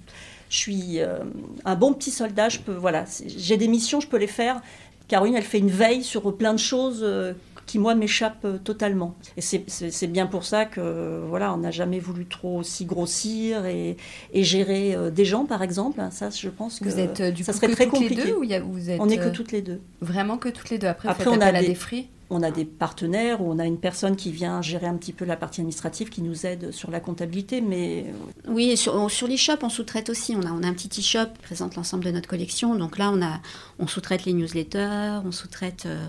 je 0.49 0.57
suis 0.57 0.99
euh, 0.99 1.19
un 1.65 1.75
bon 1.75 1.93
petit 1.93 2.11
soldat. 2.11 2.49
Je 2.49 2.59
peux, 2.59 2.73
voilà, 2.73 3.05
j'ai 3.25 3.57
des 3.57 3.67
missions, 3.67 3.99
je 4.01 4.07
peux 4.07 4.17
les 4.17 4.27
faire. 4.27 4.61
Caroline, 5.07 5.35
elle 5.35 5.43
fait 5.43 5.59
une 5.59 5.69
veille 5.69 6.03
sur 6.03 6.35
plein 6.35 6.53
de 6.53 6.59
choses. 6.59 6.99
euh, 7.03 7.33
qui 7.65 7.79
moi 7.79 7.95
m'échappent 7.95 8.45
euh, 8.45 8.57
totalement. 8.57 9.15
Et 9.37 9.41
c'est- 9.41 10.07
bien 10.07 10.27
pour 10.27 10.43
ça 10.43 10.65
que 10.65 11.21
voilà, 11.27 11.53
on 11.53 11.57
n'a 11.57 11.71
jamais 11.71 11.99
voulu 11.99 12.25
trop 12.25 12.59
aussi 12.59 12.85
grossir 12.85 13.65
et, 13.65 13.97
et 14.33 14.43
gérer 14.43 14.95
euh, 14.95 15.09
des 15.09 15.25
gens 15.25 15.45
par 15.45 15.61
exemple. 15.63 16.01
Ça, 16.11 16.29
je 16.29 16.49
pense 16.49 16.79
que 16.79 16.85
Vous 16.85 16.99
êtes 16.99 17.21
euh, 17.21 17.31
du 17.31 17.43
ça 17.43 17.51
coup 17.53 17.57
serait 17.59 17.67
que 17.69 17.73
très 17.73 17.85
toutes 17.85 17.93
les 17.99 18.07
compliqué. 18.09 18.23
deux 18.29 18.35
ou 18.37 18.43
y 18.43 18.53
a- 18.53 18.59
vous 18.61 18.89
êtes 18.89 18.99
on 19.01 19.07
n'est 19.07 19.17
que 19.17 19.29
toutes 19.29 19.51
les 19.51 19.61
deux. 19.61 19.81
vraiment 20.01 20.37
que 20.37 20.49
toutes 20.49 20.69
les 20.69 20.77
deux 20.77 20.87
Après, 20.87 21.09
Après, 21.09 21.27
on 21.27 21.41
a 21.41 21.51
des- 21.51 21.67
des 21.67 21.75
fris 21.75 22.07
On 22.31 22.41
a 22.41 22.49
des 22.49 22.65
partenaires 22.65 23.39
ou 23.41 23.51
on 23.51 23.59
a 23.59 23.65
une 23.65 23.77
personne 23.77 24.15
qui 24.15 24.31
vient 24.31 24.59
gérer 24.63 24.87
un 24.87 24.95
petit 24.95 25.13
peu 25.13 25.25
la 25.25 25.37
partie 25.37 25.61
administrative 25.61 26.09
qui 26.09 26.23
nous 26.23 26.47
aide 26.47 26.71
sur 26.71 26.89
la 26.89 26.99
comptabilité, 26.99 27.61
mais 27.61 28.05
Oui, 28.47 28.71
et 28.71 28.75
sur, 28.75 29.11
sur 29.11 29.27
l'e-shop, 29.27 29.57
on 29.61 29.69
sous-traite 29.69 30.09
aussi. 30.09 30.35
On 30.35 30.41
a, 30.41 30.51
on 30.51 30.63
a 30.63 30.67
un 30.67 30.73
petit 30.73 30.89
e-shop 31.01 31.27
qui 31.35 31.41
présente 31.43 31.75
l'ensemble 31.75 32.03
de 32.03 32.09
notre 32.09 32.27
collection. 32.27 32.73
Donc 32.75 32.97
là, 32.97 33.11
on, 33.13 33.21
a, 33.21 33.39
on 33.77 33.85
sous-traite 33.85 34.25
les 34.25 34.33
newsletters, 34.33 35.19
on 35.23 35.31
sous-traite 35.31 35.83
euh, 35.85 36.03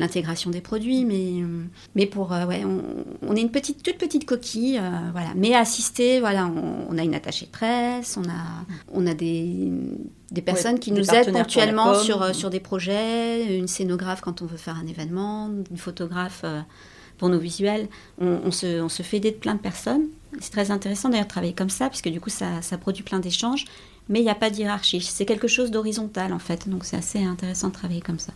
l'intégration 0.00 0.50
des 0.50 0.60
produits. 0.60 1.04
Mais, 1.04 1.42
euh, 1.42 1.64
mais 1.94 2.06
pour, 2.06 2.32
euh, 2.32 2.46
ouais, 2.46 2.64
on, 2.64 2.82
on 3.22 3.36
est 3.36 3.40
une 3.40 3.50
petite, 3.50 3.82
toute 3.82 3.98
petite 3.98 4.26
coquille. 4.26 4.78
euh, 4.78 5.10
voilà. 5.12 5.28
Mais 5.36 5.54
assisté, 5.54 6.20
voilà, 6.20 6.46
on, 6.46 6.86
on 6.88 6.98
a 6.98 7.02
une 7.02 7.14
attachée 7.14 7.46
de 7.46 7.50
presse, 7.50 8.16
on 8.16 8.28
a, 8.28 8.64
on 8.92 9.06
a 9.06 9.14
des, 9.14 9.70
des 10.30 10.42
personnes 10.42 10.78
qui 10.78 10.90
des 10.90 11.00
nous 11.00 11.10
aident 11.10 11.32
ponctuellement 11.32 11.94
sur, 11.94 12.34
sur 12.34 12.50
des 12.50 12.60
projets, 12.60 13.56
une 13.56 13.68
scénographe 13.68 14.20
quand 14.20 14.42
on 14.42 14.46
veut 14.46 14.56
faire 14.56 14.76
un 14.76 14.86
événement, 14.86 15.48
une 15.70 15.76
photographe 15.76 16.44
pour 17.18 17.28
nos 17.28 17.38
visuels. 17.38 17.88
On, 18.20 18.40
on 18.44 18.50
se, 18.50 18.80
on 18.80 18.88
se 18.88 19.02
fait 19.02 19.18
aider 19.18 19.30
de 19.30 19.36
plein 19.36 19.54
de 19.54 19.60
personnes. 19.60 20.08
C'est 20.38 20.52
très 20.52 20.70
intéressant 20.70 21.08
d'ailleurs 21.08 21.26
de 21.26 21.30
travailler 21.30 21.52
comme 21.52 21.70
ça, 21.70 21.88
puisque 21.88 22.08
du 22.08 22.20
coup 22.20 22.30
ça, 22.30 22.62
ça 22.62 22.78
produit 22.78 23.02
plein 23.02 23.18
d'échanges, 23.18 23.64
mais 24.08 24.20
il 24.20 24.22
n'y 24.22 24.30
a 24.30 24.34
pas 24.36 24.48
de 24.48 24.56
hiérarchie. 24.56 25.00
C'est 25.00 25.26
quelque 25.26 25.48
chose 25.48 25.70
d'horizontal 25.70 26.32
en 26.32 26.38
fait, 26.38 26.68
donc 26.68 26.84
c'est 26.84 26.96
assez 26.96 27.22
intéressant 27.22 27.68
de 27.68 27.74
travailler 27.74 28.00
comme 28.00 28.20
ça. 28.20 28.32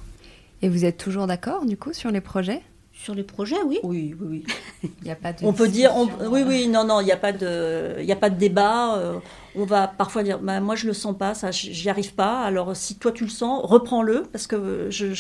Et 0.63 0.69
vous 0.69 0.85
êtes 0.85 0.97
toujours 0.97 1.27
d'accord, 1.27 1.65
du 1.67 1.77
coup, 1.77 1.93
sur 1.93 2.11
les 2.11 2.21
projets? 2.21 2.63
Sur 2.97 3.15
le 3.15 3.25
projet, 3.25 3.57
oui. 3.67 3.81
oui, 3.83 4.15
oui, 4.21 4.45
oui. 4.83 4.91
Il 5.03 5.09
y 5.09 5.11
a 5.11 5.17
pas 5.17 5.33
de 5.33 5.45
On 5.45 5.53
peut 5.53 5.67
dire, 5.69 5.93
on- 5.97 6.07
oui, 6.31 6.41
euh, 6.43 6.47
oui, 6.47 6.69
non, 6.69 6.85
non, 6.85 7.01
il 7.01 7.05
n'y 7.07 7.13
a 7.13 7.17
pas 7.17 7.33
de, 7.33 7.97
il 7.99 8.05
y 8.05 8.13
a 8.13 8.17
pas 8.17 8.31
de 8.31 8.37
débat. 8.39 8.97
euh, 8.97 9.19
on 9.57 9.65
va 9.65 9.89
parfois 9.89 10.23
dire, 10.23 10.39
bah, 10.39 10.61
moi 10.61 10.75
je 10.77 10.87
le 10.87 10.93
sens 10.93 11.17
pas, 11.19 11.35
ça, 11.35 11.51
j'y 11.51 11.91
arrive 11.91 12.15
pas. 12.15 12.41
Alors 12.43 12.75
si 12.77 12.95
toi 12.97 13.11
tu 13.13 13.25
le 13.25 13.31
sens, 13.31 13.63
reprends-le 13.65 14.23
parce 14.33 14.47
que 14.47 14.87
je, 14.91 15.13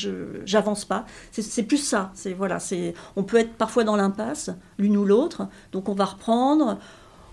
j'avance 0.44 0.84
pas. 0.84 1.04
C'est, 1.32 1.42
c'est 1.42 1.64
plus 1.64 1.78
ça. 1.78 2.10
C'est 2.14 2.32
voilà, 2.32 2.58
c'est, 2.60 2.94
on 3.16 3.24
peut 3.24 3.38
être 3.38 3.52
parfois 3.54 3.82
dans 3.84 3.96
l'impasse, 3.96 4.50
l'une 4.78 4.96
ou 4.96 5.04
l'autre. 5.04 5.48
Donc 5.72 5.88
on 5.88 5.94
va 5.94 6.04
reprendre 6.04 6.78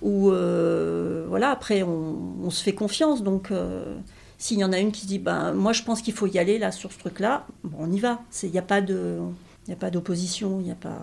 ou 0.02 0.32
euh, 0.32 1.26
voilà. 1.30 1.52
Après 1.52 1.84
on, 1.84 2.18
on 2.44 2.50
se 2.50 2.64
fait 2.64 2.74
confiance. 2.74 3.22
Donc 3.24 3.52
euh, 3.52 3.96
s'il 4.42 4.58
y 4.58 4.64
en 4.64 4.74
a 4.74 4.80
une 4.80 4.92
qui 4.92 5.02
se 5.02 5.08
dit, 5.08 5.20
ben 5.20 5.54
moi 5.54 5.72
je 5.72 5.84
pense 5.84 6.02
qu'il 6.02 6.14
faut 6.16 6.26
y 6.28 6.40
aller 6.40 6.58
là 6.58 6.72
sur 6.72 6.92
ce 6.92 6.98
truc-là, 6.98 7.46
bon, 7.64 7.78
on 7.82 7.92
y 7.92 8.00
va. 8.00 8.22
C'est, 8.32 8.48
il 8.48 8.52
n'y 8.54 8.58
a 8.60 8.64
pas 8.64 8.82
de, 8.82 9.20
il 9.68 9.70
y 9.70 9.74
a 9.74 9.76
pas 9.76 9.92
d'opposition, 9.92 10.60
il 10.60 10.66
n'y 10.66 10.72
a 10.72 10.76
pas. 10.76 10.98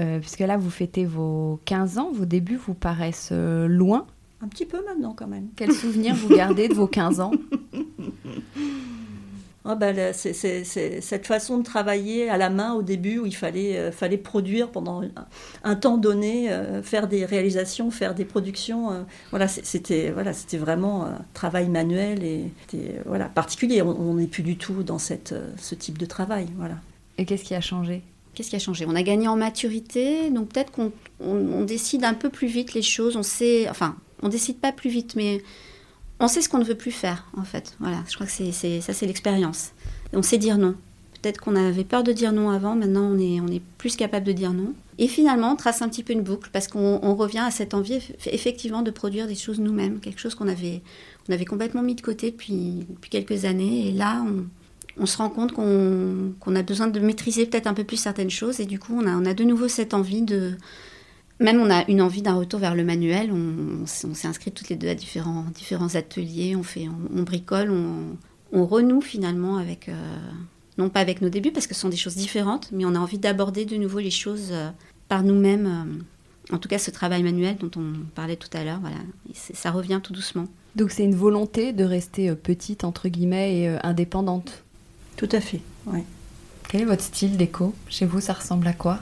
euh, 0.00 0.18
puisque 0.18 0.40
là, 0.40 0.56
vous 0.56 0.68
fêtez 0.70 1.04
vos 1.06 1.60
15 1.64 1.98
ans, 1.98 2.10
vos 2.12 2.24
débuts 2.26 2.56
vous 2.56 2.74
paraissent 2.74 3.30
euh, 3.32 3.68
loin. 3.68 4.06
Un 4.42 4.48
petit 4.48 4.66
peu 4.66 4.84
maintenant 4.84 5.14
quand 5.16 5.28
même. 5.28 5.46
Quels 5.56 5.72
souvenirs 5.72 6.14
vous 6.16 6.28
gardez 6.28 6.68
de 6.68 6.74
vos 6.74 6.86
15 6.88 7.20
ans? 7.20 7.30
Ah 9.68 9.74
bah, 9.74 10.12
c'est- 10.12 10.64
cette 11.00 11.26
façon 11.26 11.58
de 11.58 11.62
travailler 11.64 12.28
à 12.30 12.36
la 12.36 12.50
main 12.50 12.74
au 12.74 12.82
début 12.82 13.18
où 13.18 13.26
il 13.26 13.34
fallait, 13.34 13.76
euh, 13.76 13.90
fallait 13.92 14.16
produire 14.16 14.70
pendant 14.70 15.02
un, 15.02 15.10
un 15.64 15.74
temps 15.76 15.96
donné, 15.98 16.52
euh, 16.52 16.82
faire 16.82 17.08
des 17.08 17.24
réalisations, 17.24 17.90
faire 17.90 18.14
des 18.14 18.24
productions. 18.24 18.92
euh, 18.92 19.02
voilà, 19.30 19.48
c'était 19.48 20.10
voilà, 20.10 20.32
c'était 20.32 20.58
vraiment 20.58 21.04
un 21.06 21.18
travail 21.34 21.68
manuel 21.68 22.22
et 22.22 22.44
euh, 22.74 22.78
voilà, 23.06 23.26
particulier. 23.26 23.82
On 23.82 24.14
n'est 24.14 24.26
plus 24.28 24.42
du 24.42 24.56
tout 24.56 24.82
dans 24.82 24.98
cette, 24.98 25.32
euh, 25.32 25.50
ce 25.58 25.74
type 25.74 25.98
de 25.98 26.06
travail. 26.06 26.46
Voilà. 26.56 26.76
Et 27.18 27.24
qu'est-ce 27.24 27.44
qui 27.44 27.54
a 27.54 27.60
changé? 27.60 28.02
Qu'est-ce 28.34 28.50
qui 28.50 28.56
a 28.56 28.58
changé? 28.60 28.84
On 28.86 28.94
a 28.94 29.02
gagné 29.02 29.28
en 29.28 29.36
maturité, 29.36 30.30
donc 30.30 30.50
peut-être 30.50 30.70
qu'on 30.70 30.92
on, 31.20 31.34
on 31.34 31.64
décide 31.64 32.04
un 32.04 32.12
peu 32.14 32.28
plus 32.28 32.46
vite 32.48 32.74
les 32.74 32.82
choses. 32.82 33.16
On 33.16 33.22
sait, 33.22 33.68
enfin, 33.70 33.96
on 34.22 34.28
décide 34.28 34.58
pas 34.58 34.72
plus 34.72 34.90
vite, 34.90 35.14
mais 35.16 35.42
on 36.20 36.28
sait 36.28 36.40
ce 36.40 36.48
qu'on 36.48 36.58
ne 36.58 36.64
veut 36.64 36.74
plus 36.74 36.92
faire, 36.92 37.26
en 37.36 37.44
fait. 37.44 37.74
Voilà, 37.80 38.02
je 38.08 38.14
crois 38.14 38.26
que 38.26 38.32
c'est 38.32 38.80
ça, 38.80 38.92
c'est 38.92 39.06
l'expérience. 39.06 39.72
On 40.12 40.22
sait 40.22 40.38
dire 40.38 40.58
non. 40.58 40.74
Peut-être 41.20 41.40
qu'on 41.40 41.56
avait 41.56 41.84
peur 41.84 42.02
de 42.02 42.12
dire 42.12 42.32
non 42.32 42.50
avant, 42.50 42.76
maintenant 42.76 43.10
on 43.12 43.18
est, 43.18 43.62
plus 43.78 43.96
capable 43.96 44.26
de 44.26 44.32
dire 44.32 44.52
non. 44.52 44.72
Et 44.98 45.08
finalement, 45.08 45.52
on 45.52 45.56
trace 45.56 45.82
un 45.82 45.88
petit 45.88 46.02
peu 46.02 46.12
une 46.12 46.22
boucle, 46.22 46.48
parce 46.52 46.68
qu'on 46.68 47.00
on 47.02 47.14
revient 47.14 47.40
à 47.40 47.50
cette 47.50 47.74
envie, 47.74 47.98
eff- 47.98 48.14
effectivement, 48.26 48.82
de 48.82 48.90
produire 48.90 49.26
des 49.26 49.34
choses 49.34 49.60
nous-mêmes, 49.60 50.00
quelque 50.00 50.20
chose 50.20 50.34
qu'on 50.34 50.48
avait, 50.48 50.82
complètement 51.46 51.82
mis 51.82 51.94
de 51.94 52.00
côté 52.00 52.30
depuis, 52.30 52.86
quelques 53.10 53.44
années. 53.44 53.88
Et 53.88 53.92
là, 53.92 54.24
on, 54.98 55.06
se 55.06 55.18
rend 55.18 55.28
compte 55.28 55.52
qu'on 55.52 56.56
a 56.56 56.62
besoin 56.62 56.86
de 56.86 57.00
maîtriser 57.00 57.44
peut-être 57.44 57.66
un 57.66 57.74
peu 57.74 57.84
plus 57.84 57.98
certaines 57.98 58.30
choses 58.30 58.60
et 58.60 58.64
du 58.64 58.78
coup 58.78 58.98
on 58.98 59.26
a 59.26 59.34
de 59.34 59.44
nouveau 59.44 59.68
cette 59.68 59.92
envie 59.92 60.22
de... 60.22 60.54
Même 61.38 61.60
on 61.60 61.70
a 61.70 61.84
une 61.88 62.00
envie 62.00 62.22
d'un 62.22 62.34
retour 62.34 62.60
vers 62.60 62.74
le 62.74 62.84
manuel, 62.84 63.30
on, 63.32 63.82
on 63.82 64.14
s'est 64.14 64.28
inscrit 64.28 64.52
toutes 64.52 64.68
les 64.68 64.76
deux 64.76 64.88
à 64.88 64.94
différents, 64.94 65.44
différents 65.54 65.94
ateliers, 65.94 66.56
on, 66.56 66.62
fait, 66.62 66.88
on, 66.88 67.18
on 67.18 67.22
bricole, 67.22 67.70
on, 67.70 68.16
on 68.52 68.66
renoue 68.66 69.02
finalement 69.02 69.56
avec... 69.58 69.88
euh, 69.88 70.16
non 70.78 70.90
pas 70.90 71.00
avec 71.00 71.22
nos 71.22 71.30
débuts 71.30 71.52
parce 71.52 71.66
que 71.66 71.74
ce 71.74 71.80
sont 71.80 71.88
des 71.88 71.96
choses 71.96 72.16
différentes, 72.16 72.70
mais 72.72 72.84
on 72.84 72.94
a 72.94 72.98
envie 72.98 73.18
d'aborder 73.18 73.64
de 73.64 73.76
nouveau 73.76 73.98
les 73.98 74.10
choses 74.10 74.48
euh, 74.50 74.70
par 75.08 75.22
nous-mêmes. 75.22 75.66
euh, 75.66 76.54
en 76.54 76.58
tout 76.58 76.68
cas 76.68 76.78
ce 76.78 76.90
travail 76.90 77.22
manuel 77.22 77.56
dont 77.58 77.70
on 77.76 77.92
parlait 78.14 78.36
tout 78.36 78.50
à 78.52 78.62
l'heure, 78.62 78.78
voilà, 78.80 78.96
ça 79.34 79.70
revient 79.70 80.00
tout 80.02 80.12
doucement. 80.12 80.46
Donc 80.76 80.90
c'est 80.90 81.04
une 81.04 81.14
volonté 81.14 81.72
de 81.72 81.82
rester 81.84 82.28
euh, 82.30 82.34
petite, 82.34 82.84
entre 82.84 83.08
guillemets, 83.08 83.58
et 83.58 83.68
euh, 83.68 83.78
indépendante? 83.82 84.62
Tout 85.16 85.28
à 85.32 85.40
fait. 85.40 85.60
ouais. 85.86 86.04
Quel 86.68 86.82
est 86.82 86.84
votre 86.84 87.02
style 87.02 87.36
déco? 87.36 87.74
Chez 87.88 88.06
vous, 88.06 88.20
ça 88.20 88.32
ressemble 88.34 88.66
à 88.66 88.72
quoi? 88.72 89.00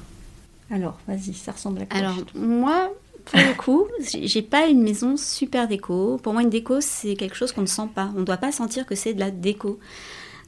Alors, 0.70 0.98
vas-y, 1.06 1.34
ça 1.34 1.52
ressemble 1.52 1.82
à 1.82 1.86
quoi 1.86 1.98
Alors, 1.98 2.16
moi, 2.34 2.92
pour 3.24 3.38
le 3.38 3.54
coup, 3.54 3.86
j'ai 4.00 4.26
j'ai 4.26 4.42
pas 4.42 4.66
une 4.66 4.82
maison 4.82 5.16
super 5.16 5.68
déco. 5.68 6.18
Pour 6.22 6.32
moi, 6.32 6.42
une 6.42 6.50
déco, 6.50 6.80
c'est 6.80 7.14
quelque 7.14 7.36
chose 7.36 7.52
qu'on 7.52 7.62
ne 7.62 7.66
sent 7.66 7.88
pas. 7.94 8.10
On 8.16 8.20
ne 8.20 8.24
doit 8.24 8.36
pas 8.36 8.52
sentir 8.52 8.86
que 8.86 8.94
c'est 8.94 9.14
de 9.14 9.20
la 9.20 9.30
déco. 9.30 9.78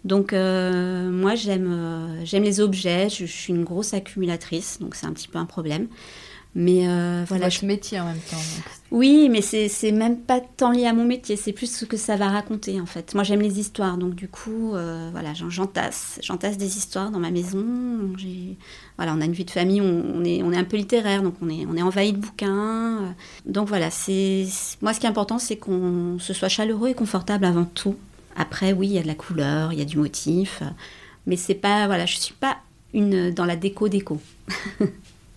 Donc, 0.04 0.32
euh, 0.32 1.10
moi, 1.10 1.34
j'aime 1.34 1.72
euh, 1.72 2.24
j'aime 2.24 2.44
les 2.44 2.60
objets. 2.60 3.08
Je, 3.08 3.26
je 3.26 3.32
suis 3.32 3.52
une 3.52 3.64
grosse 3.64 3.94
accumulatrice, 3.94 4.78
donc 4.80 4.94
c'est 4.94 5.06
un 5.06 5.12
petit 5.12 5.28
peu 5.28 5.38
un 5.38 5.46
problème. 5.46 5.88
Mais 6.58 6.88
euh, 6.88 6.90
Voilà, 6.90 7.24
voilà, 7.26 7.48
je- 7.50 7.56
votre 7.56 7.66
métier 7.66 8.00
en 8.00 8.06
même 8.06 8.16
temps. 8.30 8.36
donc. 8.38 8.64
oui, 8.90 9.28
mais 9.28 9.42
c'est 9.42 9.92
même 9.92 10.16
pas 10.20 10.40
tant 10.40 10.70
lié 10.70 10.86
à 10.86 10.94
mon 10.94 11.04
métier, 11.04 11.36
c'est 11.36 11.52
plus 11.52 11.70
ce 11.70 11.84
que 11.84 11.98
ça 11.98 12.16
va 12.16 12.28
raconter 12.30 12.80
en 12.80 12.86
fait. 12.86 13.14
Moi 13.14 13.24
j'aime 13.24 13.42
les 13.42 13.60
histoires, 13.60 13.98
donc 13.98 14.14
du 14.14 14.26
coup, 14.26 14.74
euh, 14.74 15.10
voilà, 15.12 15.34
j'en- 15.34 15.50
j'entasse, 15.50 16.18
j'entasse 16.22 16.56
des 16.56 16.78
histoires 16.78 17.10
dans 17.10 17.18
ma 17.18 17.30
maison. 17.30 17.62
Voilà, 18.96 19.12
on 19.14 19.20
a 19.20 19.26
une 19.26 19.32
vie 19.34 19.44
de 19.44 19.50
famille, 19.50 19.82
on, 19.82 20.02
on 20.14 20.24
est, 20.24 20.42
on 20.42 20.50
est 20.50 20.56
un 20.56 20.64
peu 20.64 20.78
littéraire, 20.78 21.22
donc 21.22 21.34
on 21.42 21.50
est, 21.50 21.66
on 21.66 21.76
est 21.76 21.82
envahi 21.82 22.14
de 22.14 22.18
bouquins. 22.18 23.02
euh. 23.02 23.10
Donc 23.44 23.68
voilà, 23.68 23.90
c'est 23.90 24.46
moi 24.80 24.94
ce 24.94 25.00
qui 25.00 25.04
est 25.04 25.10
important, 25.10 25.38
c'est 25.38 25.56
qu'on 25.56 26.16
se 26.18 26.32
soit 26.32 26.48
chaleureux 26.48 26.88
et 26.88 26.94
confortable 26.94 27.44
avant 27.44 27.66
tout. 27.66 27.96
Après, 28.34 28.72
oui, 28.72 28.86
il 28.88 28.92
y 28.94 28.98
a 28.98 29.02
de 29.02 29.06
la 29.08 29.14
couleur, 29.14 29.74
il 29.74 29.78
y 29.78 29.82
a 29.82 29.86
du 29.86 29.98
motif. 29.98 30.62
Mais 31.26 31.36
c'est 31.36 31.54
pas, 31.54 31.86
voilà, 31.86 32.06
je 32.06 32.16
suis 32.16 32.34
pas 32.34 32.56
une 32.94 33.30
dans 33.30 33.44
la 33.44 33.56
déco 33.56 33.88
déco. 33.90 34.20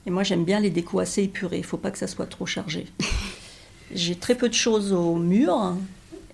Et 0.10 0.12
moi, 0.12 0.24
j'aime 0.24 0.44
bien 0.44 0.60
les 0.60 0.72
décos 0.72 1.02
assez 1.02 1.22
épurés. 1.22 1.60
Il 1.60 1.64
faut 1.64 1.78
pas 1.78 1.92
que 1.92 1.98
ça 2.00 2.08
soit 2.08 2.26
trop 2.26 2.48
chargé. 2.48 2.88
J'ai 3.94 4.16
très 4.16 4.34
peu 4.34 4.50
de 4.50 4.56
choses 4.56 4.92
au 4.92 5.18
mur. 5.18 5.76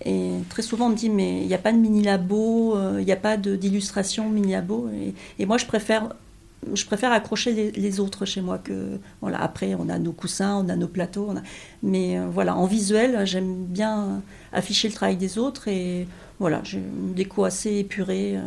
Et 0.05 0.31
très 0.49 0.61
souvent, 0.61 0.85
on 0.85 0.91
me 0.91 0.95
dit, 0.95 1.09
mais 1.09 1.41
il 1.41 1.47
n'y 1.47 1.53
a 1.53 1.57
pas 1.57 1.73
de 1.73 1.77
mini-labo, 1.77 2.77
euh, 2.77 3.01
il 3.01 3.05
n'y 3.05 3.11
a 3.11 3.17
pas 3.17 3.35
d'illustration 3.35 4.29
mini-labo. 4.29 4.89
Et, 4.95 5.13
et, 5.39 5.45
moi, 5.45 5.57
je 5.57 5.65
préfère, 5.65 6.15
je 6.73 6.85
préfère 6.85 7.11
accrocher 7.11 7.51
les, 7.51 7.71
les, 7.71 7.99
autres 7.99 8.23
chez 8.23 8.39
moi. 8.39 8.59
que 8.59 8.97
voilà. 9.19 9.41
Après, 9.41 9.75
on 9.75 9.89
a 9.89 9.99
nos 9.99 10.13
coussins, 10.13 10.55
on 10.55 10.69
a 10.69 10.77
nos 10.77 10.87
plateaux. 10.87 11.27
On 11.31 11.35
a... 11.35 11.41
Mais 11.83 12.17
euh, 12.17 12.27
voilà, 12.31 12.55
en 12.55 12.67
visuel, 12.67 13.27
j'aime 13.27 13.65
bien 13.65 14.21
afficher 14.53 14.87
le 14.87 14.93
travail 14.93 15.17
des 15.17 15.37
autres. 15.37 15.67
Et 15.67 16.07
voilà, 16.39 16.61
j'ai 16.63 16.77
une 16.77 17.13
déco 17.13 17.43
assez 17.43 17.75
épurée. 17.75 18.37
Euh, 18.37 18.41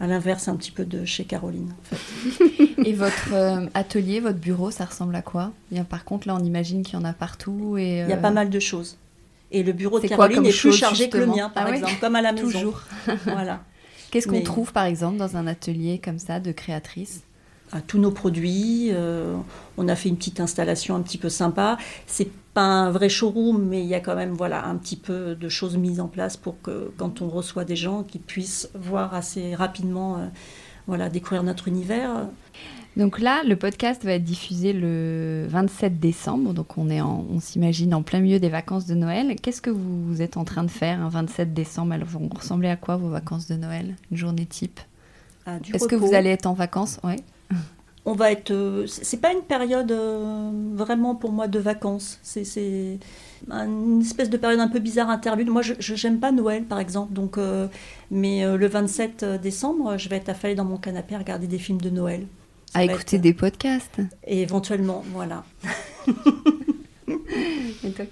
à 0.00 0.06
l'inverse 0.06 0.48
un 0.48 0.56
petit 0.56 0.70
peu 0.70 0.84
de 0.84 1.04
chez 1.04 1.24
Caroline. 1.24 1.72
En 1.72 1.96
fait. 1.96 2.64
et 2.84 2.92
votre 2.92 3.32
euh, 3.32 3.66
atelier, 3.74 4.20
votre 4.20 4.38
bureau, 4.38 4.70
ça 4.70 4.84
ressemble 4.84 5.14
à 5.16 5.22
quoi? 5.22 5.52
Bien, 5.70 5.84
Par 5.84 6.04
contre, 6.04 6.28
là, 6.28 6.36
on 6.36 6.44
imagine 6.44 6.82
qu'il 6.82 6.94
y 6.94 7.02
en 7.02 7.04
a 7.04 7.12
partout. 7.12 7.76
Et, 7.78 8.02
euh... 8.02 8.06
Il 8.06 8.10
y 8.10 8.14
a 8.14 8.18
pas 8.18 8.30
mal 8.30 8.50
de 8.50 8.60
choses. 8.60 8.96
Et 9.50 9.62
le 9.62 9.72
bureau 9.72 9.98
de 9.98 10.06
Caroline 10.06 10.44
est 10.44 10.56
plus 10.56 10.72
chargé 10.72 11.04
justement 11.04 11.24
que 11.24 11.30
le 11.30 11.36
mien, 11.36 11.48
par 11.48 11.66
ah 11.66 11.74
exemple, 11.74 11.94
comme 12.00 12.16
à 12.16 12.22
la 12.22 12.32
maison. 12.32 12.46
Toujours. 12.46 12.82
voilà. 13.24 13.64
Qu'est-ce 14.10 14.26
qu'on 14.26 14.34
Mais... 14.34 14.42
trouve, 14.42 14.72
par 14.72 14.84
exemple, 14.84 15.16
dans 15.16 15.36
un 15.36 15.46
atelier 15.46 16.00
comme 16.02 16.18
ça 16.18 16.38
de 16.38 16.52
créatrice? 16.52 17.22
À 17.72 17.80
tous 17.80 17.98
nos 17.98 18.10
produits. 18.10 18.90
Euh, 18.92 19.36
on 19.76 19.88
a 19.88 19.96
fait 19.96 20.08
une 20.08 20.16
petite 20.16 20.40
installation 20.40 20.96
un 20.96 21.02
petit 21.02 21.18
peu 21.18 21.28
sympa. 21.28 21.76
C'est 22.06 22.28
pas 22.58 22.64
un 22.64 22.90
vrai 22.90 23.08
showroom, 23.08 23.68
mais 23.68 23.82
il 23.82 23.86
y 23.86 23.94
a 23.94 24.00
quand 24.00 24.16
même 24.16 24.32
voilà 24.32 24.66
un 24.66 24.74
petit 24.74 24.96
peu 24.96 25.36
de 25.36 25.48
choses 25.48 25.76
mises 25.76 26.00
en 26.00 26.08
place 26.08 26.36
pour 26.36 26.60
que 26.60 26.90
quand 26.96 27.22
on 27.22 27.28
reçoit 27.28 27.64
des 27.64 27.76
gens, 27.76 28.02
qu'ils 28.02 28.20
puissent 28.20 28.68
voir 28.74 29.14
assez 29.14 29.54
rapidement, 29.54 30.16
euh, 30.16 30.26
voilà, 30.88 31.08
découvrir 31.08 31.44
notre 31.44 31.68
univers. 31.68 32.26
Donc 32.96 33.20
là, 33.20 33.44
le 33.44 33.54
podcast 33.54 34.04
va 34.04 34.14
être 34.14 34.24
diffusé 34.24 34.72
le 34.72 35.46
27 35.48 36.00
décembre, 36.00 36.52
donc 36.52 36.76
on 36.78 36.90
est, 36.90 37.00
en, 37.00 37.24
on 37.30 37.38
s'imagine 37.38 37.94
en 37.94 38.02
plein 38.02 38.18
milieu 38.18 38.40
des 38.40 38.48
vacances 38.48 38.86
de 38.86 38.96
Noël. 38.96 39.36
Qu'est-ce 39.40 39.62
que 39.62 39.70
vous 39.70 40.20
êtes 40.20 40.36
en 40.36 40.44
train 40.44 40.64
de 40.64 40.70
faire 40.70 41.00
un 41.00 41.10
27 41.10 41.54
décembre? 41.54 41.94
Elles 41.94 42.02
vont 42.02 42.28
ressembler 42.28 42.70
à 42.70 42.76
quoi 42.76 42.96
vos 42.96 43.08
vacances 43.08 43.46
de 43.46 43.54
Noël? 43.54 43.94
Une 44.10 44.16
journée 44.16 44.46
type? 44.46 44.80
Ah, 45.46 45.58
Est-ce 45.72 45.86
que 45.86 45.94
vous 45.94 46.12
allez 46.12 46.30
être 46.30 46.46
en 46.46 46.54
vacances? 46.54 46.98
Ouais 47.04 47.20
on 48.08 48.14
va 48.14 48.32
être. 48.32 48.50
Euh, 48.50 48.86
c'est 48.86 49.20
pas 49.20 49.32
une 49.32 49.42
période 49.42 49.92
euh, 49.92 50.50
vraiment 50.74 51.14
pour 51.14 51.30
moi 51.30 51.46
de 51.46 51.58
vacances. 51.58 52.18
C'est 52.22 52.98
une 53.50 54.00
espèce 54.00 54.30
de 54.30 54.38
période 54.38 54.60
un 54.60 54.68
peu 54.68 54.78
bizarre 54.78 55.10
interlude. 55.10 55.50
Moi, 55.50 55.60
je 55.62 55.74
j'aime 55.78 56.18
pas 56.18 56.32
Noël, 56.32 56.64
par 56.64 56.80
exemple. 56.80 57.12
Donc, 57.12 57.36
euh, 57.36 57.68
mais 58.10 58.44
le 58.44 58.66
27 58.66 59.24
décembre, 59.42 59.98
je 59.98 60.08
vais 60.08 60.16
être 60.16 60.30
affalée 60.30 60.54
dans 60.54 60.64
mon 60.64 60.78
canapé 60.78 61.14
à 61.14 61.18
regarder 61.18 61.46
des 61.46 61.58
films 61.58 61.80
de 61.80 61.90
Noël. 61.90 62.26
Ça 62.72 62.80
à 62.80 62.84
écouter 62.84 63.16
être... 63.16 63.22
des 63.22 63.34
podcasts. 63.34 64.00
Et 64.26 64.42
éventuellement, 64.42 65.04
voilà. 65.12 65.44
Et 67.84 67.90
toi, 67.92 68.04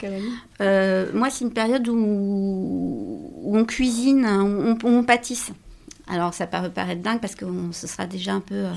euh, 0.61 1.11
Moi, 1.13 1.31
c'est 1.31 1.45
une 1.45 1.53
période 1.53 1.89
où, 1.89 1.97
où 1.97 3.57
on 3.57 3.65
cuisine, 3.65 4.25
on, 4.27 4.77
on, 4.85 4.99
on 4.99 5.05
pâtisse. 5.05 5.53
Alors 6.09 6.35
ça 6.35 6.47
peut 6.47 6.71
paraître 6.71 7.03
dingue 7.03 7.21
parce 7.21 7.35
que 7.35 7.45
ce 7.73 7.87
sera 7.87 8.07
déjà 8.07 8.35
un 8.35 8.41
peu 8.41 8.55
euh, 8.55 8.73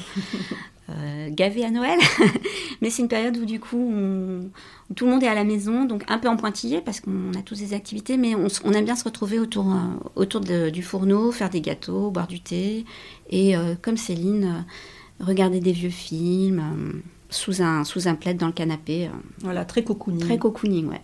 euh, 0.90 1.30
gavé 1.30 1.64
à 1.64 1.70
Noël, 1.70 2.00
mais 2.82 2.90
c'est 2.90 3.04
une 3.04 3.08
période 3.08 3.38
où 3.38 3.46
du 3.46 3.60
coup 3.60 3.78
on, 3.78 4.50
où 4.90 4.94
tout 4.96 5.06
le 5.06 5.12
monde 5.12 5.22
est 5.22 5.28
à 5.28 5.36
la 5.36 5.44
maison, 5.44 5.86
donc 5.86 6.04
un 6.08 6.18
peu 6.18 6.28
en 6.28 6.38
pointillé 6.38 6.82
parce 6.82 7.00
qu'on 7.00 7.32
a 7.38 7.42
tous 7.44 7.60
des 7.60 7.74
activités, 7.74 8.18
mais 8.18 8.34
on, 8.34 8.48
on 8.64 8.74
aime 8.74 8.86
bien 8.86 8.96
se 8.96 9.04
retrouver 9.04 9.40
autour, 9.40 9.72
euh, 9.72 9.78
autour 10.16 10.42
de, 10.42 10.70
du 10.70 10.82
fourneau, 10.82 11.32
faire 11.32 11.50
des 11.52 11.62
gâteaux, 11.62 12.10
boire 12.10 12.28
du 12.28 12.40
thé, 12.40 12.86
et 13.30 13.56
euh, 13.56 13.76
comme 13.80 13.98
Céline, 13.98 14.66
regarder 15.20 15.60
des 15.60 15.74
vieux 15.74 15.92
films 15.92 17.04
sous 17.30 17.62
un, 17.62 17.84
sous 17.84 18.08
un 18.08 18.16
plaid 18.16 18.38
dans 18.38 18.48
le 18.48 18.54
canapé. 18.54 19.12
voilà, 19.42 19.66
très 19.66 19.84
cocooning. 19.84 20.22
Très 20.22 20.40
cocooning, 20.40 20.88
ouais. 20.88 21.02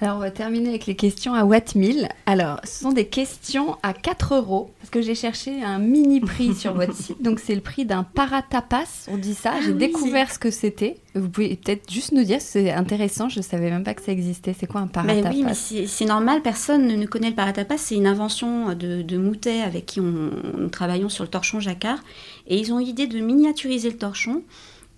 Alors, 0.00 0.16
on 0.16 0.20
va 0.20 0.30
terminer 0.30 0.70
avec 0.70 0.86
les 0.86 0.96
questions 0.96 1.34
à 1.34 1.44
Watt 1.44 1.76
1000. 1.76 2.08
Alors, 2.26 2.60
ce 2.64 2.80
sont 2.80 2.92
des 2.92 3.06
questions 3.06 3.76
à 3.82 3.92
4 3.92 4.34
euros, 4.34 4.70
parce 4.80 4.90
que 4.90 5.00
j'ai 5.00 5.14
cherché 5.14 5.62
un 5.62 5.78
mini 5.78 6.20
prix 6.20 6.54
sur 6.54 6.74
votre 6.74 6.94
site. 6.94 7.22
Donc, 7.22 7.38
c'est 7.38 7.54
le 7.54 7.60
prix 7.60 7.84
d'un 7.84 8.02
paratapas, 8.02 9.06
on 9.08 9.16
dit 9.16 9.34
ça. 9.34 9.52
Ah 9.54 9.60
j'ai 9.62 9.70
oui, 9.70 9.78
découvert 9.78 10.32
ce 10.32 10.38
que 10.38 10.50
c'était. 10.50 10.96
Vous 11.14 11.28
pouvez 11.28 11.54
peut-être 11.54 11.90
juste 11.90 12.10
nous 12.10 12.24
dire, 12.24 12.40
c'est 12.40 12.72
intéressant, 12.72 13.28
je 13.28 13.38
ne 13.38 13.44
savais 13.44 13.70
même 13.70 13.84
pas 13.84 13.94
que 13.94 14.02
ça 14.02 14.10
existait. 14.10 14.54
C'est 14.58 14.66
quoi 14.66 14.80
un 14.80 14.88
paratapas 14.88 15.28
mais 15.30 15.36
Oui, 15.36 15.44
mais 15.44 15.86
c'est 15.86 16.04
normal, 16.06 16.42
personne 16.42 16.86
ne 16.86 17.06
connaît 17.06 17.30
le 17.30 17.36
paratapas. 17.36 17.78
C'est 17.78 17.94
une 17.94 18.08
invention 18.08 18.74
de, 18.74 19.02
de 19.02 19.16
Moutet 19.16 19.62
avec 19.62 19.86
qui 19.86 20.00
on, 20.00 20.30
nous 20.58 20.68
travaillons 20.70 21.08
sur 21.08 21.22
le 21.22 21.30
torchon 21.30 21.60
jacquard. 21.60 22.00
Et 22.48 22.58
ils 22.58 22.72
ont 22.72 22.78
l'idée 22.78 23.06
de 23.06 23.20
miniaturiser 23.20 23.90
le 23.90 23.96
torchon 23.96 24.42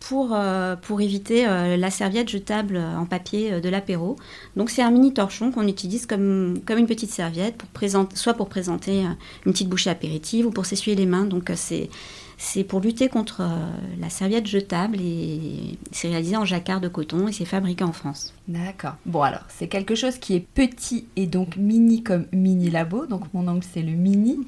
pour, 0.01 0.31
euh, 0.33 0.77
pour 0.77 1.01
éviter 1.01 1.47
euh, 1.47 1.77
la 1.77 1.91
serviette 1.91 2.29
jetable 2.29 2.77
en 2.77 3.07
papier 3.07 3.55
euh, 3.55 3.61
de 3.61 3.69
l'apéro. 3.69 4.17
Donc 4.57 4.71
c'est 4.71 4.83
un 4.83 4.91
mini 4.91 5.13
torchon 5.13 5.51
qu'on 5.51 5.67
utilise 5.67 6.07
comme, 6.07 6.61
comme 6.65 6.79
une 6.79 6.87
petite 6.87 7.11
serviette, 7.11 7.57
pour 7.57 7.69
présenter, 7.71 8.17
soit 8.17 8.35
pour 8.35 8.49
présenter 8.49 9.05
une 9.45 9.53
petite 9.53 9.69
bouchée 9.69 9.91
apéritive 9.91 10.47
ou 10.47 10.51
pour 10.51 10.67
s'essuyer 10.67 10.97
les 10.97 11.07
mains. 11.07 11.25
Donc 11.25 11.51
c'est, 11.57 11.91
c'est 12.39 12.65
pour 12.65 12.81
lutter 12.81 13.09
contre 13.09 13.43
la 13.99 14.11
serviette 14.11 14.47
jetable 14.47 14.99
et 15.01 15.79
c'est 15.93 16.09
réalisé 16.09 16.37
en 16.37 16.45
jacquard 16.45 16.81
de 16.81 16.89
coton 16.89 17.29
et 17.29 17.33
c'est 17.33 17.45
fabriqué 17.45 17.85
en 17.85 17.93
France. 17.93 18.35
D'accord. 18.49 18.95
Bon 19.07 19.23
alors, 19.23 19.45
c'est 19.49 19.69
quelque 19.69 19.95
chose 19.95 20.19
qui 20.19 20.35
est 20.35 20.41
petit 20.41 21.07
et 21.17 21.27
donc 21.27 21.57
mini 21.57 22.03
comme 22.03 22.27
mini 22.33 22.71
labo. 22.71 23.07
Donc 23.07 23.23
mon 23.35 23.49
angle 23.49 23.65
c'est 23.73 23.83
le 23.83 23.93
mini. 23.93 24.39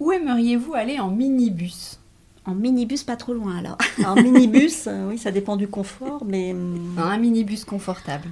Où 0.00 0.12
aimeriez-vous 0.12 0.74
aller 0.74 0.98
en 0.98 1.10
minibus? 1.10 2.00
En 2.46 2.54
minibus, 2.54 3.04
pas 3.04 3.16
trop 3.16 3.32
loin 3.32 3.56
alors. 3.56 3.78
en 4.06 4.14
minibus, 4.14 4.86
euh, 4.86 5.08
oui, 5.08 5.18
ça 5.18 5.30
dépend 5.30 5.56
du 5.56 5.68
confort, 5.68 6.24
mais. 6.24 6.52
Non, 6.52 7.02
un 7.02 7.18
minibus 7.18 7.64
confortable. 7.64 8.28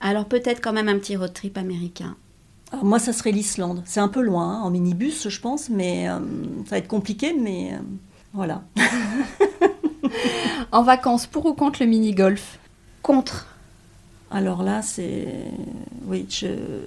Alors 0.00 0.26
peut-être 0.26 0.60
quand 0.62 0.72
même 0.72 0.88
un 0.88 0.98
petit 0.98 1.16
road 1.16 1.32
trip 1.32 1.58
américain. 1.58 2.16
Alors 2.72 2.84
moi, 2.84 2.98
ça 2.98 3.12
serait 3.12 3.32
l'Islande. 3.32 3.82
C'est 3.84 4.00
un 4.00 4.08
peu 4.08 4.20
loin, 4.20 4.58
hein, 4.58 4.60
en 4.62 4.70
minibus, 4.70 5.28
je 5.28 5.40
pense, 5.40 5.68
mais 5.68 6.08
euh, 6.08 6.18
ça 6.64 6.72
va 6.72 6.78
être 6.78 6.88
compliqué, 6.88 7.32
mais 7.32 7.72
euh, 7.72 7.78
voilà. 8.34 8.62
en 10.72 10.82
vacances, 10.82 11.26
pour 11.26 11.46
ou 11.46 11.54
contre 11.54 11.82
le 11.82 11.86
mini-golf? 11.86 12.58
Contre. 13.02 13.46
Alors 14.30 14.62
là, 14.62 14.82
c'est. 14.82 15.26
Oui, 16.06 16.26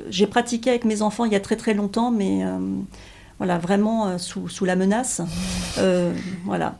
j'ai 0.09 0.27
pratiqué 0.27 0.69
avec 0.69 0.86
mes 0.86 1.01
enfants 1.01 1.25
il 1.25 1.32
y 1.32 1.36
a 1.36 1.39
très 1.39 1.55
très 1.55 1.73
longtemps, 1.73 2.11
mais 2.11 2.43
voilà, 3.39 3.57
vraiment 3.57 4.07
euh, 4.07 4.17
sous, 4.17 4.47
sous, 4.47 4.65
la 4.65 4.75
menace. 4.75 5.21
Euh, 5.79 6.13
voilà. 6.45 6.77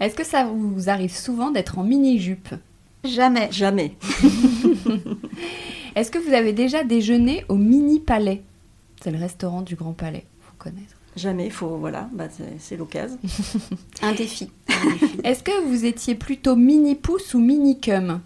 Est-ce 0.00 0.14
que 0.14 0.24
ça 0.24 0.44
vous 0.44 0.88
arrive 0.88 1.14
souvent 1.14 1.50
d'être 1.50 1.78
en 1.78 1.84
mini-jupe? 1.84 2.54
Jamais. 3.04 3.48
Jamais. 3.52 3.96
Est-ce 5.96 6.10
que 6.10 6.18
vous 6.18 6.32
avez 6.32 6.52
déjà 6.52 6.84
déjeuné 6.84 7.44
au 7.48 7.56
Mini 7.56 8.00
Palais 8.00 8.42
C'est 9.02 9.10
le 9.10 9.18
restaurant 9.18 9.62
du 9.62 9.76
Grand 9.76 9.92
Palais, 9.92 10.26
faut 10.40 10.54
connaître. 10.58 10.96
Jamais, 11.16 11.48
faut 11.48 11.78
voilà, 11.78 12.10
bah, 12.12 12.26
c'est 12.58 12.76
l'occasion. 12.76 13.18
Un 14.02 14.12
défi. 14.12 14.50
défi. 14.68 15.20
Est-ce 15.24 15.42
que 15.42 15.64
vous 15.66 15.86
étiez 15.86 16.14
plutôt 16.14 16.54
mini 16.54 16.94
pouce 16.94 17.32
ou 17.32 17.38
mini 17.38 17.80
cum 17.80 18.20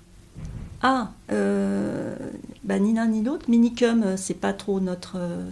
Ah, 0.83 1.13
euh, 1.31 2.17
bah, 2.65 2.79
ni 2.81 2.93
l'un 2.93 3.07
ni 3.07 3.23
l'autre. 3.23 3.49
Minicum, 3.49 4.03
euh, 4.03 4.17
c'est 4.17 4.35
pas 4.35 4.53
trop 4.53 4.81
notre, 4.81 5.17
euh, 5.17 5.49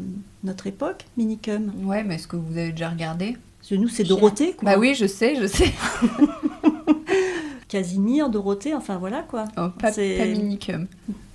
notre 0.49 0.67
époque, 0.67 1.05
Minicum. 1.17 1.73
Ouais, 1.85 2.03
mais 2.03 2.17
est-ce 2.17 2.27
que 2.27 2.37
vous 2.37 2.57
avez 2.57 2.73
déjà 2.73 2.89
regardé? 2.89 3.37
Nous, 3.71 3.89
c'est 3.89 4.05
Dorothée, 4.05 4.55
quoi. 4.55 4.73
Bah 4.73 4.79
oui, 4.79 4.95
je 4.95 5.07
sais, 5.07 5.37
je 5.37 5.47
sais. 5.47 5.71
Casimir, 7.69 8.31
Dorothée, 8.31 8.75
enfin 8.75 8.97
voilà, 8.97 9.23
quoi. 9.23 9.45
Oh, 9.59 9.69
pas, 9.79 9.93
pas 9.93 10.27
Minicum. 10.27 10.87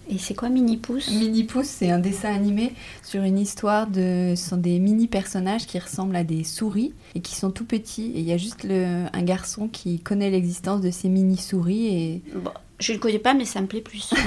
Et 0.09 0.17
c'est 0.17 0.33
quoi 0.33 0.49
Mini 0.49 0.77
Pouce? 0.77 1.09
Mini 1.11 1.43
Pouce, 1.43 1.67
c'est 1.67 1.91
un 1.91 1.99
dessin 1.99 2.33
animé 2.33 2.73
sur 3.03 3.21
une 3.21 3.37
histoire 3.37 3.87
de. 3.87 4.33
Ce 4.35 4.49
sont 4.49 4.57
des 4.57 4.79
mini 4.79 5.07
personnages 5.07 5.65
qui 5.65 5.79
ressemblent 5.79 6.15
à 6.15 6.23
des 6.23 6.43
souris 6.43 6.93
et 7.15 7.21
qui 7.21 7.35
sont 7.35 7.51
tout 7.51 7.65
petits. 7.65 8.11
Et 8.15 8.19
il 8.19 8.25
y 8.25 8.33
a 8.33 8.37
juste 8.37 8.63
le... 8.63 9.05
un 9.13 9.21
garçon 9.21 9.67
qui 9.67 9.99
connaît 9.99 10.29
l'existence 10.29 10.81
de 10.81 10.91
ces 10.91 11.07
mini 11.07 11.37
souris. 11.37 11.87
Et... 11.87 12.21
Bon, 12.35 12.51
je 12.79 12.91
ne 12.91 12.97
le 12.97 13.01
connais 13.01 13.19
pas, 13.19 13.33
mais 13.33 13.45
ça 13.45 13.61
me 13.61 13.67
plaît 13.67 13.81
plus. 13.81 14.13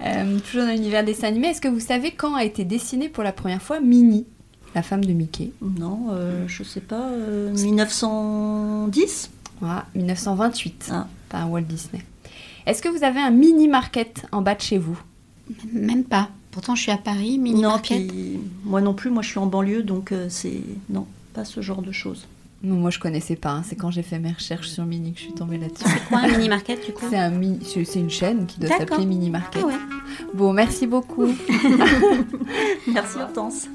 euh, 0.00 0.38
toujours 0.40 0.62
dans 0.66 0.72
l'univers 0.72 1.04
dessin 1.04 1.28
animé, 1.28 1.48
est-ce 1.48 1.60
que 1.60 1.68
vous 1.68 1.80
savez 1.80 2.12
quand 2.12 2.34
a 2.34 2.44
été 2.44 2.64
dessinée 2.64 3.08
pour 3.08 3.24
la 3.24 3.32
première 3.32 3.62
fois 3.62 3.80
Minnie, 3.80 4.26
la 4.74 4.82
femme 4.82 5.04
de 5.04 5.12
Mickey? 5.12 5.52
Non, 5.60 6.08
euh, 6.10 6.44
je 6.46 6.62
sais 6.62 6.80
pas. 6.80 7.08
Euh, 7.10 7.52
1910 7.52 9.30
ah, 9.62 9.86
1928, 9.94 10.90
ah. 10.92 11.06
par 11.28 11.50
Walt 11.50 11.62
Disney. 11.62 12.02
Est-ce 12.66 12.82
que 12.82 12.88
vous 12.88 13.04
avez 13.04 13.20
un 13.20 13.30
mini 13.30 13.68
market 13.68 14.26
en 14.32 14.42
bas 14.42 14.54
de 14.54 14.60
chez 14.60 14.78
vous? 14.78 14.98
Même 15.72 16.04
pas. 16.04 16.30
Pourtant, 16.50 16.74
je 16.74 16.82
suis 16.82 16.92
à 16.92 16.96
Paris, 16.96 17.38
mini 17.38 17.60
non, 17.62 17.70
market. 17.70 18.06
Puis, 18.06 18.38
moi 18.64 18.80
non 18.80 18.94
plus, 18.94 19.10
moi 19.10 19.22
je 19.22 19.28
suis 19.28 19.38
en 19.38 19.46
banlieue, 19.46 19.82
donc 19.82 20.12
euh, 20.12 20.26
c'est 20.28 20.60
non, 20.88 21.06
pas 21.32 21.44
ce 21.44 21.60
genre 21.60 21.82
de 21.82 21.92
choses. 21.92 22.26
Non, 22.64 22.76
moi 22.76 22.90
je 22.90 22.98
connaissais 22.98 23.36
pas. 23.36 23.50
Hein. 23.50 23.62
C'est 23.62 23.76
quand 23.76 23.90
j'ai 23.90 24.02
fait 24.02 24.18
mes 24.18 24.32
recherches 24.32 24.68
sur 24.68 24.86
Mini 24.86 25.12
que 25.12 25.18
je 25.18 25.24
suis 25.24 25.34
tombée 25.34 25.58
là-dessus. 25.58 25.84
C'est 25.86 26.08
quoi 26.08 26.20
un 26.20 26.28
mini 26.28 26.48
market 26.48 26.84
du 26.86 26.92
coup 26.94 27.04
C'est 27.10 27.18
un 27.18 27.28
mini, 27.28 27.58
c'est 27.62 28.00
une 28.00 28.08
chaîne 28.08 28.46
qui 28.46 28.58
doit 28.58 28.70
s'appeler 28.70 29.04
Mini 29.04 29.28
Market. 29.28 29.62
Ah 29.62 29.66
ouais. 29.66 29.74
Bon, 30.32 30.54
merci 30.54 30.86
beaucoup. 30.86 31.26
merci 32.86 33.18
Hortense. 33.18 33.68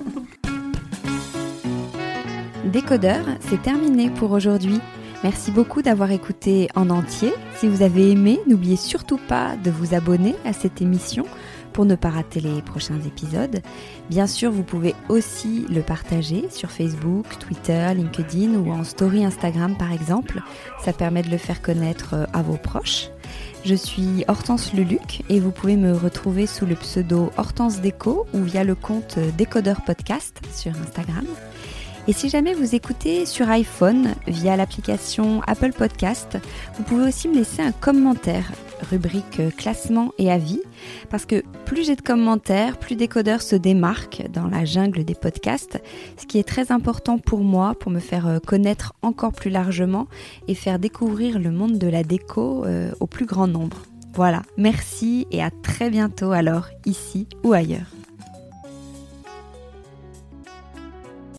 Décodeur, 2.65 3.25
c'est 3.41 3.61
terminé 3.61 4.09
pour 4.09 4.31
aujourd'hui. 4.31 4.79
Merci 5.23 5.51
beaucoup 5.51 5.83
d'avoir 5.83 6.11
écouté 6.11 6.69
en 6.75 6.89
entier. 6.89 7.33
Si 7.57 7.67
vous 7.67 7.83
avez 7.83 8.09
aimé, 8.11 8.39
n'oubliez 8.47 8.77
surtout 8.77 9.19
pas 9.27 9.55
de 9.63 9.69
vous 9.69 9.93
abonner 9.93 10.35
à 10.45 10.53
cette 10.53 10.81
émission 10.81 11.25
pour 11.79 11.85
ne 11.85 11.95
pas 11.95 12.09
rater 12.09 12.41
les 12.41 12.61
prochains 12.61 12.99
épisodes. 13.07 13.61
Bien 14.09 14.27
sûr, 14.27 14.51
vous 14.51 14.63
pouvez 14.63 14.95
aussi 15.07 15.65
le 15.69 15.79
partager 15.79 16.49
sur 16.51 16.71
Facebook, 16.71 17.25
Twitter, 17.39 17.93
LinkedIn 17.95 18.55
ou 18.55 18.69
en 18.73 18.83
story 18.83 19.23
Instagram 19.23 19.77
par 19.77 19.93
exemple. 19.93 20.41
Ça 20.83 20.91
permet 20.91 21.21
de 21.21 21.29
le 21.29 21.37
faire 21.37 21.61
connaître 21.61 22.15
euh, 22.15 22.25
à 22.33 22.41
vos 22.41 22.57
proches. 22.57 23.11
Je 23.63 23.75
suis 23.75 24.25
Hortense 24.27 24.73
Luluc 24.73 25.23
et 25.29 25.39
vous 25.39 25.51
pouvez 25.51 25.77
me 25.77 25.93
retrouver 25.93 26.47
sous 26.47 26.65
le 26.65 26.75
pseudo 26.75 27.31
Hortense 27.37 27.79
Déco 27.79 28.27
ou 28.33 28.43
via 28.43 28.65
le 28.65 28.75
compte 28.75 29.17
Décodeur 29.37 29.81
Podcast 29.85 30.41
sur 30.53 30.73
Instagram. 30.85 31.27
Et 32.09 32.11
si 32.11 32.27
jamais 32.27 32.55
vous 32.55 32.73
écoutez 32.73 33.27
sur 33.27 33.51
iPhone 33.51 34.15
via 34.25 34.55
l'application 34.55 35.43
Apple 35.45 35.73
Podcast, 35.73 36.39
vous 36.75 36.81
pouvez 36.81 37.07
aussi 37.07 37.27
me 37.27 37.35
laisser 37.35 37.61
un 37.61 37.71
commentaire, 37.71 38.51
rubrique 38.89 39.55
classement 39.55 40.11
et 40.17 40.31
avis, 40.31 40.59
parce 41.11 41.27
que 41.27 41.43
plus 41.65 41.85
j'ai 41.85 41.95
de 41.95 42.01
commentaires, 42.01 42.79
plus 42.79 42.95
Décodeur 42.95 43.43
se 43.43 43.55
démarque 43.55 44.23
dans 44.33 44.47
la 44.47 44.65
jungle 44.65 45.03
des 45.03 45.13
podcasts, 45.13 45.79
ce 46.17 46.25
qui 46.25 46.39
est 46.39 46.47
très 46.47 46.71
important 46.71 47.19
pour 47.19 47.41
moi, 47.41 47.75
pour 47.79 47.91
me 47.91 47.99
faire 47.99 48.39
connaître 48.43 48.93
encore 49.03 49.33
plus 49.33 49.51
largement 49.51 50.07
et 50.47 50.55
faire 50.55 50.79
découvrir 50.79 51.37
le 51.37 51.51
monde 51.51 51.77
de 51.77 51.87
la 51.87 52.01
déco 52.01 52.65
euh, 52.65 52.91
au 52.99 53.05
plus 53.05 53.27
grand 53.27 53.45
nombre. 53.45 53.83
Voilà, 54.15 54.41
merci 54.57 55.27
et 55.29 55.43
à 55.43 55.51
très 55.51 55.91
bientôt 55.91 56.31
alors, 56.31 56.69
ici 56.87 57.27
ou 57.43 57.53
ailleurs. 57.53 57.98